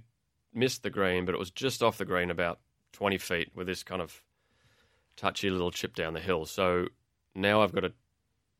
missed 0.53 0.83
the 0.83 0.90
green, 0.90 1.25
but 1.25 1.35
it 1.35 1.38
was 1.38 1.51
just 1.51 1.83
off 1.83 1.99
the 1.99 2.05
green 2.05 2.31
about 2.31 2.61
20 2.92 3.18
feet 3.18 3.51
with 3.55 3.66
this 3.66 3.83
kind 3.83 4.01
of 4.01 4.22
touchy 5.16 5.51
little 5.51 5.70
chip 5.70 5.94
down 5.94 6.14
the 6.14 6.20
hill. 6.20 6.46
So 6.46 6.87
now 7.35 7.62
I've 7.62 7.75
got 7.75 7.85
a 7.85 7.92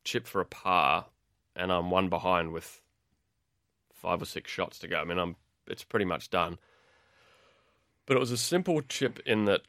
chip 0.05 0.27
for 0.27 0.41
a 0.41 0.47
par, 0.47 1.07
and 1.55 1.73
I'm 1.73 1.91
one 1.91 2.09
behind 2.09 2.53
with 2.53 2.83
five 3.95 4.21
or 4.21 4.27
six 4.27 4.51
shots 4.51 4.79
to 4.81 4.89
go. 4.89 4.99
I 4.99 5.05
mean, 5.05 5.19
I'm 5.19 5.37
it's 5.67 5.85
pretty 5.85 6.05
much 6.05 6.31
done. 6.31 6.59
But 8.07 8.17
it 8.17 8.21
was 8.21 8.31
a 8.31 8.37
simple 8.37 8.83
chip 8.83 9.19
in 9.27 9.47
that 9.47 9.63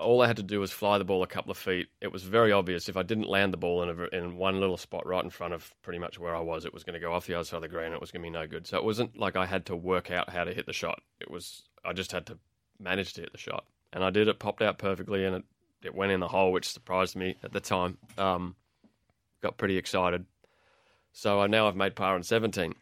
all 0.00 0.22
I 0.22 0.26
had 0.26 0.36
to 0.38 0.42
do 0.42 0.60
was 0.60 0.72
fly 0.72 0.98
the 0.98 1.04
ball 1.04 1.22
a 1.22 1.26
couple 1.26 1.50
of 1.50 1.58
feet. 1.58 1.88
It 2.00 2.12
was 2.12 2.22
very 2.22 2.52
obvious 2.52 2.88
if 2.88 2.96
I 2.96 3.02
didn't 3.02 3.28
land 3.28 3.52
the 3.52 3.58
ball 3.58 3.82
in, 3.82 3.88
a, 3.88 4.16
in 4.16 4.36
one 4.36 4.58
little 4.58 4.76
spot 4.76 5.06
right 5.06 5.22
in 5.22 5.30
front 5.30 5.54
of 5.54 5.72
pretty 5.82 5.98
much 5.98 6.18
where 6.18 6.34
I 6.34 6.40
was, 6.40 6.64
it 6.64 6.74
was 6.74 6.84
going 6.84 6.94
to 6.94 7.00
go 7.00 7.12
off 7.12 7.26
the 7.26 7.34
other 7.34 7.44
side 7.44 7.56
of 7.56 7.62
the 7.62 7.68
green. 7.68 7.92
It 7.92 8.00
was 8.00 8.10
going 8.10 8.22
to 8.22 8.26
be 8.26 8.30
no 8.30 8.46
good. 8.46 8.66
So 8.66 8.78
it 8.78 8.84
wasn't 8.84 9.18
like 9.18 9.36
I 9.36 9.46
had 9.46 9.66
to 9.66 9.76
work 9.76 10.10
out 10.10 10.30
how 10.30 10.44
to 10.44 10.54
hit 10.54 10.66
the 10.66 10.72
shot. 10.72 11.00
It 11.20 11.30
was 11.30 11.62
I 11.84 11.92
just 11.92 12.12
had 12.12 12.26
to 12.26 12.38
manage 12.78 13.12
to 13.14 13.20
hit 13.20 13.32
the 13.32 13.38
shot, 13.38 13.64
and 13.92 14.02
I 14.02 14.10
did. 14.10 14.28
It 14.28 14.38
popped 14.38 14.62
out 14.62 14.78
perfectly, 14.78 15.24
and 15.24 15.36
it, 15.36 15.44
it 15.82 15.94
went 15.94 16.12
in 16.12 16.20
the 16.20 16.28
hole, 16.28 16.52
which 16.52 16.68
surprised 16.68 17.16
me 17.16 17.36
at 17.42 17.52
the 17.52 17.60
time. 17.60 17.98
Um, 18.18 18.56
got 19.42 19.58
pretty 19.58 19.76
excited. 19.76 20.24
So 21.12 21.40
I 21.40 21.46
now 21.46 21.68
I've 21.68 21.76
made 21.76 21.96
par 21.96 22.14
on 22.14 22.22
17. 22.22 22.74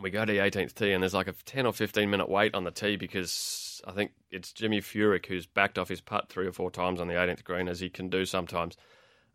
We 0.00 0.10
go 0.10 0.24
to 0.24 0.32
the 0.32 0.38
18th 0.38 0.74
tee, 0.74 0.92
and 0.92 1.02
there's 1.02 1.14
like 1.14 1.28
a 1.28 1.32
10 1.32 1.66
or 1.66 1.72
15 1.72 2.10
minute 2.10 2.28
wait 2.28 2.54
on 2.54 2.64
the 2.64 2.70
tee 2.70 2.96
because 2.96 3.73
I 3.86 3.92
think 3.92 4.12
it's 4.30 4.52
Jimmy 4.52 4.80
Furyk 4.80 5.26
who's 5.26 5.46
backed 5.46 5.78
off 5.78 5.88
his 5.88 6.00
putt 6.00 6.28
three 6.28 6.46
or 6.46 6.52
four 6.52 6.70
times 6.70 7.00
on 7.00 7.08
the 7.08 7.14
18th 7.14 7.44
green, 7.44 7.68
as 7.68 7.80
he 7.80 7.90
can 7.90 8.08
do 8.08 8.24
sometimes. 8.24 8.76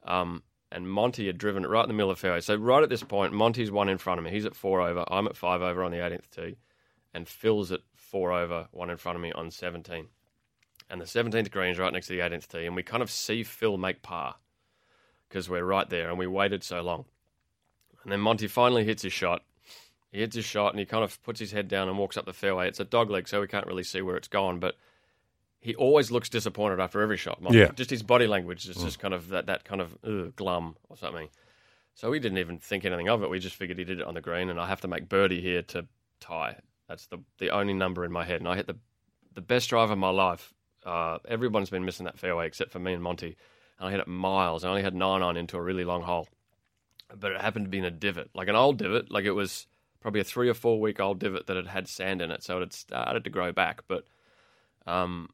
Um, 0.03 0.43
and 0.71 0.89
Monty 0.89 1.27
had 1.27 1.38
driven 1.38 1.63
it 1.63 1.69
right 1.69 1.83
in 1.83 1.88
the 1.88 1.93
middle 1.93 2.12
of 2.12 2.17
the 2.17 2.21
fairway. 2.21 2.41
So 2.41 2.55
right 2.55 2.83
at 2.83 2.89
this 2.89 3.03
point, 3.03 3.33
Monty's 3.33 3.71
one 3.71 3.89
in 3.89 3.97
front 3.97 4.19
of 4.19 4.25
me. 4.25 4.31
He's 4.31 4.45
at 4.45 4.55
four 4.55 4.81
over. 4.81 5.03
I'm 5.07 5.27
at 5.27 5.35
five 5.35 5.62
over 5.62 5.83
on 5.83 5.91
the 5.91 5.97
18th 5.97 6.29
tee, 6.29 6.57
and 7.13 7.27
Phil's 7.27 7.71
at 7.71 7.81
four 7.95 8.31
over, 8.31 8.67
one 8.71 8.89
in 8.89 8.97
front 8.97 9.15
of 9.15 9.21
me 9.21 9.31
on 9.31 9.51
17. 9.51 10.07
And 10.91 11.01
the 11.01 11.05
17th 11.05 11.51
green 11.51 11.71
is 11.71 11.79
right 11.79 11.93
next 11.93 12.07
to 12.07 12.13
the 12.13 12.19
18th 12.19 12.47
tee, 12.47 12.65
and 12.65 12.75
we 12.75 12.83
kind 12.83 13.03
of 13.03 13.12
see 13.12 13.43
Phil 13.43 13.77
make 13.77 14.01
par 14.01 14.35
because 15.27 15.49
we're 15.49 15.63
right 15.63 15.89
there, 15.89 16.09
and 16.09 16.17
we 16.17 16.27
waited 16.27 16.63
so 16.63 16.81
long. 16.81 17.05
And 18.03 18.12
then 18.12 18.19
Monty 18.19 18.47
finally 18.47 18.85
hits 18.85 19.03
his 19.03 19.13
shot. 19.13 19.43
He 20.11 20.19
hits 20.19 20.35
his 20.35 20.45
shot, 20.45 20.73
and 20.73 20.79
he 20.79 20.85
kind 20.85 21.03
of 21.03 21.21
puts 21.23 21.39
his 21.39 21.51
head 21.51 21.67
down 21.67 21.87
and 21.87 21.97
walks 21.97 22.17
up 22.17 22.25
the 22.25 22.33
fairway. 22.33 22.67
It's 22.67 22.79
a 22.79 22.85
dog 22.85 23.09
leg, 23.09 23.27
so 23.27 23.41
we 23.41 23.47
can't 23.47 23.67
really 23.67 23.83
see 23.83 24.01
where 24.01 24.17
it's 24.17 24.27
gone, 24.27 24.59
but 24.59 24.75
he 25.59 25.75
always 25.75 26.09
looks 26.09 26.29
disappointed 26.29 26.79
after 26.79 27.01
every 27.01 27.17
shot. 27.17 27.39
Yeah. 27.49 27.71
Just 27.75 27.89
his 27.89 28.01
body 28.01 28.27
language 28.27 28.67
is 28.67 28.77
just 28.77 28.99
kind 28.99 29.13
of 29.13 29.29
that, 29.29 29.47
that 29.47 29.65
kind 29.65 29.81
of 29.81 29.97
ugh, 30.03 30.35
glum 30.35 30.77
or 30.89 30.97
something. 30.97 31.29
So 31.93 32.09
we 32.09 32.19
didn't 32.19 32.37
even 32.37 32.59
think 32.59 32.85
anything 32.85 33.09
of 33.09 33.23
it. 33.23 33.29
We 33.29 33.39
just 33.39 33.55
figured 33.55 33.77
he 33.77 33.83
did 33.83 33.99
it 33.99 34.05
on 34.05 34.13
the 34.13 34.21
green, 34.21 34.49
and 34.49 34.59
I 34.59 34.67
have 34.67 34.81
to 34.81 34.87
make 34.87 35.09
birdie 35.09 35.41
here 35.41 35.61
to 35.63 35.85
tie. 36.19 36.57
That's 36.87 37.05
the 37.07 37.19
the 37.37 37.51
only 37.51 37.73
number 37.73 38.05
in 38.05 38.11
my 38.11 38.23
head, 38.23 38.39
and 38.39 38.47
I 38.47 38.55
hit 38.55 38.67
the 38.67 38.77
the 39.33 39.41
best 39.41 39.69
drive 39.69 39.91
of 39.91 39.97
my 39.97 40.09
life. 40.09 40.53
Uh, 40.85 41.19
everyone's 41.27 41.69
been 41.69 41.85
missing 41.85 42.05
that 42.05 42.17
fairway 42.17 42.47
except 42.47 42.71
for 42.71 42.79
me 42.79 42.93
and 42.93 43.03
Monty, 43.03 43.35
and 43.77 43.87
I 43.87 43.91
hit 43.91 43.99
it 43.99 44.07
miles. 44.07 44.63
I 44.63 44.69
only 44.69 44.81
had 44.81 44.95
nine 44.95 45.21
on 45.21 45.37
into 45.37 45.57
a 45.57 45.61
really 45.61 45.83
long 45.83 46.01
hole, 46.01 46.27
but 47.13 47.33
it 47.33 47.41
happened 47.41 47.65
to 47.65 47.69
be 47.69 47.79
in 47.79 47.85
a 47.85 47.91
divot, 47.91 48.29
like 48.33 48.47
an 48.47 48.55
old 48.55 48.77
divot, 48.77 49.11
like 49.11 49.25
it 49.25 49.31
was 49.31 49.67
probably 50.01 50.21
a 50.21 50.25
three 50.25 50.49
or 50.49 50.53
four 50.53 50.79
week 50.79 50.99
old 50.99 51.19
divot 51.19 51.47
that 51.47 51.55
had 51.55 51.67
had 51.67 51.88
sand 51.88 52.21
in 52.21 52.31
it, 52.31 52.43
so 52.43 52.57
it 52.57 52.62
had 52.62 52.73
started 52.73 53.23
to 53.23 53.29
grow 53.29 53.51
back. 53.51 53.81
But 53.88 54.05
um, 54.85 55.29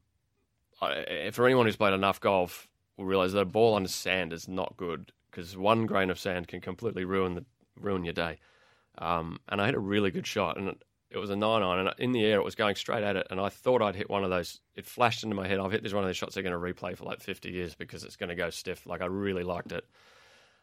I, 0.81 1.29
for 1.31 1.45
anyone 1.45 1.65
who's 1.65 1.75
played 1.75 1.93
enough 1.93 2.19
golf, 2.19 2.67
will 2.97 3.05
realize 3.05 3.33
that 3.33 3.39
a 3.39 3.45
ball 3.45 3.75
on 3.75 3.87
sand 3.87 4.33
is 4.33 4.47
not 4.47 4.77
good 4.77 5.11
because 5.29 5.57
one 5.57 5.85
grain 5.85 6.09
of 6.09 6.19
sand 6.19 6.47
can 6.47 6.61
completely 6.61 7.05
ruin 7.05 7.35
the 7.35 7.45
ruin 7.79 8.05
your 8.05 8.13
day. 8.13 8.39
Um, 8.97 9.39
and 9.49 9.61
I 9.61 9.65
hit 9.65 9.75
a 9.75 9.79
really 9.79 10.11
good 10.11 10.25
shot, 10.25 10.57
and 10.57 10.75
it, 11.11 11.17
was 11.17 11.29
a 11.29 11.35
nine 11.35 11.61
on, 11.61 11.79
and 11.79 11.89
in 11.97 12.13
the 12.13 12.23
air 12.25 12.39
it 12.39 12.45
was 12.45 12.55
going 12.55 12.75
straight 12.75 13.03
at 13.03 13.17
it, 13.17 13.27
and 13.29 13.39
I 13.39 13.49
thought 13.49 13.81
I'd 13.81 13.95
hit 13.95 14.09
one 14.09 14.23
of 14.23 14.29
those. 14.29 14.61
It 14.75 14.85
flashed 14.85 15.23
into 15.23 15.35
my 15.35 15.47
head. 15.47 15.59
I've 15.59 15.71
hit 15.71 15.83
this 15.83 15.93
one 15.93 16.03
of 16.03 16.07
those 16.07 16.17
shots 16.17 16.35
they're 16.35 16.43
going 16.43 16.53
to 16.53 16.73
replay 16.73 16.97
for 16.97 17.03
like 17.03 17.19
50 17.19 17.51
years 17.51 17.75
because 17.75 18.03
it's 18.03 18.15
going 18.15 18.29
to 18.29 18.35
go 18.35 18.49
stiff. 18.49 18.85
Like 18.85 19.01
I 19.01 19.07
really 19.07 19.43
liked 19.43 19.73
it, 19.73 19.85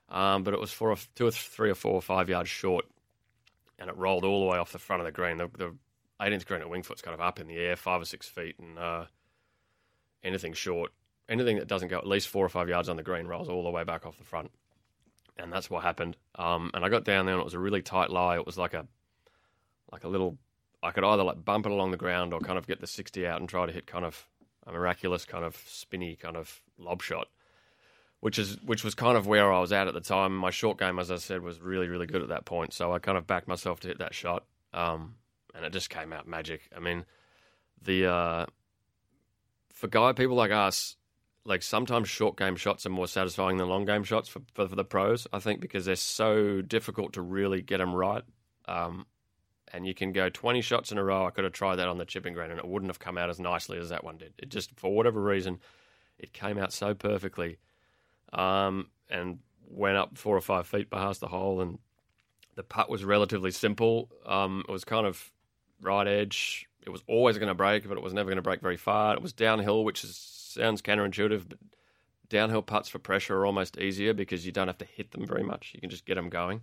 um, 0.08 0.42
but 0.42 0.54
it 0.54 0.60
was 0.60 0.72
for 0.72 0.92
a, 0.92 0.96
two 1.14 1.26
or 1.26 1.30
three 1.30 1.70
or 1.70 1.74
four 1.74 1.92
or 1.92 2.02
five 2.02 2.30
yards 2.30 2.48
short, 2.48 2.86
and 3.82 3.90
it 3.90 3.96
rolled 3.96 4.24
all 4.24 4.38
the 4.38 4.46
way 4.46 4.58
off 4.58 4.70
the 4.70 4.78
front 4.78 5.00
of 5.00 5.06
the 5.06 5.12
green. 5.12 5.38
The, 5.38 5.50
the 5.58 5.74
18th 6.20 6.46
green 6.46 6.60
at 6.60 6.70
Winged 6.70 6.86
Foot's 6.86 7.02
kind 7.02 7.14
of 7.14 7.20
up 7.20 7.40
in 7.40 7.48
the 7.48 7.56
air, 7.56 7.74
five 7.74 8.00
or 8.00 8.04
six 8.04 8.28
feet, 8.28 8.54
and 8.60 8.78
uh, 8.78 9.06
anything 10.22 10.52
short, 10.52 10.92
anything 11.28 11.58
that 11.58 11.66
doesn't 11.66 11.88
go 11.88 11.98
at 11.98 12.06
least 12.06 12.28
four 12.28 12.46
or 12.46 12.48
five 12.48 12.68
yards 12.68 12.88
on 12.88 12.96
the 12.96 13.02
green 13.02 13.26
rolls 13.26 13.48
all 13.48 13.64
the 13.64 13.70
way 13.70 13.82
back 13.82 14.06
off 14.06 14.16
the 14.18 14.24
front. 14.24 14.52
And 15.36 15.52
that's 15.52 15.68
what 15.68 15.82
happened. 15.82 16.16
Um, 16.36 16.70
and 16.74 16.84
I 16.84 16.88
got 16.90 17.04
down 17.04 17.26
there 17.26 17.34
and 17.34 17.40
it 17.40 17.44
was 17.44 17.54
a 17.54 17.58
really 17.58 17.82
tight 17.82 18.10
lie. 18.10 18.36
It 18.36 18.46
was 18.46 18.56
like 18.56 18.72
a 18.72 18.86
like 19.90 20.04
a 20.04 20.08
little 20.08 20.38
I 20.82 20.92
could 20.92 21.04
either 21.04 21.24
like 21.24 21.44
bump 21.44 21.66
it 21.66 21.72
along 21.72 21.90
the 21.90 21.96
ground 21.96 22.32
or 22.32 22.40
kind 22.40 22.58
of 22.58 22.68
get 22.68 22.80
the 22.80 22.86
sixty 22.86 23.26
out 23.26 23.40
and 23.40 23.48
try 23.48 23.66
to 23.66 23.72
hit 23.72 23.86
kind 23.86 24.04
of 24.04 24.28
a 24.66 24.72
miraculous 24.72 25.24
kind 25.24 25.44
of 25.44 25.56
spinny 25.66 26.14
kind 26.14 26.36
of 26.36 26.62
lob 26.78 27.02
shot. 27.02 27.28
Which 28.22 28.38
is 28.38 28.56
which 28.64 28.84
was 28.84 28.94
kind 28.94 29.16
of 29.16 29.26
where 29.26 29.52
I 29.52 29.58
was 29.58 29.72
at 29.72 29.88
at 29.88 29.94
the 29.94 30.00
time. 30.00 30.36
My 30.36 30.50
short 30.50 30.78
game, 30.78 30.98
as 31.00 31.10
I 31.10 31.16
said, 31.16 31.42
was 31.42 31.60
really, 31.60 31.88
really 31.88 32.06
good 32.06 32.22
at 32.22 32.28
that 32.28 32.44
point. 32.44 32.72
So 32.72 32.92
I 32.92 33.00
kind 33.00 33.18
of 33.18 33.26
backed 33.26 33.48
myself 33.48 33.80
to 33.80 33.88
hit 33.88 33.98
that 33.98 34.14
shot. 34.14 34.44
Um, 34.72 35.16
and 35.54 35.64
it 35.64 35.72
just 35.72 35.90
came 35.90 36.12
out 36.12 36.28
magic. 36.28 36.62
I 36.74 36.78
mean, 36.78 37.04
the 37.82 38.06
uh, 38.06 38.46
for 39.72 39.88
guy 39.88 40.12
people 40.12 40.36
like 40.36 40.52
us, 40.52 40.96
like 41.44 41.62
sometimes 41.62 42.08
short 42.08 42.36
game 42.36 42.54
shots 42.54 42.86
are 42.86 42.90
more 42.90 43.08
satisfying 43.08 43.56
than 43.56 43.68
long 43.68 43.84
game 43.84 44.04
shots 44.04 44.28
for, 44.28 44.40
for, 44.54 44.68
for 44.68 44.76
the 44.76 44.84
pros. 44.84 45.26
I 45.32 45.40
think 45.40 45.60
because 45.60 45.84
they're 45.84 45.96
so 45.96 46.62
difficult 46.62 47.14
to 47.14 47.22
really 47.22 47.60
get 47.60 47.78
them 47.78 47.92
right. 47.94 48.22
Um, 48.66 49.06
and 49.72 49.86
you 49.86 49.94
can 49.94 50.12
go 50.12 50.28
20 50.28 50.60
shots 50.60 50.92
in 50.92 50.98
a 50.98 51.04
row. 51.04 51.26
I 51.26 51.30
could 51.30 51.44
have 51.44 51.52
tried 51.52 51.76
that 51.76 51.88
on 51.88 51.98
the 51.98 52.04
chipping 52.04 52.34
green 52.34 52.50
and 52.50 52.58
it 52.60 52.68
wouldn't 52.68 52.90
have 52.90 52.98
come 52.98 53.18
out 53.18 53.30
as 53.30 53.40
nicely 53.40 53.78
as 53.78 53.88
that 53.88 54.04
one 54.04 54.18
did. 54.18 54.34
It 54.38 54.50
just, 54.50 54.70
for 54.78 54.94
whatever 54.94 55.20
reason, 55.20 55.58
it 56.18 56.32
came 56.32 56.58
out 56.58 56.72
so 56.72 56.94
perfectly 56.94 57.58
um, 58.32 58.88
and 59.10 59.38
went 59.68 59.96
up 59.96 60.18
four 60.18 60.36
or 60.36 60.40
five 60.40 60.66
feet 60.66 60.90
past 60.90 61.20
the 61.20 61.28
hole. 61.28 61.60
And 61.60 61.78
the 62.54 62.62
putt 62.62 62.90
was 62.90 63.04
relatively 63.04 63.50
simple. 63.50 64.10
Um, 64.26 64.64
it 64.68 64.72
was 64.72 64.84
kind 64.84 65.06
of 65.06 65.30
right 65.80 66.06
edge. 66.06 66.66
It 66.84 66.90
was 66.90 67.02
always 67.06 67.38
going 67.38 67.48
to 67.48 67.54
break, 67.54 67.88
but 67.88 67.96
it 67.96 68.02
was 68.02 68.12
never 68.12 68.28
going 68.28 68.36
to 68.36 68.42
break 68.42 68.60
very 68.60 68.76
far. 68.76 69.14
It 69.14 69.22
was 69.22 69.32
downhill, 69.32 69.84
which 69.84 70.04
is, 70.04 70.16
sounds 70.16 70.82
counterintuitive, 70.82 71.48
but 71.48 71.58
downhill 72.28 72.62
putts 72.62 72.88
for 72.88 72.98
pressure 72.98 73.36
are 73.38 73.46
almost 73.46 73.78
easier 73.78 74.14
because 74.14 74.44
you 74.44 74.52
don't 74.52 74.66
have 74.66 74.78
to 74.78 74.84
hit 74.84 75.12
them 75.12 75.26
very 75.26 75.44
much. 75.44 75.72
You 75.74 75.80
can 75.80 75.90
just 75.90 76.06
get 76.06 76.16
them 76.16 76.28
going. 76.28 76.62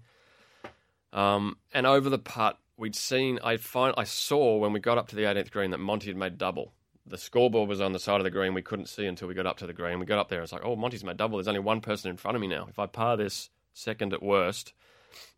Um, 1.13 1.58
and 1.73 1.88
over 1.88 2.10
the 2.10 2.19
putt, 2.19 2.58
we'd 2.77 2.95
seen. 2.95 3.39
I 3.43 3.58
find 3.58 3.93
I 3.97 4.03
saw 4.03 4.58
when 4.58 4.73
we 4.73 4.79
got 4.79 4.97
up 4.97 5.08
to 5.10 5.15
the 5.15 5.23
18th 5.23 5.51
green 5.51 5.71
that 5.71 5.79
Monty 5.79 6.08
had 6.08 6.17
made 6.17 6.38
double. 6.38 6.73
The 7.10 7.17
scoreboard 7.17 7.67
was 7.67 7.82
on 7.82 7.91
the 7.91 8.00
side 8.00 8.19
of 8.19 8.24
the 8.24 8.30
green. 8.30 8.54
We 8.54 8.62
couldn't 8.62 8.88
see 8.88 9.06
until 9.06 9.28
we 9.28 9.34
got 9.34 9.48
up 9.48 9.58
to 9.58 9.67
the 9.67 9.74
green. 9.74 10.00
We 10.00 10.06
got 10.06 10.19
up 10.19 10.30
there. 10.30 10.41
It's 10.41 10.52
like, 10.52 10.63
oh, 10.63 10.76
Monty's 10.76 11.04
made 11.04 11.17
double. 11.17 11.38
There's 11.38 11.48
only 11.48 11.60
one 11.60 11.82
person 11.82 12.12
in 12.12 12.17
front 12.17 12.36
of 12.36 12.41
me 12.41 12.48
now. 12.48 12.67
If 12.69 12.78
I 12.78 12.86
par 12.86 13.17
this 13.17 13.50
second 13.74 14.13
at 14.13 14.22
worst, 14.22 14.74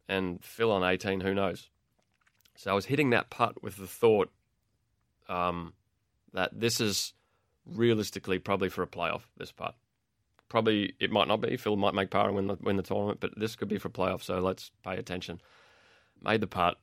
and 0.07 0.43
Phil 0.43 0.71
on 0.71 0.83
18, 0.83 1.21
who 1.21 1.33
knows? 1.33 1.69
So 2.55 2.71
I 2.71 2.73
was 2.73 2.85
hitting 2.85 3.11
that 3.11 3.29
putt 3.29 3.63
with 3.63 3.77
the 3.77 3.87
thought 3.87 4.29
um, 5.29 5.73
that 6.33 6.51
this 6.53 6.81
is 6.81 7.13
realistically 7.65 8.39
probably 8.39 8.69
for 8.69 8.83
a 8.83 8.87
playoff. 8.87 9.21
This 9.37 9.51
putt, 9.51 9.75
probably 10.49 10.93
it 10.99 11.11
might 11.11 11.27
not 11.27 11.41
be. 11.41 11.57
Phil 11.57 11.77
might 11.77 11.93
make 11.93 12.09
par 12.09 12.27
and 12.27 12.35
win 12.35 12.47
the 12.47 12.57
win 12.61 12.75
the 12.75 12.83
tournament, 12.83 13.19
but 13.21 13.31
this 13.37 13.55
could 13.55 13.69
be 13.69 13.77
for 13.77 13.87
a 13.87 13.91
playoff. 13.91 14.21
So 14.21 14.39
let's 14.39 14.71
pay 14.83 14.97
attention. 14.97 15.41
Made 16.21 16.41
the 16.41 16.47
putt. 16.47 16.77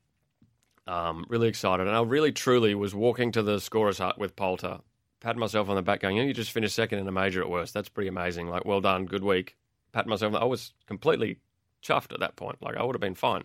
Um, 0.88 1.26
really 1.28 1.48
excited, 1.48 1.86
and 1.86 1.94
I 1.94 2.00
really 2.00 2.32
truly 2.32 2.74
was 2.74 2.94
walking 2.94 3.30
to 3.32 3.42
the 3.42 3.60
scorer's 3.60 3.98
hut 3.98 4.18
with 4.18 4.34
Poulter, 4.36 4.78
patting 5.20 5.38
myself 5.38 5.68
on 5.68 5.76
the 5.76 5.82
back, 5.82 6.00
going, 6.00 6.16
"You, 6.16 6.32
just 6.32 6.50
finished 6.50 6.74
second 6.74 6.98
in 6.98 7.06
a 7.06 7.12
major 7.12 7.42
at 7.42 7.50
worst. 7.50 7.74
That's 7.74 7.90
pretty 7.90 8.08
amazing. 8.08 8.48
Like, 8.48 8.64
well 8.64 8.80
done, 8.80 9.04
good 9.04 9.22
week." 9.22 9.56
Patting 9.92 10.08
myself. 10.08 10.34
I 10.34 10.44
was 10.44 10.72
completely 10.86 11.40
chuffed 11.82 12.14
at 12.14 12.20
that 12.20 12.36
point. 12.36 12.62
Like, 12.62 12.76
I 12.76 12.82
would 12.82 12.94
have 12.94 13.02
been 13.02 13.14
fine. 13.14 13.44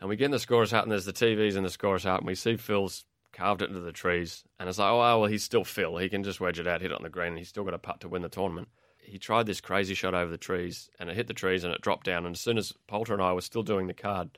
And 0.00 0.08
we 0.10 0.16
get 0.16 0.26
in 0.26 0.30
the 0.32 0.38
scorer's 0.38 0.70
hut, 0.70 0.82
and 0.82 0.92
there's 0.92 1.06
the 1.06 1.12
TVs 1.14 1.56
in 1.56 1.62
the 1.62 1.70
scorer's 1.70 2.04
hut, 2.04 2.20
and 2.20 2.26
we 2.26 2.34
see 2.34 2.56
Phil's 2.56 3.04
carved 3.32 3.62
it 3.62 3.70
into 3.70 3.80
the 3.80 3.92
trees. 3.92 4.44
And 4.58 4.68
it's 4.68 4.78
like, 4.78 4.90
oh, 4.90 4.98
well, 4.98 5.26
he's 5.26 5.44
still 5.44 5.64
Phil. 5.64 5.96
He 5.96 6.10
can 6.10 6.24
just 6.24 6.40
wedge 6.40 6.58
it 6.58 6.66
out, 6.66 6.82
hit 6.82 6.90
it 6.90 6.96
on 6.96 7.02
the 7.02 7.08
green, 7.08 7.28
and 7.28 7.38
he's 7.38 7.48
still 7.48 7.64
got 7.64 7.74
a 7.74 7.78
putt 7.78 8.00
to 8.00 8.08
win 8.08 8.22
the 8.22 8.28
tournament. 8.28 8.68
He 8.98 9.18
tried 9.18 9.46
this 9.46 9.60
crazy 9.60 9.94
shot 9.94 10.14
over 10.14 10.30
the 10.30 10.38
trees, 10.38 10.90
and 10.98 11.08
it 11.08 11.16
hit 11.16 11.26
the 11.26 11.34
trees, 11.34 11.64
and 11.64 11.72
it 11.72 11.80
dropped 11.80 12.06
down. 12.06 12.26
And 12.26 12.34
as 12.34 12.40
soon 12.40 12.58
as 12.58 12.72
Poulter 12.86 13.14
and 13.14 13.22
I 13.22 13.32
were 13.32 13.40
still 13.40 13.62
doing 13.62 13.86
the 13.86 13.94
card, 13.94 14.30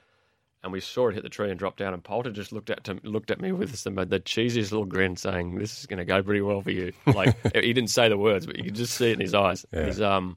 and 0.62 0.72
we 0.72 0.80
saw 0.80 1.08
it 1.08 1.14
hit 1.14 1.22
the 1.22 1.28
tree 1.28 1.50
and 1.50 1.58
drop 1.58 1.76
down, 1.76 1.92
and 1.92 2.02
Poulter 2.02 2.30
just 2.30 2.52
looked 2.52 2.70
at 2.70 2.84
to, 2.84 2.98
looked 3.02 3.30
at 3.30 3.40
me 3.40 3.52
with 3.52 3.76
some, 3.76 3.94
the 3.96 4.20
cheesiest 4.20 4.70
little 4.70 4.84
grin, 4.84 5.16
saying, 5.16 5.56
"This 5.56 5.80
is 5.80 5.86
going 5.86 5.98
to 5.98 6.04
go 6.04 6.22
pretty 6.22 6.40
well 6.40 6.62
for 6.62 6.70
you." 6.70 6.92
Like 7.06 7.36
he 7.54 7.72
didn't 7.72 7.90
say 7.90 8.08
the 8.08 8.16
words, 8.16 8.46
but 8.46 8.56
you 8.56 8.64
could 8.64 8.74
just 8.74 8.94
see 8.94 9.10
it 9.10 9.14
in 9.14 9.20
his 9.20 9.34
eyes. 9.34 9.66
Yeah. 9.72 9.86
He's 9.86 10.00
um. 10.00 10.36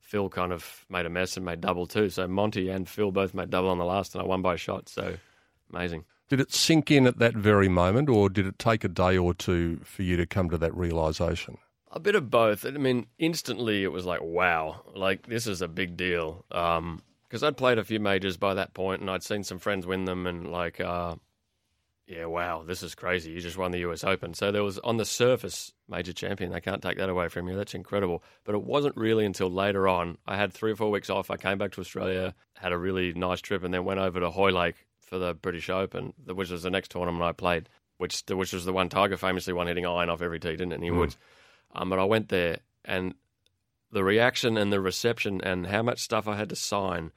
Phil 0.00 0.28
kind 0.28 0.52
of 0.52 0.84
made 0.90 1.06
a 1.06 1.10
mess 1.10 1.36
and 1.36 1.46
made 1.46 1.62
double 1.62 1.86
too. 1.86 2.10
So 2.10 2.28
Monty 2.28 2.68
and 2.68 2.86
Phil 2.88 3.10
both 3.10 3.32
made 3.34 3.50
double 3.50 3.70
on 3.70 3.78
the 3.78 3.84
last, 3.86 4.14
and 4.14 4.22
I 4.22 4.26
won 4.26 4.42
by 4.42 4.54
a 4.54 4.56
shot. 4.58 4.88
So 4.88 5.16
amazing. 5.72 6.04
Did 6.28 6.40
it 6.40 6.52
sink 6.52 6.90
in 6.90 7.06
at 7.06 7.18
that 7.18 7.34
very 7.34 7.68
moment, 7.68 8.08
or 8.08 8.28
did 8.28 8.46
it 8.46 8.58
take 8.58 8.84
a 8.84 8.88
day 8.88 9.16
or 9.16 9.34
two 9.34 9.80
for 9.82 10.02
you 10.02 10.16
to 10.16 10.26
come 10.26 10.50
to 10.50 10.58
that 10.58 10.74
realization? 10.74 11.58
A 11.90 12.00
bit 12.00 12.14
of 12.14 12.30
both. 12.30 12.64
I 12.64 12.70
mean, 12.70 13.06
instantly 13.18 13.82
it 13.82 13.92
was 13.92 14.04
like, 14.04 14.20
wow, 14.22 14.82
like 14.94 15.26
this 15.26 15.46
is 15.46 15.62
a 15.62 15.68
big 15.68 15.96
deal. 15.96 16.44
Because 17.34 17.42
I'd 17.42 17.56
played 17.56 17.78
a 17.78 17.84
few 17.84 17.98
majors 17.98 18.36
by 18.36 18.54
that 18.54 18.74
point, 18.74 19.00
and 19.00 19.10
I'd 19.10 19.24
seen 19.24 19.42
some 19.42 19.58
friends 19.58 19.88
win 19.88 20.04
them, 20.04 20.24
and 20.24 20.52
like, 20.52 20.78
uh, 20.78 21.16
yeah, 22.06 22.26
wow, 22.26 22.62
this 22.62 22.80
is 22.84 22.94
crazy. 22.94 23.32
You 23.32 23.40
just 23.40 23.58
won 23.58 23.72
the 23.72 23.80
US 23.80 24.04
Open. 24.04 24.34
So 24.34 24.52
there 24.52 24.62
was 24.62 24.78
on 24.78 24.98
the 24.98 25.04
surface 25.04 25.72
major 25.88 26.12
champion. 26.12 26.52
They 26.52 26.60
can't 26.60 26.80
take 26.80 26.96
that 26.98 27.08
away 27.08 27.26
from 27.26 27.48
you. 27.48 27.56
That's 27.56 27.74
incredible. 27.74 28.22
But 28.44 28.54
it 28.54 28.62
wasn't 28.62 28.96
really 28.96 29.24
until 29.26 29.50
later 29.50 29.88
on. 29.88 30.16
I 30.28 30.36
had 30.36 30.52
three 30.52 30.70
or 30.70 30.76
four 30.76 30.92
weeks 30.92 31.10
off. 31.10 31.28
I 31.28 31.36
came 31.36 31.58
back 31.58 31.72
to 31.72 31.80
Australia, 31.80 32.36
had 32.54 32.70
a 32.70 32.78
really 32.78 33.12
nice 33.14 33.40
trip, 33.40 33.64
and 33.64 33.74
then 33.74 33.84
went 33.84 33.98
over 33.98 34.20
to 34.20 34.30
Hoylake 34.30 34.86
for 35.00 35.18
the 35.18 35.34
British 35.34 35.68
Open, 35.68 36.12
which 36.24 36.50
was 36.50 36.62
the 36.62 36.70
next 36.70 36.92
tournament 36.92 37.24
I 37.24 37.32
played, 37.32 37.68
which 37.98 38.22
which 38.30 38.52
was 38.52 38.64
the 38.64 38.72
one 38.72 38.88
Tiger 38.88 39.16
famously 39.16 39.54
won 39.54 39.66
hitting 39.66 39.86
iron 39.86 40.08
off 40.08 40.22
every 40.22 40.38
tee, 40.38 40.50
didn't 40.50 40.70
it? 40.70 40.76
And 40.76 40.84
he 40.84 40.90
Mm. 40.90 40.98
would. 40.98 41.16
Um, 41.74 41.90
but 41.90 41.98
I 41.98 42.04
went 42.04 42.28
there, 42.28 42.60
and 42.84 43.16
the 43.90 44.04
reaction 44.04 44.56
and 44.56 44.72
the 44.72 44.80
reception, 44.80 45.40
and 45.40 45.66
how 45.66 45.82
much 45.82 45.98
stuff 45.98 46.28
I 46.28 46.36
had 46.36 46.50
to 46.50 46.56
sign, 46.56 47.10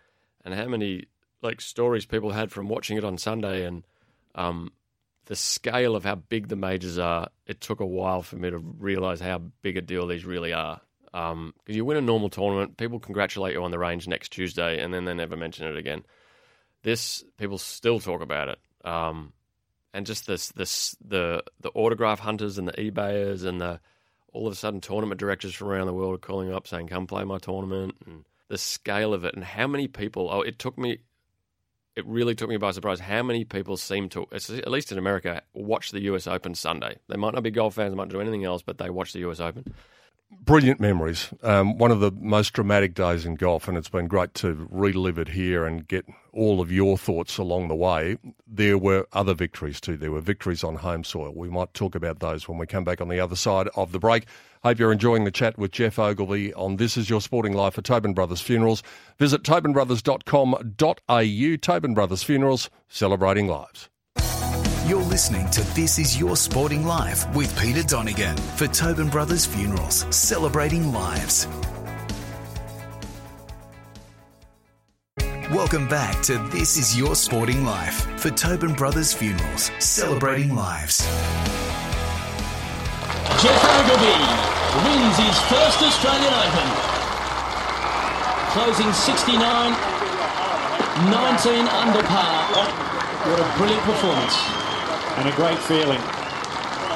and 0.47 0.55
how 0.55 0.65
many 0.65 1.03
like 1.41 1.59
stories 1.59 2.05
people 2.05 2.31
had 2.31 2.53
from 2.53 2.69
watching 2.69 2.97
it 2.97 3.03
on 3.03 3.17
Sunday, 3.17 3.65
and 3.65 3.85
um, 4.33 4.71
the 5.25 5.35
scale 5.35 5.93
of 5.93 6.05
how 6.05 6.15
big 6.15 6.47
the 6.47 6.55
majors 6.55 6.97
are. 6.97 7.27
It 7.45 7.59
took 7.59 7.81
a 7.81 7.85
while 7.85 8.21
for 8.21 8.37
me 8.37 8.49
to 8.49 8.57
realize 8.57 9.19
how 9.19 9.39
big 9.61 9.75
a 9.75 9.81
deal 9.81 10.07
these 10.07 10.23
really 10.23 10.53
are. 10.53 10.79
Because 11.11 11.75
you 11.75 11.83
win 11.83 11.97
a 11.97 12.01
normal 12.01 12.29
tournament, 12.29 12.77
people 12.77 12.97
congratulate 12.97 13.53
you 13.53 13.63
on 13.63 13.71
the 13.71 13.77
range 13.77 14.07
next 14.07 14.29
Tuesday, 14.29 14.81
and 14.81 14.93
then 14.93 15.03
they 15.03 15.13
never 15.13 15.35
mention 15.35 15.67
it 15.67 15.75
again. 15.75 16.05
This 16.81 17.25
people 17.37 17.57
still 17.57 17.99
talk 17.99 18.21
about 18.21 18.47
it, 18.47 18.59
um, 18.85 19.33
and 19.93 20.05
just 20.05 20.27
this 20.27 20.47
this 20.53 20.95
the 21.05 21.43
the 21.59 21.71
autograph 21.71 22.19
hunters 22.19 22.57
and 22.57 22.69
the 22.69 22.73
eBayers 22.73 23.43
and 23.43 23.59
the 23.59 23.81
all 24.31 24.47
of 24.47 24.53
a 24.53 24.55
sudden 24.55 24.79
tournament 24.79 25.19
directors 25.19 25.53
from 25.53 25.67
around 25.67 25.87
the 25.87 25.93
world 25.93 26.15
are 26.15 26.19
calling 26.19 26.53
up 26.53 26.67
saying, 26.67 26.87
"Come 26.87 27.05
play 27.05 27.25
my 27.25 27.37
tournament," 27.37 27.95
and 28.05 28.23
the 28.49 28.57
scale 28.57 29.13
of 29.13 29.25
it 29.25 29.35
and 29.35 29.43
how 29.43 29.67
many 29.67 29.87
people. 29.87 30.29
Oh, 30.31 30.41
it 30.41 30.59
took 30.59 30.77
me. 30.77 30.99
It 31.95 32.05
really 32.05 32.35
took 32.35 32.49
me 32.49 32.57
by 32.57 32.71
surprise 32.71 32.99
how 32.99 33.23
many 33.23 33.43
people 33.43 33.75
seem 33.75 34.07
to, 34.09 34.27
at 34.31 34.69
least 34.69 34.91
in 34.91 34.99
America, 34.99 35.41
watch 35.53 35.89
the 35.89 36.01
US 36.01 36.27
Open 36.27 36.53
Sunday. 36.53 36.97
They 37.09 37.17
might 37.17 37.33
not 37.33 37.41
be 37.41 37.49
golf 37.49 37.73
fans, 37.73 37.91
they 37.91 37.95
might 37.95 38.09
do 38.09 38.21
anything 38.21 38.45
else, 38.45 38.61
but 38.61 38.77
they 38.77 38.91
watch 38.91 39.13
the 39.13 39.27
US 39.27 39.39
Open. 39.39 39.73
Brilliant 40.29 40.81
memories. 40.81 41.33
Um, 41.41 41.77
one 41.77 41.91
of 41.91 42.01
the 42.01 42.11
most 42.11 42.51
dramatic 42.51 42.93
days 42.93 43.25
in 43.25 43.35
golf, 43.35 43.65
and 43.67 43.77
it's 43.77 43.87
been 43.87 44.07
great 44.07 44.33
to 44.35 44.67
relive 44.69 45.17
it 45.17 45.29
here 45.29 45.65
and 45.65 45.87
get 45.87 46.05
all 46.33 46.59
of 46.59 46.69
your 46.69 46.97
thoughts 46.97 47.37
along 47.37 47.69
the 47.69 47.75
way. 47.75 48.17
There 48.45 48.77
were 48.77 49.07
other 49.13 49.33
victories 49.33 49.79
too. 49.79 49.95
There 49.95 50.11
were 50.11 50.19
victories 50.19 50.65
on 50.65 50.75
home 50.75 51.05
soil. 51.05 51.33
We 51.33 51.49
might 51.49 51.73
talk 51.73 51.95
about 51.95 52.19
those 52.19 52.47
when 52.47 52.57
we 52.57 52.65
come 52.65 52.83
back 52.83 52.99
on 52.99 53.07
the 53.07 53.21
other 53.21 53.37
side 53.37 53.69
of 53.75 53.93
the 53.93 53.99
break. 53.99 54.25
Hope 54.63 54.79
you're 54.79 54.91
enjoying 54.91 55.23
the 55.23 55.31
chat 55.31 55.57
with 55.57 55.71
Geoff 55.71 55.97
Ogilvy 55.97 56.53
on 56.55 56.75
This 56.75 56.97
Is 56.97 57.09
Your 57.09 57.21
Sporting 57.21 57.53
Life 57.53 57.75
for 57.75 57.81
Tobin 57.81 58.13
Brothers 58.13 58.41
Funerals. 58.41 58.83
Visit 59.17 59.43
tobinbrothers.com.au. 59.43 61.57
Tobin 61.57 61.93
Brothers 61.93 62.23
Funerals, 62.23 62.69
celebrating 62.89 63.47
lives. 63.47 63.87
You're 64.87 65.03
listening 65.03 65.49
to 65.49 65.59
This 65.75 65.99
Is 65.99 66.17
Your 66.17 66.37
Sporting 66.37 66.85
Life 66.85 67.27
with 67.35 67.53
Peter 67.59 67.83
Donegan 67.83 68.37
for 68.37 68.67
Tobin 68.67 69.09
Brothers 69.09 69.45
Funerals, 69.45 70.05
celebrating 70.15 70.93
lives. 70.93 71.45
Welcome 75.51 75.89
back 75.89 76.21
to 76.23 76.37
This 76.53 76.77
Is 76.77 76.97
Your 76.97 77.15
Sporting 77.15 77.65
Life 77.65 78.07
for 78.17 78.29
Tobin 78.29 78.75
Brothers 78.75 79.11
Funerals, 79.11 79.71
celebrating 79.79 80.55
lives. 80.55 80.99
Geoff 83.43 83.63
Ogilvy 83.83 84.23
wins 84.87 85.17
his 85.17 85.37
first 85.51 85.81
Australian 85.83 86.33
Open. 86.33 86.69
Closing 88.55 88.93
69, 88.93 89.35
19 91.11 91.67
under 91.67 92.03
par. 92.03 92.47
What 93.27 93.39
a 93.41 93.57
brilliant 93.57 93.83
performance. 93.83 94.66
And 95.17 95.27
a 95.27 95.35
great 95.35 95.57
feeling 95.59 95.99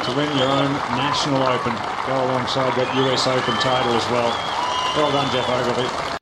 to 0.06 0.14
win 0.16 0.38
your 0.38 0.48
own 0.48 0.72
national 0.98 1.42
open. 1.44 1.74
Go 2.08 2.24
alongside 2.26 2.74
that 2.76 2.96
US 2.96 3.28
Open 3.28 3.56
title 3.56 3.94
as 3.94 4.06
well. 4.12 4.30
Well 4.96 5.12
done, 5.12 5.32
Geoff 5.32 5.50
Ogilvy. 5.50 6.18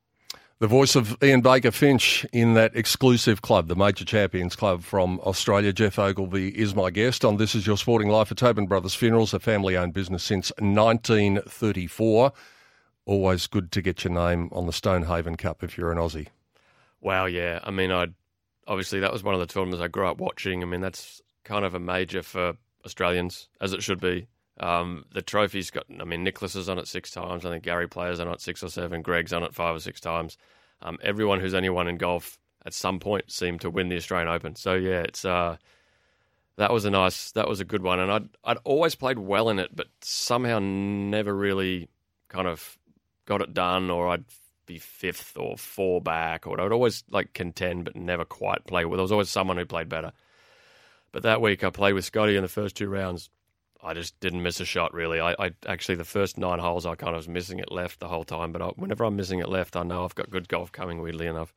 The 0.59 0.67
voice 0.67 0.95
of 0.95 1.17
Ian 1.23 1.39
Baker 1.39 1.71
Finch 1.71 2.25
in 2.33 2.53
that 2.55 2.75
exclusive 2.75 3.41
club, 3.41 3.69
the 3.69 3.75
Major 3.75 4.03
Champions 4.03 4.55
Club 4.57 4.83
from 4.83 5.19
Australia. 5.21 5.71
Geoff 5.71 5.97
Ogilvy 5.97 6.49
is 6.49 6.75
my 6.75 6.89
guest 6.89 7.23
on 7.23 7.37
This 7.37 7.55
Is 7.55 7.65
Your 7.65 7.77
Sporting 7.77 8.09
Life 8.09 8.29
at 8.29 8.37
Tobin 8.37 8.67
Brothers 8.67 8.93
Funerals, 8.93 9.33
a 9.33 9.39
family 9.39 9.77
owned 9.77 9.93
business 9.93 10.21
since 10.21 10.51
1934. 10.59 12.33
Always 13.05 13.47
good 13.47 13.71
to 13.71 13.81
get 13.81 14.03
your 14.03 14.13
name 14.13 14.49
on 14.51 14.65
the 14.65 14.73
Stonehaven 14.73 15.37
Cup 15.37 15.63
if 15.63 15.77
you're 15.77 15.91
an 15.91 15.97
Aussie. 15.97 16.27
Wow, 16.99 17.25
yeah. 17.25 17.59
I 17.63 17.71
mean, 17.71 17.91
I 17.91 18.07
obviously 18.67 18.99
that 18.99 19.13
was 19.13 19.23
one 19.23 19.33
of 19.33 19.39
the 19.39 19.47
tournaments 19.47 19.81
I 19.81 19.87
grew 19.87 20.07
up 20.07 20.19
watching. 20.19 20.61
I 20.61 20.65
mean, 20.65 20.81
that's 20.81 21.21
kind 21.49 21.65
of 21.65 21.73
a 21.73 21.79
major 21.79 22.21
for 22.21 22.53
Australians, 22.85 23.49
as 23.59 23.73
it 23.73 23.81
should 23.81 23.99
be. 23.99 24.27
Um, 24.59 25.05
the 25.11 25.23
trophy's 25.23 25.71
got, 25.71 25.85
I 25.99 26.03
mean, 26.03 26.23
Nicklaus 26.23 26.55
is 26.55 26.69
on 26.69 26.77
it 26.77 26.87
six 26.87 27.09
times. 27.09 27.43
I 27.43 27.49
think 27.49 27.63
Gary 27.63 27.87
Player's 27.87 28.19
on 28.19 28.27
it 28.27 28.39
six 28.39 28.61
or 28.61 28.69
seven. 28.69 29.01
Greg's 29.01 29.33
on 29.33 29.43
it 29.43 29.55
five 29.55 29.75
or 29.75 29.79
six 29.79 29.99
times. 29.99 30.37
Um, 30.83 30.99
everyone 31.01 31.39
who's 31.39 31.55
anyone 31.55 31.87
in 31.87 31.97
golf 31.97 32.37
at 32.67 32.73
some 32.73 32.99
point 32.99 33.31
seemed 33.31 33.61
to 33.61 33.69
win 33.71 33.89
the 33.89 33.97
Australian 33.97 34.29
Open. 34.29 34.55
So 34.55 34.75
yeah, 34.75 34.99
it's 34.99 35.25
uh, 35.25 35.57
that 36.57 36.71
was 36.71 36.85
a 36.85 36.91
nice, 36.91 37.31
that 37.31 37.49
was 37.49 37.59
a 37.59 37.65
good 37.65 37.81
one. 37.81 37.99
And 37.99 38.11
I'd 38.11 38.29
I'd 38.43 38.57
always 38.63 38.93
played 38.93 39.17
well 39.17 39.49
in 39.49 39.57
it, 39.57 39.75
but 39.75 39.87
somehow 40.01 40.59
never 40.59 41.33
really 41.33 41.89
kind 42.27 42.47
of 42.47 42.77
got 43.25 43.41
it 43.41 43.55
done, 43.55 43.89
or 43.89 44.07
I'd 44.09 44.25
be 44.67 44.77
fifth 44.77 45.35
or 45.35 45.57
four 45.57 45.99
back, 45.99 46.45
or 46.45 46.61
I'd 46.61 46.71
always 46.71 47.03
like 47.09 47.33
contend, 47.33 47.85
but 47.85 47.95
never 47.95 48.23
quite 48.23 48.67
play. 48.67 48.85
Well, 48.85 48.97
there 48.97 49.03
was 49.03 49.11
always 49.11 49.29
someone 49.29 49.57
who 49.57 49.65
played 49.65 49.89
better. 49.89 50.11
But 51.11 51.23
that 51.23 51.41
week 51.41 51.63
I 51.63 51.69
played 51.69 51.93
with 51.93 52.05
Scotty 52.05 52.35
in 52.35 52.43
the 52.43 52.49
first 52.49 52.75
two 52.77 52.89
rounds. 52.89 53.29
I 53.81 53.93
just 53.93 54.19
didn't 54.19 54.43
miss 54.43 54.59
a 54.59 54.65
shot 54.65 54.93
really. 54.93 55.21
I, 55.21 55.35
I 55.39 55.51
actually 55.65 55.95
the 55.95 56.03
first 56.03 56.37
nine 56.37 56.59
holes 56.59 56.85
I 56.85 56.95
kind 56.95 57.15
of 57.15 57.19
was 57.19 57.29
missing 57.29 57.59
it 57.59 57.71
left 57.71 57.99
the 57.99 58.09
whole 58.09 58.25
time. 58.25 58.51
But 58.51 58.61
I, 58.61 58.67
whenever 58.75 59.05
I'm 59.05 59.15
missing 59.15 59.39
it 59.39 59.49
left, 59.49 59.75
I 59.75 59.83
know 59.83 60.03
I've 60.03 60.15
got 60.15 60.29
good 60.29 60.49
golf 60.49 60.71
coming. 60.71 61.01
Weirdly 61.01 61.27
enough, 61.27 61.53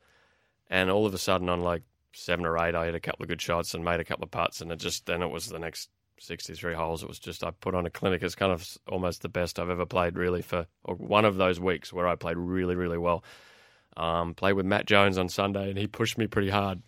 and 0.69 0.89
all 0.89 1.05
of 1.05 1.13
a 1.13 1.17
sudden 1.17 1.49
on 1.49 1.61
like 1.61 1.83
seven 2.13 2.45
or 2.45 2.57
eight, 2.57 2.75
I 2.75 2.85
had 2.85 2.95
a 2.95 2.99
couple 2.99 3.23
of 3.23 3.29
good 3.29 3.41
shots 3.41 3.73
and 3.73 3.83
made 3.83 3.99
a 3.99 4.05
couple 4.05 4.23
of 4.23 4.31
putts, 4.31 4.61
and 4.61 4.71
it 4.71 4.77
just 4.77 5.05
then 5.05 5.21
it 5.21 5.31
was 5.31 5.47
the 5.47 5.59
next 5.59 5.89
63 6.19 6.73
holes. 6.73 7.03
It 7.03 7.09
was 7.09 7.19
just 7.19 7.43
I 7.43 7.51
put 7.51 7.75
on 7.75 7.85
a 7.85 7.89
clinic. 7.89 8.23
It's 8.23 8.35
kind 8.35 8.51
of 8.51 8.65
almost 8.87 9.21
the 9.21 9.29
best 9.29 9.59
I've 9.59 9.69
ever 9.69 9.85
played 9.85 10.17
really 10.17 10.41
for 10.41 10.67
or 10.83 10.95
one 10.95 11.25
of 11.25 11.35
those 11.35 11.59
weeks 11.59 11.91
where 11.91 12.07
I 12.07 12.15
played 12.15 12.37
really 12.37 12.75
really 12.75 12.97
well. 12.97 13.23
Um, 13.97 14.33
played 14.33 14.53
with 14.53 14.65
Matt 14.65 14.87
Jones 14.87 15.17
on 15.17 15.29
Sunday, 15.29 15.69
and 15.69 15.77
he 15.77 15.87
pushed 15.87 16.17
me 16.17 16.25
pretty 16.27 16.49
hard. 16.49 16.81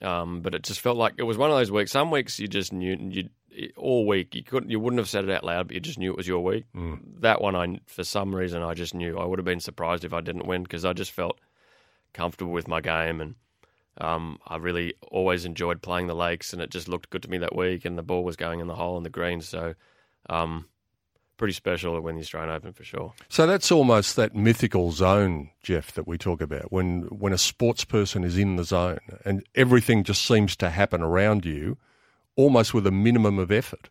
Um, 0.00 0.42
but 0.42 0.54
it 0.54 0.62
just 0.62 0.80
felt 0.80 0.96
like 0.96 1.14
it 1.18 1.24
was 1.24 1.36
one 1.36 1.50
of 1.50 1.56
those 1.56 1.72
weeks. 1.72 1.90
Some 1.90 2.10
weeks 2.10 2.38
you 2.38 2.46
just 2.48 2.72
knew 2.72 2.96
you 3.10 3.28
all 3.76 4.06
week 4.06 4.34
you 4.34 4.44
couldn't, 4.44 4.70
you 4.70 4.78
wouldn't 4.78 4.98
have 4.98 5.08
said 5.08 5.24
it 5.24 5.30
out 5.30 5.42
loud, 5.42 5.68
but 5.68 5.74
you 5.74 5.80
just 5.80 5.98
knew 5.98 6.10
it 6.10 6.16
was 6.16 6.28
your 6.28 6.44
week. 6.44 6.64
Mm. 6.76 7.00
That 7.20 7.40
one, 7.40 7.56
I 7.56 7.80
for 7.86 8.04
some 8.04 8.34
reason 8.34 8.62
I 8.62 8.74
just 8.74 8.94
knew. 8.94 9.18
I 9.18 9.24
would 9.24 9.38
have 9.38 9.46
been 9.46 9.60
surprised 9.60 10.04
if 10.04 10.12
I 10.12 10.20
didn't 10.20 10.46
win 10.46 10.62
because 10.62 10.84
I 10.84 10.92
just 10.92 11.10
felt 11.10 11.40
comfortable 12.12 12.52
with 12.52 12.68
my 12.68 12.80
game 12.80 13.20
and. 13.20 13.34
Um, 14.00 14.38
I 14.46 14.58
really 14.58 14.94
always 15.10 15.44
enjoyed 15.44 15.82
playing 15.82 16.06
the 16.06 16.14
lakes, 16.14 16.52
and 16.52 16.62
it 16.62 16.70
just 16.70 16.86
looked 16.86 17.10
good 17.10 17.24
to 17.24 17.28
me 17.28 17.38
that 17.38 17.56
week. 17.56 17.84
And 17.84 17.98
the 17.98 18.02
ball 18.04 18.22
was 18.22 18.36
going 18.36 18.60
in 18.60 18.68
the 18.68 18.76
hole 18.76 18.96
and 18.96 19.04
the 19.04 19.10
green, 19.10 19.40
so 19.40 19.74
um, 20.30 20.66
pretty 21.38 21.54
special 21.54 21.94
to 21.94 22.02
win 22.02 22.16
the 22.16 22.20
Australian 22.20 22.54
Open 22.54 22.74
for 22.74 22.84
sure. 22.84 23.14
So 23.30 23.46
that's 23.46 23.72
almost 23.72 24.16
that 24.16 24.34
mythical 24.34 24.92
zone, 24.92 25.50
Geoff, 25.62 25.92
that 25.92 26.06
we 26.06 26.18
talk 26.18 26.42
about 26.42 26.70
when 26.70 27.02
when 27.04 27.32
a 27.32 27.38
sports 27.38 27.84
person 27.84 28.24
is 28.24 28.36
in 28.36 28.56
the 28.56 28.64
zone 28.64 28.98
and 29.24 29.42
everything 29.54 30.04
just 30.04 30.26
seems 30.26 30.54
to 30.56 30.68
happen 30.68 31.00
around 31.00 31.46
you, 31.46 31.78
almost 32.36 32.74
with 32.74 32.86
a 32.86 32.90
minimum 32.90 33.38
of 33.38 33.50
effort. 33.50 33.88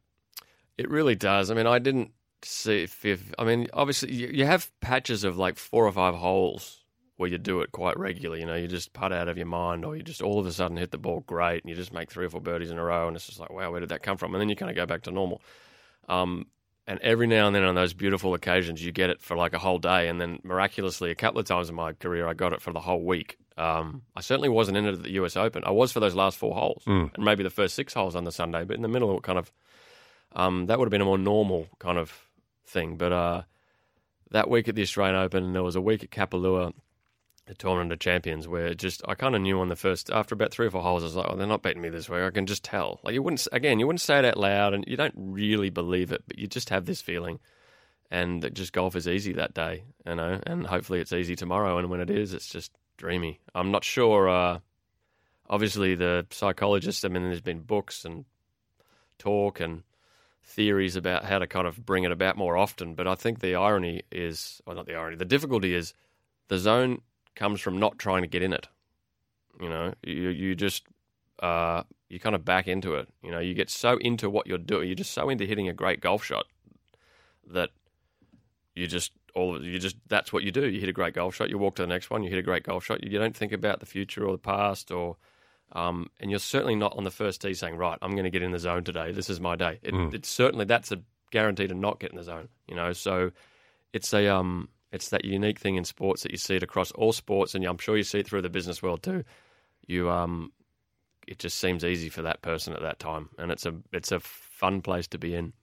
It 0.77 0.89
really 0.89 1.15
does. 1.15 1.49
I 1.49 1.55
mean, 1.55 1.65
I 1.65 1.79
didn't 1.79 2.11
see 2.43 2.83
if, 2.83 3.03
if 3.03 3.33
I 3.39 3.43
mean, 3.43 3.67
obviously 3.73 4.13
you, 4.13 4.27
you 4.27 4.45
have 4.45 4.69
patches 4.79 5.23
of 5.23 5.37
like 5.37 5.57
four 5.57 5.87
or 5.87 5.91
five 5.91 6.13
holes 6.13 6.83
where 7.15 7.29
you 7.29 7.39
do 7.39 7.61
it 7.61 7.71
quite 7.71 7.97
regularly. 7.97 8.41
You 8.41 8.45
know, 8.45 8.55
you 8.55 8.67
just 8.67 8.93
putt 8.93 9.11
out 9.11 9.27
of 9.27 9.37
your 9.37 9.47
mind, 9.47 9.83
or 9.83 9.95
you 9.95 10.03
just 10.03 10.21
all 10.21 10.39
of 10.39 10.45
a 10.45 10.51
sudden 10.51 10.77
hit 10.77 10.91
the 10.91 10.99
ball 10.99 11.21
great, 11.21 11.63
and 11.63 11.69
you 11.69 11.75
just 11.75 11.91
make 11.93 12.11
three 12.11 12.25
or 12.25 12.29
four 12.29 12.41
birdies 12.41 12.69
in 12.69 12.77
a 12.77 12.83
row, 12.83 13.07
and 13.07 13.15
it's 13.15 13.25
just 13.25 13.39
like, 13.39 13.51
wow, 13.51 13.71
where 13.71 13.79
did 13.79 13.89
that 13.89 14.03
come 14.03 14.17
from? 14.17 14.35
And 14.35 14.41
then 14.41 14.49
you 14.49 14.55
kind 14.55 14.69
of 14.69 14.75
go 14.75 14.85
back 14.85 15.01
to 15.03 15.11
normal. 15.11 15.41
Um, 16.07 16.45
and 16.87 16.99
every 17.01 17.27
now 17.27 17.47
and 17.47 17.55
then 17.55 17.63
on 17.63 17.75
those 17.75 17.93
beautiful 17.93 18.33
occasions, 18.33 18.83
you 18.83 18.91
get 18.91 19.09
it 19.09 19.21
for 19.21 19.35
like 19.35 19.53
a 19.53 19.59
whole 19.59 19.77
day, 19.79 20.07
and 20.07 20.19
then 20.21 20.39
miraculously, 20.43 21.11
a 21.11 21.15
couple 21.15 21.39
of 21.39 21.45
times 21.45 21.69
in 21.69 21.75
my 21.75 21.93
career, 21.93 22.27
I 22.27 22.33
got 22.33 22.53
it 22.53 22.61
for 22.61 22.71
the 22.71 22.79
whole 22.79 23.03
week. 23.03 23.37
Um, 23.57 24.03
I 24.15 24.21
certainly 24.21 24.49
wasn't 24.49 24.77
in 24.77 24.85
it 24.85 24.93
at 24.93 25.03
the 25.03 25.11
US 25.13 25.35
Open. 25.35 25.63
I 25.65 25.71
was 25.71 25.91
for 25.91 25.99
those 25.99 26.15
last 26.15 26.37
four 26.37 26.53
holes, 26.55 26.83
Mm. 26.85 27.13
and 27.15 27.25
maybe 27.25 27.43
the 27.43 27.49
first 27.49 27.75
six 27.75 27.93
holes 27.93 28.15
on 28.15 28.23
the 28.23 28.31
Sunday, 28.31 28.63
but 28.63 28.75
in 28.75 28.81
the 28.83 28.87
middle, 28.87 29.09
of 29.11 29.17
it 29.17 29.23
kind 29.23 29.37
of 29.39 29.51
um, 30.35 30.67
that 30.67 30.77
would 30.77 30.85
have 30.85 30.91
been 30.91 31.01
a 31.01 31.05
more 31.05 31.17
normal 31.17 31.67
kind 31.79 31.97
of 31.97 32.13
thing. 32.65 32.97
But 32.97 33.11
uh, 33.11 33.41
that 34.31 34.49
week 34.49 34.67
at 34.67 34.75
the 34.75 34.81
Australian 34.83 35.15
Open, 35.15 35.53
there 35.53 35.63
was 35.63 35.75
a 35.75 35.81
week 35.81 36.03
at 36.03 36.11
Kapalua, 36.11 36.73
the 37.47 37.55
Tournament 37.55 37.91
of 37.91 37.99
Champions, 37.99 38.47
where 38.47 38.73
just 38.73 39.01
I 39.07 39.15
kind 39.15 39.35
of 39.35 39.41
knew 39.41 39.59
on 39.59 39.69
the 39.69 39.75
first 39.75 40.09
after 40.11 40.35
about 40.35 40.51
three 40.51 40.67
or 40.67 40.71
four 40.71 40.81
holes, 40.83 41.03
I 41.03 41.05
was 41.05 41.15
like, 41.15 41.27
oh, 41.29 41.35
they're 41.35 41.47
not 41.47 41.63
beating 41.63 41.81
me 41.81 41.89
this 41.89 42.09
week. 42.09 42.21
I 42.21 42.29
can 42.29 42.45
just 42.45 42.63
tell. 42.63 42.99
Like 43.03 43.13
you 43.13 43.23
wouldn't 43.23 43.47
again, 43.51 43.79
you 43.79 43.87
wouldn't 43.87 44.01
say 44.01 44.19
it 44.19 44.25
out 44.25 44.37
loud, 44.37 44.73
and 44.73 44.83
you 44.87 44.97
don't 44.97 45.15
really 45.17 45.69
believe 45.69 46.11
it, 46.11 46.23
but 46.27 46.37
you 46.37 46.47
just 46.47 46.69
have 46.69 46.85
this 46.85 47.01
feeling. 47.01 47.39
and 48.09 48.41
that 48.43 48.53
just 48.53 48.73
golf 48.73 48.95
is 48.95 49.07
easy 49.07 49.33
that 49.33 49.53
day, 49.53 49.83
you 50.05 50.15
know, 50.15 50.39
and 50.45 50.65
hopefully 50.65 50.99
it's 50.99 51.13
easy 51.13 51.35
tomorrow. 51.35 51.77
And 51.77 51.89
when 51.89 51.99
it 51.99 52.09
is, 52.09 52.33
it's 52.33 52.49
just 52.49 52.71
dreamy. 52.97 53.39
I'm 53.53 53.71
not 53.71 53.83
sure. 53.83 54.29
Uh, 54.29 54.59
obviously, 55.49 55.95
the 55.95 56.25
psychologists. 56.31 57.03
I 57.03 57.09
mean, 57.09 57.23
there's 57.23 57.41
been 57.41 57.61
books 57.61 58.05
and 58.05 58.25
talk 59.19 59.59
and 59.59 59.83
theories 60.43 60.95
about 60.95 61.25
how 61.25 61.39
to 61.39 61.47
kind 61.47 61.67
of 61.67 61.85
bring 61.85 62.05
it 62.05 62.11
about 62.11 62.37
more 62.37 62.55
often. 62.55 62.95
But 62.95 63.07
I 63.07 63.15
think 63.15 63.39
the 63.39 63.55
irony 63.55 64.03
is, 64.11 64.61
or 64.65 64.73
not 64.73 64.85
the 64.85 64.95
irony, 64.95 65.17
the 65.17 65.25
difficulty 65.25 65.73
is 65.73 65.93
the 66.47 66.57
zone 66.57 67.01
comes 67.37 67.61
from 67.61 67.79
not 67.79 67.97
trying 67.97 68.23
to 68.23 68.27
get 68.27 68.41
in 68.41 68.51
it. 68.51 68.67
You 69.61 69.69
know, 69.69 69.93
you 70.03 70.29
you 70.29 70.55
just 70.55 70.83
uh, 71.41 71.83
you 72.09 72.19
kind 72.19 72.35
of 72.35 72.43
back 72.43 72.67
into 72.67 72.95
it. 72.95 73.07
You 73.23 73.31
know, 73.31 73.39
you 73.39 73.53
get 73.53 73.69
so 73.69 73.97
into 73.97 74.29
what 74.29 74.47
you're 74.47 74.57
doing, 74.57 74.87
you're 74.87 74.95
just 74.95 75.13
so 75.13 75.29
into 75.29 75.45
hitting 75.45 75.69
a 75.69 75.73
great 75.73 76.01
golf 76.01 76.23
shot 76.23 76.45
that 77.49 77.69
you 78.75 78.87
just 78.87 79.11
all 79.33 79.63
you 79.63 79.79
just 79.79 79.95
that's 80.07 80.33
what 80.33 80.43
you 80.43 80.51
do. 80.51 80.67
You 80.67 80.79
hit 80.79 80.89
a 80.89 80.93
great 80.93 81.13
golf 81.13 81.35
shot, 81.35 81.49
you 81.49 81.57
walk 81.57 81.75
to 81.75 81.83
the 81.83 81.87
next 81.87 82.09
one, 82.09 82.23
you 82.23 82.29
hit 82.29 82.39
a 82.39 82.43
great 82.43 82.63
golf 82.63 82.83
shot. 82.83 83.03
You 83.03 83.17
don't 83.17 83.35
think 83.35 83.51
about 83.51 83.79
the 83.79 83.85
future 83.85 84.25
or 84.25 84.33
the 84.33 84.37
past 84.37 84.91
or 84.91 85.17
um, 85.73 86.09
and 86.19 86.29
you're 86.31 86.39
certainly 86.39 86.75
not 86.75 86.95
on 86.97 87.03
the 87.03 87.11
first 87.11 87.41
tee 87.41 87.53
saying, 87.53 87.75
"Right, 87.75 87.97
I'm 88.01 88.11
going 88.11 88.23
to 88.23 88.29
get 88.29 88.41
in 88.41 88.51
the 88.51 88.59
zone 88.59 88.83
today. 88.83 89.11
This 89.11 89.29
is 89.29 89.39
my 89.41 89.55
day." 89.55 89.79
It, 89.83 89.93
Mm. 89.93 90.13
It's 90.13 90.29
certainly 90.29 90.65
that's 90.65 90.91
a 90.91 91.01
guarantee 91.31 91.67
to 91.67 91.73
not 91.73 91.99
get 91.99 92.11
in 92.11 92.17
the 92.17 92.23
zone. 92.23 92.47
You 92.67 92.75
know, 92.75 92.93
so 92.93 93.31
it's 93.91 94.13
a 94.13 94.27
um, 94.27 94.69
it's 94.97 95.09
that 95.09 95.23
unique 95.23 95.59
thing 95.59 95.75
in 95.75 95.85
sports 95.85 96.23
that 96.23 96.31
you 96.31 96.37
see 96.37 96.55
it 96.55 96.63
across 96.63 96.91
all 96.91 97.13
sports, 97.13 97.53
and 97.53 97.63
I'm 97.63 97.77
sure 97.77 97.95
you 97.95 98.03
see 98.03 98.19
it 98.19 98.27
through 98.27 98.41
the 98.41 98.49
business 98.49 98.81
world 98.81 99.03
too. 99.03 99.23
You 99.85 100.09
um, 100.09 100.51
it 101.27 101.37
just 101.37 101.59
seems 101.59 101.85
easy 101.85 102.09
for 102.09 102.23
that 102.23 102.41
person 102.41 102.73
at 102.73 102.81
that 102.81 102.97
time, 102.97 103.29
and 103.37 103.51
it's 103.51 103.67
a 103.67 103.75
it's 103.93 104.11
a 104.11 104.19
fun 104.19 104.81
place 104.81 105.07
to 105.09 105.19
be 105.19 105.35
in. 105.35 105.53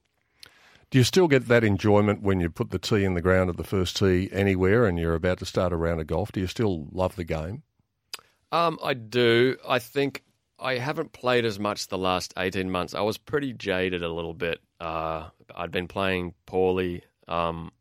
Do 0.91 0.99
you 0.99 1.05
still 1.05 1.27
get 1.27 1.49
that 1.49 1.65
enjoyment 1.65 2.23
when 2.23 2.39
you 2.39 2.49
put 2.49 2.71
the 2.71 2.79
tee 2.79 3.05
in 3.05 3.15
the 3.15 3.21
ground 3.21 3.51
at 3.51 3.57
the 3.57 3.65
first 3.65 3.97
tee 3.97 4.29
anywhere 4.31 4.87
and 4.87 4.97
you're 4.97 5.15
about 5.15 5.39
to 5.39 5.47
start 5.47 5.73
a 5.73 5.77
round 5.77 6.01
of 6.01 6.07
golf? 6.07 6.31
Do 6.31 6.39
you 6.39 6.47
still 6.47 6.87
love 6.93 7.17
the 7.17 7.25
game? 7.25 7.65
Um, 8.53 8.79
I 8.81 8.95
do. 8.95 9.57
I 9.69 9.81
think 9.81 10.23
I 10.61 10.75
haven't 10.79 11.13
played 11.13 11.45
as 11.45 11.59
much 11.59 11.89
the 11.89 11.99
last 11.99 12.33
18 12.37 12.71
months. 12.71 12.95
I 12.95 13.01
was 13.01 13.19
pretty 13.19 13.53
jaded 13.53 14.05
a 14.05 14.13
little 14.13 14.35
bit. 14.35 14.61
Uh, 14.79 15.31
I'd 15.57 15.73
been 15.73 15.89
playing 15.89 16.35
poorly, 16.47 17.03
um, 17.27 17.73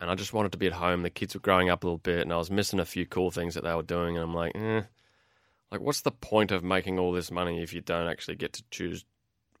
and 0.00 0.10
I 0.10 0.14
just 0.14 0.32
wanted 0.32 0.52
to 0.52 0.58
be 0.58 0.66
at 0.66 0.72
home. 0.72 1.02
The 1.02 1.10
kids 1.10 1.34
were 1.34 1.40
growing 1.40 1.70
up 1.70 1.82
a 1.82 1.86
little 1.86 1.98
bit, 1.98 2.20
and 2.20 2.32
I 2.32 2.36
was 2.36 2.50
missing 2.50 2.80
a 2.80 2.84
few 2.84 3.06
cool 3.06 3.30
things 3.30 3.54
that 3.54 3.64
they 3.64 3.74
were 3.74 3.82
doing. 3.82 4.16
And 4.16 4.24
I'm 4.24 4.34
like, 4.34 4.52
eh, 4.54 4.82
like, 5.70 5.80
what's 5.80 6.02
the 6.02 6.10
point 6.10 6.52
of 6.52 6.62
making 6.64 6.98
all 6.98 7.12
this 7.12 7.30
money 7.30 7.62
if 7.62 7.72
you 7.74 7.80
don't 7.80 8.08
actually 8.08 8.36
get 8.36 8.52
to 8.54 8.64
choose 8.70 9.04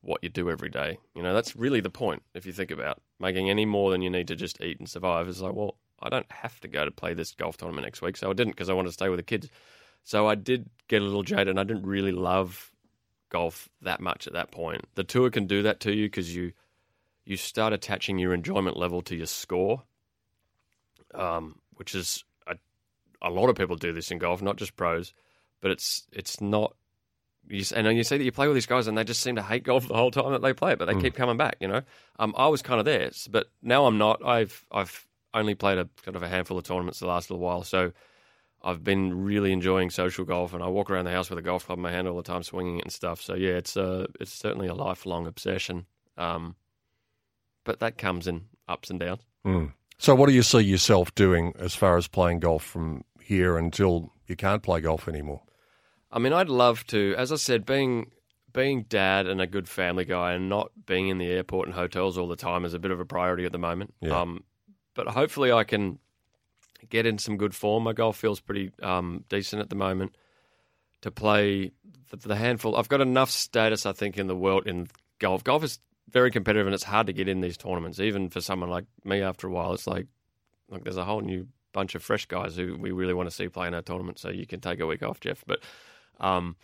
what 0.00 0.22
you 0.22 0.28
do 0.28 0.50
every 0.50 0.70
day? 0.70 0.98
You 1.14 1.22
know, 1.22 1.34
that's 1.34 1.56
really 1.56 1.80
the 1.80 1.90
point. 1.90 2.22
If 2.34 2.46
you 2.46 2.52
think 2.52 2.70
about 2.70 3.02
making 3.18 3.50
any 3.50 3.66
more 3.66 3.90
than 3.90 4.02
you 4.02 4.10
need 4.10 4.28
to 4.28 4.36
just 4.36 4.60
eat 4.60 4.78
and 4.78 4.88
survive, 4.88 5.28
it's 5.28 5.40
like, 5.40 5.54
well, 5.54 5.76
I 6.00 6.08
don't 6.08 6.30
have 6.30 6.60
to 6.60 6.68
go 6.68 6.84
to 6.84 6.90
play 6.90 7.14
this 7.14 7.32
golf 7.32 7.56
tournament 7.56 7.84
next 7.84 8.02
week, 8.02 8.16
so 8.16 8.30
I 8.30 8.32
didn't 8.32 8.52
because 8.52 8.70
I 8.70 8.74
wanted 8.74 8.90
to 8.90 8.94
stay 8.94 9.08
with 9.08 9.18
the 9.18 9.24
kids. 9.24 9.48
So 10.04 10.28
I 10.28 10.36
did 10.36 10.70
get 10.86 11.02
a 11.02 11.04
little 11.04 11.24
jaded, 11.24 11.48
and 11.48 11.60
I 11.60 11.64
didn't 11.64 11.86
really 11.86 12.12
love 12.12 12.70
golf 13.30 13.68
that 13.82 14.00
much 14.00 14.26
at 14.26 14.32
that 14.32 14.50
point. 14.50 14.86
The 14.94 15.04
tour 15.04 15.30
can 15.30 15.46
do 15.46 15.62
that 15.64 15.80
to 15.80 15.92
you 15.92 16.06
because 16.06 16.34
you 16.34 16.52
you 17.24 17.36
start 17.36 17.74
attaching 17.74 18.18
your 18.18 18.32
enjoyment 18.32 18.78
level 18.78 19.02
to 19.02 19.14
your 19.14 19.26
score, 19.26 19.82
um, 21.14 21.58
which 21.76 21.94
is 21.94 22.24
a, 22.46 22.56
a 23.22 23.30
lot 23.30 23.48
of 23.48 23.56
people 23.56 23.76
do 23.76 23.92
this 23.92 24.10
in 24.10 24.18
golf, 24.18 24.42
not 24.42 24.56
just 24.56 24.76
pros. 24.76 25.14
But 25.60 25.70
it's 25.72 26.06
it's 26.12 26.40
not. 26.40 26.74
You, 27.48 27.64
and 27.74 27.86
then 27.86 27.96
you 27.96 28.04
see 28.04 28.18
that 28.18 28.24
you 28.24 28.30
play 28.32 28.46
with 28.46 28.54
these 28.54 28.66
guys, 28.66 28.86
and 28.86 28.96
they 28.96 29.04
just 29.04 29.20
seem 29.22 29.36
to 29.36 29.42
hate 29.42 29.64
golf 29.64 29.88
the 29.88 29.94
whole 29.94 30.10
time 30.10 30.32
that 30.32 30.42
they 30.42 30.52
play 30.52 30.72
it, 30.72 30.78
but 30.78 30.84
they 30.84 30.94
Mm. 30.94 31.00
keep 31.00 31.14
coming 31.14 31.36
back. 31.36 31.56
You 31.60 31.68
know, 31.68 31.82
um, 32.18 32.34
I 32.36 32.46
was 32.48 32.62
kind 32.62 32.78
of 32.78 32.84
there, 32.84 33.10
but 33.30 33.46
now 33.62 33.86
I'm 33.86 33.98
not. 33.98 34.24
I've 34.24 34.64
I've 34.70 35.06
only 35.34 35.54
played 35.54 35.78
a 35.78 35.88
kind 36.04 36.16
of 36.16 36.22
a 36.22 36.28
handful 36.28 36.58
of 36.58 36.64
tournaments 36.64 37.00
the 37.00 37.06
last 37.06 37.30
little 37.30 37.44
while, 37.44 37.62
so 37.64 37.92
I've 38.62 38.84
been 38.84 39.24
really 39.24 39.52
enjoying 39.52 39.90
social 39.90 40.24
golf, 40.24 40.52
and 40.52 40.62
I 40.62 40.68
walk 40.68 40.90
around 40.90 41.06
the 41.06 41.10
house 41.10 41.30
with 41.30 41.38
a 41.38 41.42
golf 41.42 41.66
club 41.66 41.78
in 41.78 41.82
my 41.82 41.90
hand 41.90 42.06
all 42.06 42.16
the 42.16 42.22
time, 42.22 42.42
swinging 42.42 42.78
it 42.78 42.84
and 42.84 42.92
stuff. 42.92 43.20
So 43.22 43.34
yeah, 43.34 43.52
it's 43.52 43.76
uh, 43.76 44.06
it's 44.20 44.32
certainly 44.32 44.68
a 44.68 44.74
lifelong 44.74 45.26
obsession. 45.26 45.86
Um, 46.16 46.54
but 47.64 47.80
that 47.80 47.98
comes 47.98 48.26
in 48.26 48.46
ups 48.68 48.90
and 48.90 49.00
downs. 49.00 49.22
Mm. 49.46 49.72
So, 49.98 50.14
what 50.14 50.28
do 50.28 50.34
you 50.34 50.42
see 50.42 50.60
yourself 50.60 51.14
doing 51.14 51.52
as 51.58 51.74
far 51.74 51.96
as 51.96 52.06
playing 52.06 52.40
golf 52.40 52.64
from 52.64 53.04
here 53.20 53.58
until 53.58 54.12
you 54.26 54.36
can't 54.36 54.62
play 54.62 54.80
golf 54.80 55.08
anymore? 55.08 55.42
I 56.10 56.18
mean, 56.20 56.32
I'd 56.32 56.48
love 56.48 56.86
to, 56.88 57.14
as 57.18 57.32
I 57.32 57.36
said, 57.36 57.66
being 57.66 58.12
being 58.52 58.84
dad 58.84 59.26
and 59.26 59.40
a 59.40 59.46
good 59.46 59.68
family 59.68 60.04
guy, 60.04 60.32
and 60.32 60.48
not 60.48 60.70
being 60.86 61.08
in 61.08 61.18
the 61.18 61.26
airport 61.26 61.66
and 61.66 61.74
hotels 61.74 62.16
all 62.16 62.28
the 62.28 62.36
time 62.36 62.64
is 62.64 62.74
a 62.74 62.78
bit 62.78 62.90
of 62.90 63.00
a 63.00 63.04
priority 63.04 63.44
at 63.44 63.52
the 63.52 63.58
moment. 63.58 63.92
Yeah. 64.00 64.20
Um, 64.20 64.44
but 64.94 65.08
hopefully, 65.08 65.50
I 65.50 65.64
can 65.64 65.98
get 66.88 67.04
in 67.04 67.18
some 67.18 67.36
good 67.36 67.54
form. 67.54 67.84
My 67.84 67.92
golf 67.92 68.16
feels 68.16 68.40
pretty 68.40 68.70
um, 68.82 69.24
decent 69.28 69.60
at 69.60 69.68
the 69.68 69.76
moment 69.76 70.16
to 71.02 71.10
play 71.10 71.72
the, 72.10 72.16
the 72.16 72.36
handful. 72.36 72.76
I've 72.76 72.88
got 72.88 73.00
enough 73.00 73.30
status, 73.30 73.84
I 73.84 73.92
think, 73.92 74.16
in 74.16 74.28
the 74.28 74.36
world 74.36 74.66
in 74.66 74.86
golf. 75.18 75.42
Golf 75.42 75.64
is 75.64 75.80
very 76.10 76.30
competitive, 76.30 76.66
and 76.66 76.74
it's 76.74 76.84
hard 76.84 77.06
to 77.06 77.12
get 77.12 77.28
in 77.28 77.40
these 77.40 77.56
tournaments. 77.56 78.00
Even 78.00 78.30
for 78.30 78.40
someone 78.40 78.70
like 78.70 78.84
me, 79.04 79.22
after 79.22 79.46
a 79.46 79.50
while, 79.50 79.72
it's 79.72 79.86
like 79.86 80.06
like 80.68 80.84
there's 80.84 80.96
a 80.96 81.04
whole 81.04 81.20
new 81.20 81.46
bunch 81.72 81.94
of 81.94 82.02
fresh 82.02 82.26
guys 82.26 82.56
who 82.56 82.76
we 82.78 82.90
really 82.92 83.14
want 83.14 83.28
to 83.28 83.34
see 83.34 83.48
play 83.48 83.68
in 83.68 83.74
our 83.74 83.82
tournament. 83.82 84.18
So 84.18 84.30
you 84.30 84.46
can 84.46 84.60
take 84.60 84.80
a 84.80 84.86
week 84.86 85.02
off, 85.02 85.20
Geoff. 85.20 85.44
But 85.46 85.60
um, 86.18 86.56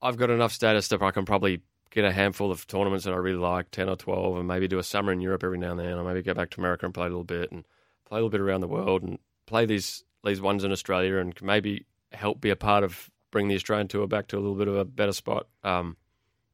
I've 0.00 0.16
got 0.16 0.30
enough 0.30 0.52
status 0.52 0.88
that 0.88 1.02
I 1.02 1.10
can 1.10 1.24
probably 1.24 1.62
get 1.90 2.04
a 2.04 2.12
handful 2.12 2.50
of 2.50 2.66
tournaments 2.66 3.04
that 3.04 3.14
I 3.14 3.18
really 3.18 3.38
like, 3.38 3.70
ten 3.70 3.88
or 3.88 3.96
twelve, 3.96 4.36
and 4.36 4.48
maybe 4.48 4.68
do 4.68 4.78
a 4.78 4.82
summer 4.82 5.12
in 5.12 5.20
Europe 5.20 5.44
every 5.44 5.58
now 5.58 5.72
and 5.72 5.80
then, 5.80 5.98
or 5.98 6.04
maybe 6.04 6.22
go 6.22 6.34
back 6.34 6.50
to 6.50 6.60
America 6.60 6.86
and 6.86 6.94
play 6.94 7.06
a 7.06 7.10
little 7.10 7.24
bit, 7.24 7.52
and 7.52 7.64
play 8.06 8.18
a 8.18 8.22
little 8.22 8.30
bit 8.30 8.40
around 8.40 8.60
the 8.60 8.68
world, 8.68 9.02
and 9.02 9.18
play 9.46 9.66
these 9.66 10.04
these 10.24 10.40
ones 10.40 10.64
in 10.64 10.72
Australia, 10.72 11.18
and 11.18 11.34
maybe 11.42 11.86
help 12.12 12.40
be 12.40 12.50
a 12.50 12.56
part 12.56 12.84
of 12.84 13.10
bring 13.30 13.48
the 13.48 13.54
Australian 13.54 13.88
tour 13.88 14.06
back 14.06 14.26
to 14.28 14.36
a 14.36 14.40
little 14.40 14.54
bit 14.54 14.68
of 14.68 14.76
a 14.76 14.84
better 14.84 15.12
spot. 15.12 15.46
Um, 15.64 15.96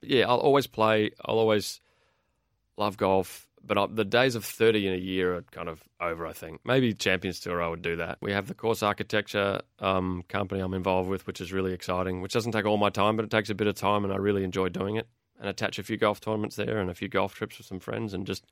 yeah, 0.02 0.28
I'll 0.28 0.38
always 0.38 0.66
play. 0.66 1.10
I'll 1.24 1.38
always 1.38 1.80
love 2.76 2.96
golf, 2.96 3.46
but 3.64 3.76
I, 3.76 3.86
the 3.86 4.04
days 4.04 4.34
of 4.34 4.44
30 4.44 4.86
in 4.86 4.94
a 4.94 4.98
year 4.98 5.36
are 5.36 5.42
kind 5.42 5.68
of 5.68 5.82
over, 6.00 6.26
I 6.26 6.32
think. 6.32 6.60
Maybe 6.64 6.92
Champions 6.94 7.40
Tour, 7.40 7.62
I 7.62 7.68
would 7.68 7.82
do 7.82 7.96
that. 7.96 8.18
We 8.20 8.32
have 8.32 8.46
the 8.46 8.54
course 8.54 8.82
architecture 8.82 9.60
um, 9.80 10.24
company 10.28 10.60
I'm 10.60 10.74
involved 10.74 11.08
with, 11.08 11.26
which 11.26 11.40
is 11.40 11.52
really 11.52 11.72
exciting, 11.72 12.20
which 12.20 12.32
doesn't 12.32 12.52
take 12.52 12.66
all 12.66 12.76
my 12.76 12.90
time, 12.90 13.16
but 13.16 13.24
it 13.24 13.30
takes 13.30 13.50
a 13.50 13.54
bit 13.54 13.66
of 13.66 13.74
time, 13.74 14.04
and 14.04 14.12
I 14.12 14.16
really 14.16 14.44
enjoy 14.44 14.68
doing 14.68 14.96
it. 14.96 15.08
And 15.40 15.48
attach 15.48 15.78
a 15.78 15.84
few 15.84 15.96
golf 15.96 16.20
tournaments 16.20 16.56
there 16.56 16.78
and 16.80 16.90
a 16.90 16.94
few 16.94 17.06
golf 17.06 17.32
trips 17.32 17.58
with 17.58 17.66
some 17.68 17.78
friends 17.78 18.12
and 18.12 18.26
just 18.26 18.44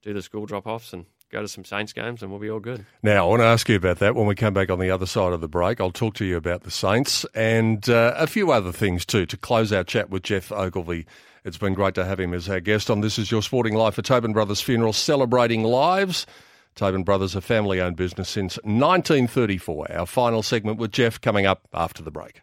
do 0.00 0.12
the 0.12 0.22
school 0.22 0.46
drop 0.46 0.64
offs 0.64 0.92
and 0.92 1.06
go 1.30 1.40
to 1.40 1.48
some 1.48 1.64
Saints 1.64 1.92
games, 1.92 2.22
and 2.22 2.30
we'll 2.30 2.40
be 2.40 2.50
all 2.50 2.60
good. 2.60 2.84
Now, 3.02 3.26
I 3.26 3.28
want 3.28 3.40
to 3.40 3.46
ask 3.46 3.68
you 3.68 3.76
about 3.76 3.98
that 3.98 4.14
when 4.14 4.26
we 4.26 4.34
come 4.34 4.54
back 4.54 4.70
on 4.70 4.78
the 4.78 4.90
other 4.90 5.06
side 5.06 5.32
of 5.32 5.40
the 5.40 5.48
break. 5.48 5.80
I'll 5.80 5.90
talk 5.90 6.14
to 6.14 6.24
you 6.24 6.36
about 6.36 6.64
the 6.64 6.70
Saints 6.70 7.24
and 7.34 7.88
uh, 7.88 8.14
a 8.16 8.26
few 8.26 8.50
other 8.50 8.72
things 8.72 9.04
too 9.04 9.26
to 9.26 9.36
close 9.36 9.72
our 9.72 9.84
chat 9.84 10.10
with 10.10 10.22
Geoff 10.22 10.52
Ogilvy. 10.52 11.06
It's 11.44 11.58
been 11.58 11.74
great 11.74 11.94
to 11.94 12.04
have 12.04 12.20
him 12.20 12.34
as 12.34 12.48
our 12.48 12.60
guest 12.60 12.90
on 12.90 13.00
This 13.00 13.18
Is 13.18 13.30
Your 13.30 13.42
Sporting 13.42 13.74
Life 13.74 13.94
for 13.94 14.02
Tobin 14.02 14.32
Brothers 14.32 14.60
Funeral, 14.60 14.92
celebrating 14.92 15.62
lives. 15.62 16.26
Tobin 16.74 17.02
Brothers, 17.02 17.34
a 17.34 17.40
family 17.40 17.80
owned 17.80 17.96
business 17.96 18.28
since 18.28 18.56
1934. 18.64 19.92
Our 19.92 20.06
final 20.06 20.42
segment 20.42 20.78
with 20.78 20.92
Geoff 20.92 21.20
coming 21.20 21.46
up 21.46 21.66
after 21.72 22.02
the 22.02 22.10
break. 22.10 22.42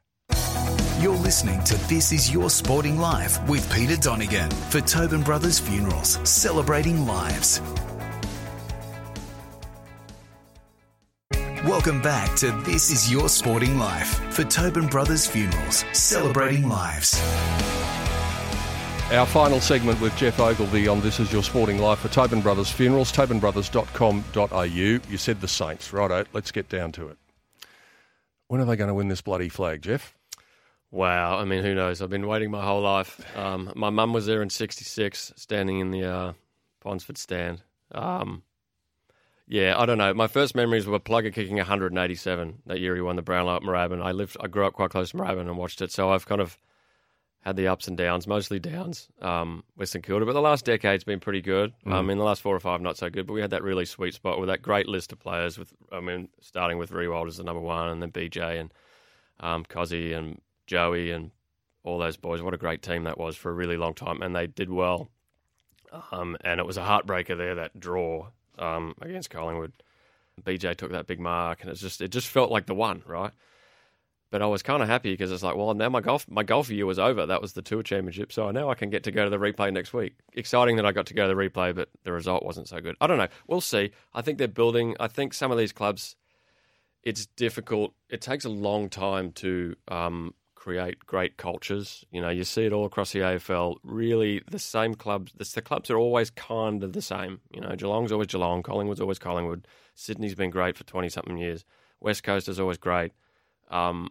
You're 1.00 1.16
listening 1.16 1.64
to 1.66 1.76
This 1.88 2.12
Is 2.12 2.34
Your 2.34 2.50
Sporting 2.50 2.98
Life 2.98 3.48
with 3.48 3.72
Peter 3.72 3.96
Donegan 3.96 4.50
for 4.50 4.82
Tobin 4.82 5.22
Brothers 5.22 5.60
Funerals, 5.60 6.20
celebrating 6.28 7.06
lives. 7.06 7.62
Welcome 11.68 12.02
back 12.02 12.34
to 12.38 12.52
This 12.62 12.90
Is 12.92 13.12
Your 13.12 13.28
Sporting 13.28 13.78
Life 13.78 14.22
for 14.34 14.46
Tobin 14.46 14.88
Brothers 14.88 15.28
Funerals, 15.28 15.84
celebrating 15.92 16.70
lives. 16.70 17.20
Our 19.12 19.26
final 19.26 19.60
segment 19.60 20.00
with 20.00 20.16
Geoff 20.16 20.40
Ogilvy 20.40 20.88
on 20.88 21.02
This 21.02 21.20
Is 21.20 21.30
Your 21.34 21.44
Sporting 21.44 21.80
Life 21.80 22.00
for 22.00 22.08
Tobin 22.08 22.40
Brothers 22.40 22.72
Funerals, 22.72 23.12
tobinbrothers.com.au. 23.12 24.64
You 24.64 25.18
said 25.18 25.42
the 25.42 25.48
Saints. 25.50 25.92
Righto, 25.92 26.24
let's 26.32 26.54
get 26.54 26.70
down 26.70 26.94
to 26.94 27.10
it. 27.10 27.18
When 28.48 28.62
are 28.62 28.66
they 28.66 28.78
going 28.78 28.88
to 28.88 28.94
win 28.94 29.10
this 29.10 29.20
bloody 29.20 29.50
flag, 29.50 29.82
Geoff? 29.82 30.16
Wow. 30.90 31.38
I 31.38 31.44
mean, 31.44 31.64
who 31.64 31.76
knows? 31.76 32.02
I've 32.02 32.10
been 32.10 32.28
waiting 32.28 32.50
my 32.50 32.64
whole 32.64 32.82
life. 32.82 33.20
Um, 33.36 33.74
my 33.76 33.90
mum 33.90 34.14
was 34.14 34.26
there 34.26 34.42
in 34.42 34.50
66, 34.50 35.34
standing 35.36 35.82
in 35.82 35.92
the 35.92 36.06
uh, 36.06 36.34
Ponsford 36.80 37.18
stand. 37.18 37.62
Um, 37.92 38.44
yeah, 39.48 39.76
I 39.78 39.86
don't 39.86 39.98
know. 39.98 40.14
My 40.14 40.28
first 40.28 40.56
memories 40.56 40.86
were 40.86 41.00
Plugger 41.00 41.34
kicking 41.34 41.58
187 41.58 42.64
that 42.66 42.80
year 42.80 42.96
he 42.96 43.02
won 43.02 43.16
the 43.16 43.22
Brownlow 43.22 43.58
at 43.58 43.62
Moorabbin. 43.62 44.04
I 44.04 44.12
lived, 44.12 44.38
I 44.42 44.48
grew 44.48 44.66
up 44.66 44.74
quite 44.74 44.90
close 44.90 45.12
to 45.12 45.18
Moorabbin 45.18 45.42
and 45.42 45.58
watched 45.58 45.82
it, 45.82 45.92
so 45.92 46.12
I've 46.12 46.26
kind 46.26 46.42
of 46.42 46.58
had 47.42 47.56
the 47.56 47.68
ups 47.68 47.88
and 47.88 47.96
downs, 47.96 48.28
mostly 48.28 48.60
downs 48.60 49.08
um, 49.22 49.64
with 49.78 49.88
St 49.88 50.06
Kilda. 50.06 50.26
But 50.26 50.34
the 50.34 50.42
last 50.42 50.66
decade's 50.66 51.06
been 51.06 51.22
pretty 51.22 51.42
good. 51.42 51.72
Mm. 51.86 51.94
Um, 51.94 52.10
in 52.10 52.18
the 52.18 52.26
last 52.26 52.42
four 52.42 52.54
or 52.54 52.60
five, 52.60 52.82
not 52.82 52.98
so 52.98 53.10
good. 53.10 53.26
But 53.26 53.34
we 53.34 53.42
had 53.42 53.52
that 53.52 53.64
really 53.64 53.86
sweet 53.86 54.14
spot 54.14 54.38
with 54.38 54.50
that 54.50 54.62
great 54.62 54.90
list 54.90 55.14
of 55.14 55.20
players. 55.20 55.58
With 55.58 55.74
I 55.92 56.02
mean, 56.02 56.28
starting 56.42 56.78
with 56.78 56.92
Riewoldt 56.92 57.28
as 57.28 57.38
the 57.38 57.46
number 57.46 57.62
one, 57.62 57.88
and 57.88 58.02
then 58.02 58.12
BJ 58.12 58.60
and 58.60 58.74
um, 59.40 59.64
Cozzy 59.64 60.14
and 60.14 60.42
Joey 60.66 61.12
and 61.12 61.32
all 61.84 61.98
those 61.98 62.18
boys. 62.18 62.42
What 62.42 62.54
a 62.54 62.58
great 62.58 62.82
team 62.82 63.06
that 63.06 63.18
was 63.18 63.38
for 63.38 63.50
a 63.50 63.54
really 63.54 63.78
long 63.78 63.94
time, 63.94 64.22
and 64.22 64.36
they 64.36 64.48
did 64.48 64.70
well. 64.70 65.08
Um, 66.12 66.36
and 66.42 66.60
it 66.60 66.66
was 66.66 66.76
a 66.76 66.82
heartbreaker 66.82 67.38
there 67.38 67.56
that 67.56 67.80
draw 67.80 68.28
um, 68.60 68.96
against 69.02 69.30
Collingwood. 69.30 69.74
BJ 70.44 70.76
took 70.76 70.92
that 70.92 71.08
big 71.08 71.20
mark, 71.20 71.62
and 71.62 71.70
it's 71.70 71.82
just 71.82 72.02
it 72.02 72.10
just 72.10 72.28
felt 72.28 72.52
like 72.52 72.66
the 72.68 72.76
one, 72.76 73.02
right? 73.08 73.32
But 74.30 74.42
I 74.42 74.46
was 74.46 74.62
kind 74.62 74.84
of 74.84 74.90
happy 74.90 75.14
because 75.14 75.32
it's 75.32 75.42
like, 75.42 75.56
well, 75.56 75.74
now 75.74 75.90
my 75.90 76.02
golf 76.02 76.30
my 76.30 76.44
golf 76.44 76.70
year 76.70 76.86
was 76.86 77.00
over. 77.00 77.26
That 77.26 77.42
was 77.42 77.54
the 77.54 77.62
tour 77.62 77.82
championship, 77.82 78.32
so 78.32 78.52
now 78.52 78.70
I 78.70 78.76
can 78.76 78.90
get 78.90 79.04
to 79.04 79.12
go 79.12 79.24
to 79.24 79.30
the 79.30 79.40
replay 79.40 79.72
next 79.72 79.94
week. 79.94 80.16
Exciting 80.34 80.76
that 80.76 80.86
I 80.86 80.92
got 80.92 81.08
to 81.08 81.14
go 81.14 81.28
to 81.28 81.34
the 81.34 81.40
replay, 81.40 81.74
but 81.74 81.90
the 82.04 82.12
result 82.12 82.44
wasn't 82.44 82.68
so 82.68 82.80
good. 82.82 82.96
I 83.00 83.08
don't 83.08 83.18
know. 83.18 83.30
We'll 83.48 83.62
see. 83.62 83.92
I 84.14 84.22
think 84.22 84.38
they're 84.38 84.48
building. 84.48 84.96
I 85.00 85.08
think 85.08 85.34
some 85.34 85.52
of 85.52 85.58
these 85.58 85.72
clubs, 85.72 86.16
it's 87.04 87.26
difficult. 87.26 87.94
It 88.10 88.22
takes 88.22 88.46
a 88.46 88.50
long 88.50 88.90
time 88.90 89.32
to 89.34 89.76
um, 89.88 90.34
create 90.68 91.00
great 91.06 91.38
cultures. 91.38 92.04
You 92.12 92.20
know, 92.20 92.28
you 92.28 92.44
see 92.44 92.66
it 92.66 92.74
all 92.74 92.84
across 92.84 93.14
the 93.14 93.20
AFL. 93.20 93.78
Really, 93.84 94.42
the 94.52 94.60
same 94.60 94.96
clubs. 94.96 95.32
The, 95.32 95.50
the 95.56 95.62
clubs 95.62 95.90
are 95.90 95.98
always 95.98 96.30
kind 96.30 96.84
of 96.84 96.92
the 96.92 97.02
same. 97.02 97.40
You 97.54 97.62
know, 97.62 97.74
Geelong's 97.74 98.12
always 98.12 98.28
Geelong. 98.28 98.64
Collingwood's 98.64 99.00
always 99.00 99.18
Collingwood. 99.18 99.66
Sydney's 99.96 100.36
been 100.36 100.50
great 100.50 100.76
for 100.76 100.84
twenty 100.84 101.08
something 101.08 101.38
years. 101.38 101.64
West 102.02 102.24
Coast 102.24 102.50
is 102.50 102.60
always 102.60 102.78
great. 102.78 103.14
Um, 103.72 104.10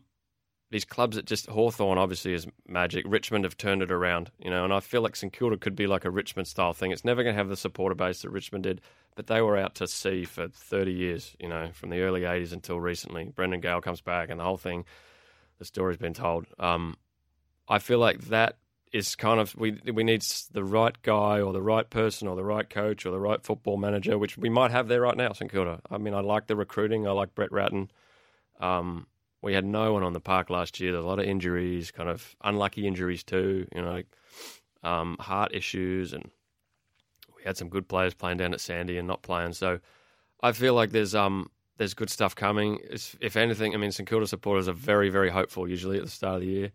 these 0.70 0.86
clubs 0.86 1.16
that 1.16 1.26
just 1.26 1.46
Hawthorn 1.46 1.98
obviously 1.98 2.32
is 2.32 2.46
magic. 2.66 3.04
Richmond 3.06 3.44
have 3.44 3.58
turned 3.58 3.82
it 3.82 3.92
around, 3.92 4.30
you 4.42 4.48
know, 4.48 4.64
and 4.64 4.72
I 4.72 4.80
feel 4.80 5.02
like 5.02 5.14
St 5.14 5.30
Kilda 5.32 5.58
could 5.58 5.76
be 5.76 5.86
like 5.86 6.06
a 6.06 6.10
Richmond 6.10 6.48
style 6.48 6.72
thing. 6.72 6.90
It's 6.90 7.04
never 7.04 7.22
going 7.22 7.34
to 7.34 7.38
have 7.38 7.50
the 7.50 7.56
supporter 7.56 7.94
base 7.94 8.22
that 8.22 8.30
Richmond 8.30 8.64
did, 8.64 8.80
but 9.14 9.26
they 9.26 9.42
were 9.42 9.58
out 9.58 9.74
to 9.76 9.86
sea 9.86 10.24
for 10.24 10.48
30 10.48 10.90
years, 10.90 11.36
you 11.38 11.48
know, 11.48 11.68
from 11.74 11.90
the 11.90 12.00
early 12.00 12.22
80s 12.22 12.52
until 12.54 12.80
recently. 12.80 13.26
Brendan 13.26 13.60
Gale 13.60 13.82
comes 13.82 14.00
back 14.00 14.30
and 14.30 14.40
the 14.40 14.44
whole 14.44 14.56
thing, 14.56 14.86
the 15.58 15.64
story's 15.64 15.96
been 15.96 16.14
told. 16.14 16.46
Um, 16.58 16.96
I 17.68 17.78
feel 17.78 17.98
like 17.98 18.20
that 18.26 18.58
is 18.92 19.16
kind 19.16 19.40
of 19.40 19.54
we 19.56 19.78
we 19.92 20.04
need 20.04 20.22
the 20.52 20.64
right 20.64 20.96
guy 21.02 21.40
or 21.40 21.52
the 21.52 21.62
right 21.62 21.88
person 21.90 22.28
or 22.28 22.36
the 22.36 22.44
right 22.44 22.68
coach 22.68 23.04
or 23.04 23.10
the 23.10 23.20
right 23.20 23.42
football 23.42 23.76
manager, 23.76 24.16
which 24.18 24.38
we 24.38 24.48
might 24.48 24.70
have 24.70 24.88
there 24.88 25.00
right 25.00 25.16
now, 25.16 25.32
St 25.32 25.50
Kilda. 25.50 25.80
I 25.90 25.98
mean, 25.98 26.14
I 26.14 26.20
like 26.20 26.46
the 26.46 26.56
recruiting. 26.56 27.06
I 27.06 27.10
like 27.10 27.34
Brett 27.34 27.52
Ratten. 27.52 27.90
Um, 28.60 29.06
we 29.42 29.54
had 29.54 29.64
no 29.64 29.92
one 29.92 30.02
on 30.02 30.12
the 30.12 30.20
park 30.20 30.50
last 30.50 30.80
year. 30.80 30.92
There's 30.92 31.04
a 31.04 31.08
lot 31.08 31.18
of 31.18 31.26
injuries, 31.26 31.90
kind 31.90 32.08
of 32.08 32.34
unlucky 32.42 32.86
injuries 32.86 33.22
too. 33.22 33.66
You 33.74 33.82
know, 33.82 34.02
um, 34.82 35.16
heart 35.20 35.54
issues, 35.54 36.12
and 36.12 36.30
we 37.36 37.42
had 37.44 37.56
some 37.56 37.68
good 37.68 37.88
players 37.88 38.14
playing 38.14 38.38
down 38.38 38.54
at 38.54 38.60
Sandy 38.60 38.98
and 38.98 39.08
not 39.08 39.22
playing. 39.22 39.52
So 39.52 39.80
I 40.42 40.52
feel 40.52 40.74
like 40.74 40.90
there's 40.90 41.14
um 41.14 41.50
there's 41.78 41.94
good 41.94 42.10
stuff 42.10 42.34
coming. 42.34 42.78
It's, 42.84 43.16
if 43.20 43.36
anything, 43.36 43.74
I 43.74 43.78
mean, 43.78 43.92
St 43.92 44.08
Kilda 44.08 44.26
supporters 44.26 44.68
are 44.68 44.72
very 44.72 45.08
very 45.10 45.30
hopeful 45.30 45.68
usually 45.68 45.98
at 45.98 46.04
the 46.04 46.10
start 46.10 46.36
of 46.36 46.40
the 46.42 46.46
year. 46.46 46.72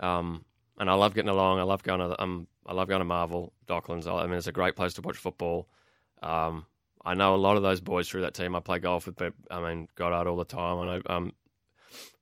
Um, 0.00 0.44
and 0.78 0.90
I 0.90 0.94
love 0.94 1.14
getting 1.14 1.30
along. 1.30 1.58
I 1.58 1.62
love 1.62 1.82
going 1.82 2.00
to 2.00 2.22
um, 2.22 2.46
I 2.66 2.72
love 2.74 2.88
going 2.88 3.00
to 3.00 3.04
Marvel, 3.04 3.52
Docklands. 3.66 4.06
I 4.06 4.26
mean, 4.26 4.36
it's 4.36 4.46
a 4.46 4.52
great 4.52 4.76
place 4.76 4.94
to 4.94 5.02
watch 5.02 5.16
football. 5.16 5.68
Um, 6.22 6.66
I 7.04 7.14
know 7.14 7.34
a 7.34 7.36
lot 7.36 7.56
of 7.56 7.62
those 7.62 7.80
boys 7.80 8.08
through 8.08 8.22
that 8.22 8.34
team. 8.34 8.56
I 8.56 8.60
play 8.60 8.80
golf 8.80 9.06
with, 9.06 9.22
I 9.48 9.60
mean, 9.60 9.86
Goddard 9.94 10.28
all 10.28 10.36
the 10.36 10.44
time. 10.44 10.80
I 10.80 10.84
know 10.86 11.02
um, 11.06 11.32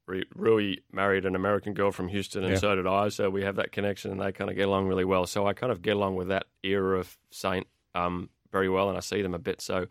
Rui 0.06 0.76
married 0.92 1.24
an 1.24 1.34
American 1.34 1.72
girl 1.72 1.90
from 1.90 2.08
Houston, 2.08 2.44
and 2.44 2.52
Yeah. 2.52 2.58
so 2.58 2.74
did 2.76 2.86
I. 2.86 3.08
So 3.08 3.30
we 3.30 3.42
have 3.44 3.56
that 3.56 3.72
connection, 3.72 4.10
and 4.10 4.20
they 4.20 4.32
kind 4.32 4.50
of 4.50 4.56
get 4.56 4.68
along 4.68 4.86
really 4.86 5.06
well. 5.06 5.26
So 5.26 5.46
I 5.46 5.54
kind 5.54 5.72
of 5.72 5.80
get 5.80 5.96
along 5.96 6.16
with 6.16 6.28
that 6.28 6.44
era 6.62 6.98
of 6.98 7.16
Saint 7.30 7.66
um, 7.94 8.28
very 8.52 8.68
well, 8.68 8.88
and 8.88 8.96
I 8.98 9.00
see 9.00 9.22
them 9.22 9.34
a 9.34 9.38
bit. 9.38 9.62
So 9.62 9.86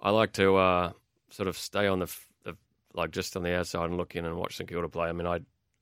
I 0.00 0.10
like 0.10 0.32
to 0.34 0.56
uh, 0.56 0.92
sort 1.34 1.48
of 1.48 1.58
stay 1.58 1.86
on 1.86 1.98
the, 1.98 2.16
the 2.44 2.56
like 2.94 3.10
just 3.10 3.36
on 3.36 3.42
the 3.42 3.54
outside 3.54 3.86
and 3.86 3.96
look 3.96 4.14
in 4.14 4.24
and 4.24 4.36
watch 4.36 4.56
St 4.56 4.68
Kilda 4.68 4.88
play. 4.88 5.08
I 5.08 5.12
mean, 5.12 5.26
I 5.26 5.40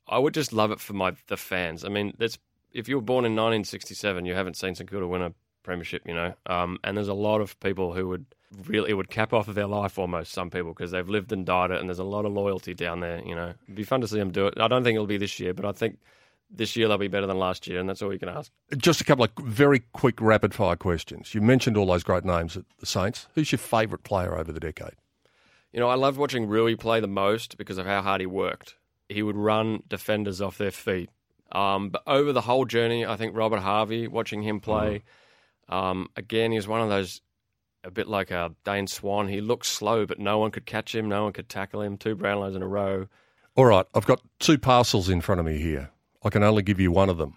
I 0.08 0.18
would 0.18 0.34
just 0.34 0.52
love 0.52 0.70
it 0.70 0.80
for 0.80 0.94
my 0.94 1.14
the 1.28 1.36
fans. 1.36 1.84
I 1.84 1.88
mean, 1.88 2.14
that's 2.18 2.38
if 2.72 2.88
you 2.88 2.96
were 2.96 3.02
born 3.02 3.24
in 3.24 3.32
1967, 3.32 4.24
you 4.24 4.34
haven't 4.34 4.56
seen 4.56 4.74
St 4.74 4.88
Kilda 4.88 5.06
win 5.06 5.22
a 5.22 5.34
premiership, 5.62 6.02
you 6.06 6.14
know. 6.14 6.34
Um, 6.46 6.78
and 6.82 6.96
there's 6.96 7.08
a 7.08 7.14
lot 7.14 7.40
of 7.40 7.58
people 7.60 7.92
who 7.92 8.08
would 8.08 8.26
really 8.66 8.90
it 8.90 8.94
would 8.94 9.10
cap 9.10 9.32
off 9.32 9.48
of 9.48 9.54
their 9.54 9.66
life 9.66 9.98
almost. 9.98 10.32
Some 10.32 10.50
people 10.50 10.72
because 10.72 10.90
they've 10.90 11.08
lived 11.08 11.32
and 11.32 11.44
died 11.44 11.70
it, 11.70 11.80
and 11.80 11.88
there's 11.88 11.98
a 11.98 12.04
lot 12.04 12.24
of 12.24 12.32
loyalty 12.32 12.74
down 12.74 13.00
there. 13.00 13.22
You 13.24 13.34
know, 13.34 13.54
it'd 13.64 13.74
be 13.74 13.84
fun 13.84 14.00
to 14.00 14.08
see 14.08 14.18
them 14.18 14.32
do 14.32 14.46
it. 14.46 14.54
I 14.58 14.68
don't 14.68 14.82
think 14.84 14.94
it'll 14.94 15.06
be 15.06 15.18
this 15.18 15.38
year, 15.38 15.52
but 15.52 15.66
I 15.66 15.72
think 15.72 15.98
this 16.50 16.76
year 16.76 16.88
they'll 16.88 16.98
be 16.98 17.08
better 17.08 17.26
than 17.26 17.38
last 17.38 17.66
year, 17.66 17.80
and 17.80 17.88
that's 17.88 18.02
all 18.02 18.12
you 18.12 18.18
can 18.18 18.28
ask. 18.28 18.50
Just 18.76 19.00
a 19.00 19.04
couple 19.04 19.24
of 19.24 19.30
very 19.38 19.80
quick 19.92 20.20
rapid 20.20 20.54
fire 20.54 20.76
questions. 20.76 21.34
You 21.34 21.40
mentioned 21.40 21.76
all 21.76 21.86
those 21.86 22.02
great 22.02 22.24
names 22.24 22.56
at 22.56 22.64
the 22.78 22.86
Saints. 22.86 23.26
Who's 23.34 23.52
your 23.52 23.58
favourite 23.58 24.04
player 24.04 24.36
over 24.36 24.52
the 24.52 24.60
decade? 24.60 24.94
You 25.72 25.80
know, 25.80 25.88
I 25.88 25.94
loved 25.94 26.18
watching 26.18 26.46
Rui 26.46 26.76
play 26.76 27.00
the 27.00 27.06
most 27.06 27.56
because 27.56 27.78
of 27.78 27.86
how 27.86 28.02
hard 28.02 28.20
he 28.20 28.26
worked. 28.26 28.76
He 29.08 29.22
would 29.22 29.36
run 29.36 29.82
defenders 29.88 30.40
off 30.40 30.58
their 30.58 30.70
feet. 30.70 31.10
Um, 31.50 31.90
but 31.90 32.02
over 32.06 32.32
the 32.32 32.42
whole 32.42 32.64
journey, 32.64 33.04
I 33.04 33.16
think 33.16 33.36
Robert 33.36 33.60
Harvey, 33.60 34.06
watching 34.06 34.42
him 34.42 34.60
play, 34.60 35.02
um, 35.68 36.08
again, 36.16 36.50
he 36.50 36.58
was 36.58 36.68
one 36.68 36.80
of 36.80 36.88
those, 36.88 37.20
a 37.84 37.90
bit 37.90 38.08
like 38.08 38.30
a 38.30 38.54
Dane 38.64 38.86
Swan. 38.86 39.28
He 39.28 39.40
looked 39.40 39.66
slow, 39.66 40.06
but 40.06 40.18
no 40.18 40.38
one 40.38 40.50
could 40.50 40.66
catch 40.66 40.94
him, 40.94 41.08
no 41.08 41.24
one 41.24 41.32
could 41.32 41.48
tackle 41.48 41.82
him. 41.82 41.96
Two 41.96 42.16
Brownlows 42.16 42.56
in 42.56 42.62
a 42.62 42.68
row. 42.68 43.06
All 43.54 43.66
right, 43.66 43.86
I've 43.94 44.06
got 44.06 44.22
two 44.38 44.58
parcels 44.58 45.08
in 45.08 45.20
front 45.20 45.40
of 45.40 45.46
me 45.46 45.58
here. 45.58 45.90
I 46.22 46.30
can 46.30 46.42
only 46.42 46.62
give 46.62 46.80
you 46.80 46.90
one 46.90 47.10
of 47.10 47.18
them. 47.18 47.36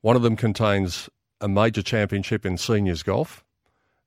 One 0.00 0.16
of 0.16 0.22
them 0.22 0.36
contains 0.36 1.08
a 1.40 1.48
major 1.48 1.82
championship 1.82 2.46
in 2.46 2.56
seniors 2.56 3.02
golf, 3.02 3.44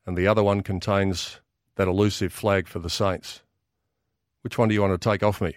and 0.06 0.18
the 0.18 0.28
other 0.28 0.44
one 0.44 0.62
contains 0.62 1.40
that 1.76 1.88
elusive 1.88 2.34
flag 2.34 2.68
for 2.68 2.80
the 2.80 2.90
Saints. 2.90 3.42
Which 4.42 4.58
one 4.58 4.70
do 4.70 4.76
you 4.76 4.82
want 4.82 5.00
to 5.00 5.10
take 5.10 5.24
off 5.24 5.42
me? 5.42 5.56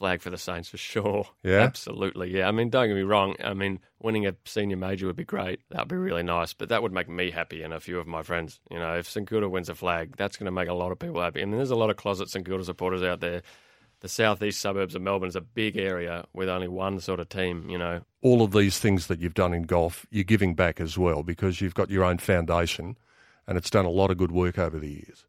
Flag 0.00 0.22
for 0.22 0.30
the 0.30 0.38
Saints 0.38 0.68
for 0.68 0.78
sure. 0.78 1.26
Yeah? 1.42 1.60
Absolutely. 1.60 2.34
Yeah. 2.34 2.48
I 2.48 2.52
mean, 2.52 2.70
don't 2.70 2.88
get 2.88 2.94
me 2.94 3.02
wrong. 3.02 3.36
I 3.44 3.52
mean, 3.52 3.80
winning 4.00 4.26
a 4.26 4.34
senior 4.46 4.78
major 4.78 5.06
would 5.06 5.16
be 5.16 5.24
great. 5.24 5.60
That 5.70 5.80
would 5.80 5.88
be 5.88 5.96
really 5.96 6.22
nice. 6.22 6.54
But 6.54 6.70
that 6.70 6.82
would 6.82 6.92
make 6.92 7.08
me 7.08 7.30
happy 7.30 7.62
and 7.62 7.74
a 7.74 7.80
few 7.80 7.98
of 7.98 8.06
my 8.06 8.22
friends. 8.22 8.60
You 8.70 8.78
know, 8.78 8.96
if 8.96 9.08
St 9.10 9.28
Kilda 9.28 9.48
wins 9.48 9.68
a 9.68 9.74
flag, 9.74 10.16
that's 10.16 10.38
going 10.38 10.46
to 10.46 10.52
make 10.52 10.68
a 10.68 10.74
lot 10.74 10.90
of 10.90 10.98
people 10.98 11.20
happy. 11.20 11.42
I 11.42 11.44
mean, 11.44 11.56
there's 11.56 11.70
a 11.70 11.76
lot 11.76 11.90
of 11.90 11.96
closet 11.96 12.30
St 12.30 12.46
Kilda 12.46 12.64
supporters 12.64 13.02
out 13.02 13.20
there. 13.20 13.42
The 14.00 14.08
southeast 14.08 14.60
suburbs 14.60 14.94
of 14.94 15.02
Melbourne 15.02 15.28
is 15.28 15.36
a 15.36 15.42
big 15.42 15.76
area 15.76 16.24
with 16.32 16.48
only 16.48 16.68
one 16.68 17.00
sort 17.00 17.20
of 17.20 17.28
team, 17.28 17.68
you 17.68 17.76
know. 17.76 18.00
All 18.22 18.40
of 18.40 18.52
these 18.52 18.78
things 18.78 19.08
that 19.08 19.20
you've 19.20 19.34
done 19.34 19.52
in 19.52 19.64
golf, 19.64 20.06
you're 20.10 20.24
giving 20.24 20.54
back 20.54 20.80
as 20.80 20.96
well 20.96 21.22
because 21.22 21.60
you've 21.60 21.74
got 21.74 21.90
your 21.90 22.04
own 22.04 22.16
foundation 22.16 22.96
and 23.46 23.58
it's 23.58 23.68
done 23.68 23.84
a 23.84 23.90
lot 23.90 24.10
of 24.10 24.16
good 24.16 24.32
work 24.32 24.58
over 24.58 24.78
the 24.78 24.88
years. 24.88 25.26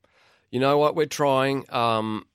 You 0.52 0.62
know 0.62 0.78
what? 0.78 0.96
We're 0.96 1.06
trying 1.06 1.66
um, 1.74 2.26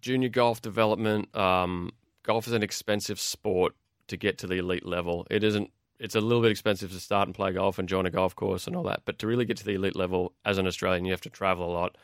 junior 0.00 0.28
golf 0.28 0.62
development. 0.62 1.34
Um, 1.36 1.90
golf 2.22 2.46
is 2.46 2.52
an 2.52 2.62
expensive 2.62 3.20
sport 3.20 3.74
to 4.08 4.16
get 4.16 4.38
to 4.38 4.46
the 4.46 4.56
elite 4.56 4.86
level. 4.86 5.26
It 5.30 5.44
isn't. 5.44 5.70
It's 5.98 6.14
a 6.14 6.20
little 6.20 6.42
bit 6.42 6.52
expensive 6.52 6.92
to 6.92 7.00
start 7.00 7.26
and 7.26 7.34
play 7.34 7.52
golf 7.52 7.78
and 7.78 7.88
join 7.88 8.06
a 8.06 8.10
golf 8.10 8.36
course 8.36 8.68
and 8.68 8.76
all 8.76 8.84
that. 8.84 9.02
But 9.04 9.18
to 9.18 9.26
really 9.26 9.44
get 9.44 9.56
to 9.56 9.64
the 9.64 9.74
elite 9.74 9.96
level 9.96 10.32
as 10.44 10.58
an 10.58 10.66
Australian, 10.66 11.04
you 11.04 11.10
have 11.10 11.20
to 11.22 11.30
travel 11.30 11.68
a 11.68 11.72
lot, 11.72 11.98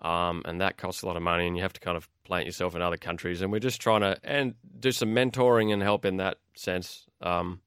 um, 0.00 0.42
and 0.44 0.60
that 0.60 0.76
costs 0.76 1.02
a 1.02 1.06
lot 1.06 1.16
of 1.16 1.22
money. 1.22 1.46
And 1.46 1.56
you 1.56 1.62
have 1.62 1.72
to 1.72 1.80
kind 1.80 1.96
of 1.96 2.08
plant 2.22 2.46
yourself 2.46 2.76
in 2.76 2.82
other 2.82 2.96
countries. 2.96 3.42
And 3.42 3.50
we're 3.50 3.58
just 3.58 3.80
trying 3.80 4.02
to 4.02 4.18
and 4.22 4.54
do 4.78 4.92
some 4.92 5.14
mentoring 5.14 5.72
and 5.72 5.82
help 5.82 6.04
in 6.04 6.18
that 6.18 6.38
sense. 6.54 7.06
Um, 7.20 7.60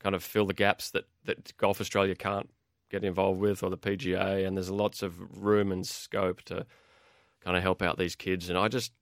kind 0.00 0.14
of 0.14 0.22
fill 0.22 0.46
the 0.46 0.54
gaps 0.54 0.90
that 0.90 1.06
that 1.24 1.56
Golf 1.56 1.80
Australia 1.80 2.14
can't 2.14 2.50
get 2.90 3.04
involved 3.04 3.40
with 3.40 3.62
or 3.62 3.70
the 3.70 3.78
PGA. 3.78 4.46
And 4.46 4.56
there's 4.56 4.70
lots 4.70 5.02
of 5.02 5.42
room 5.42 5.72
and 5.72 5.86
scope 5.86 6.42
to 6.42 6.66
kind 7.44 7.56
of 7.56 7.62
help 7.62 7.82
out 7.82 7.98
these 7.98 8.16
kids. 8.16 8.48
And 8.48 8.58
I 8.58 8.68
just, 8.68 8.92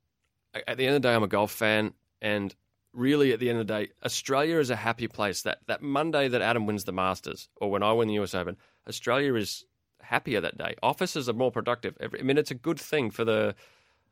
at 0.55 0.77
the 0.77 0.87
end 0.87 0.97
of 0.97 1.03
the 1.03 1.09
day, 1.09 1.15
I'm 1.15 1.23
a 1.23 1.29
golf 1.29 1.53
fan. 1.53 1.95
And 2.21 2.55
really, 2.93 3.33
at 3.33 3.41
the 3.41 3.49
end 3.49 3.61
of 3.61 3.67
the 3.67 3.73
day, 3.73 3.91
Australia 4.05 4.59
is 4.59 4.71
a 4.71 4.77
happy 4.77 5.09
place. 5.09 5.43
That, 5.43 5.59
that 5.67 5.83
Monday 5.83 6.29
that 6.29 6.43
Adam 6.43 6.67
wins 6.67 6.85
the 6.85 6.93
Masters 6.93 7.49
or 7.57 7.71
when 7.71 7.83
I 7.83 7.93
win 7.93 8.09
the 8.09 8.19
US 8.21 8.35
Open, 8.35 8.57
Australia 8.89 9.35
is 9.35 9.65
happier 10.01 10.41
that 10.41 10.59
day. 10.59 10.75
Offices 10.83 11.29
are 11.29 11.35
more 11.35 11.53
productive. 11.53 11.97
I 12.01 12.23
mean, 12.23 12.39
it's 12.39 12.51
a 12.51 12.57
good 12.57 12.81
thing 12.81 13.11
for 13.11 13.25
the, 13.25 13.55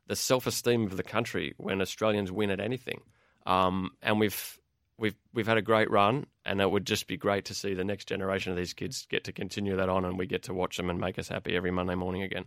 the 0.06 0.16
self 0.16 0.46
esteem 0.46 0.86
of 0.86 0.96
the 0.96 1.02
country 1.02 1.54
when 1.56 1.80
Australians 1.80 2.30
win 2.30 2.50
at 2.50 2.60
anything. 2.60 3.02
Um, 3.46 3.90
and 4.02 4.20
we've, 4.20 4.58
we've, 4.96 5.16
we've 5.34 5.46
had 5.46 5.58
a 5.58 5.62
great 5.62 5.90
run. 5.90 6.26
And 6.44 6.60
it 6.60 6.70
would 6.70 6.86
just 6.86 7.06
be 7.06 7.16
great 7.16 7.46
to 7.46 7.54
see 7.54 7.74
the 7.74 7.84
next 7.84 8.06
generation 8.06 8.52
of 8.52 8.56
these 8.56 8.74
kids 8.74 9.06
get 9.10 9.24
to 9.24 9.32
continue 9.32 9.76
that 9.76 9.88
on 9.88 10.04
and 10.04 10.18
we 10.18 10.26
get 10.26 10.44
to 10.44 10.54
watch 10.54 10.76
them 10.76 10.88
and 10.88 11.00
make 11.00 11.18
us 11.18 11.28
happy 11.28 11.56
every 11.56 11.70
Monday 11.70 11.96
morning 11.96 12.22
again. 12.22 12.46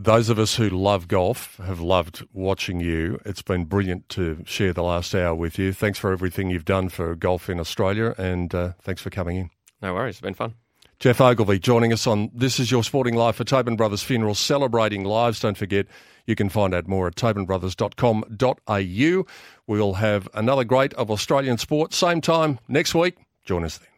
Those 0.00 0.28
of 0.28 0.38
us 0.38 0.54
who 0.54 0.70
love 0.70 1.08
golf 1.08 1.56
have 1.56 1.80
loved 1.80 2.24
watching 2.32 2.78
you. 2.78 3.20
It's 3.24 3.42
been 3.42 3.64
brilliant 3.64 4.08
to 4.10 4.44
share 4.46 4.72
the 4.72 4.84
last 4.84 5.12
hour 5.12 5.34
with 5.34 5.58
you. 5.58 5.72
Thanks 5.72 5.98
for 5.98 6.12
everything 6.12 6.50
you've 6.50 6.64
done 6.64 6.88
for 6.88 7.16
golf 7.16 7.50
in 7.50 7.58
Australia 7.58 8.14
and 8.16 8.54
uh, 8.54 8.74
thanks 8.80 9.02
for 9.02 9.10
coming 9.10 9.36
in. 9.36 9.50
No 9.82 9.94
worries. 9.94 10.14
It's 10.14 10.20
been 10.20 10.34
fun. 10.34 10.54
Geoff 11.00 11.20
Ogilvy 11.20 11.58
joining 11.58 11.92
us 11.92 12.06
on 12.06 12.30
This 12.32 12.60
Is 12.60 12.70
Your 12.70 12.84
Sporting 12.84 13.16
Life 13.16 13.34
for 13.36 13.44
Tobin 13.44 13.74
Brothers 13.74 14.04
Funeral, 14.04 14.36
celebrating 14.36 15.02
lives. 15.02 15.40
Don't 15.40 15.58
forget, 15.58 15.86
you 16.26 16.36
can 16.36 16.48
find 16.48 16.74
out 16.74 16.86
more 16.86 17.08
at 17.08 17.16
tobinbrothers.com.au. 17.16 19.26
We'll 19.66 19.94
have 19.94 20.28
another 20.32 20.62
great 20.62 20.94
of 20.94 21.10
Australian 21.10 21.58
sport, 21.58 21.92
same 21.92 22.20
time 22.20 22.60
next 22.68 22.94
week. 22.94 23.16
Join 23.44 23.64
us 23.64 23.78
then. 23.78 23.97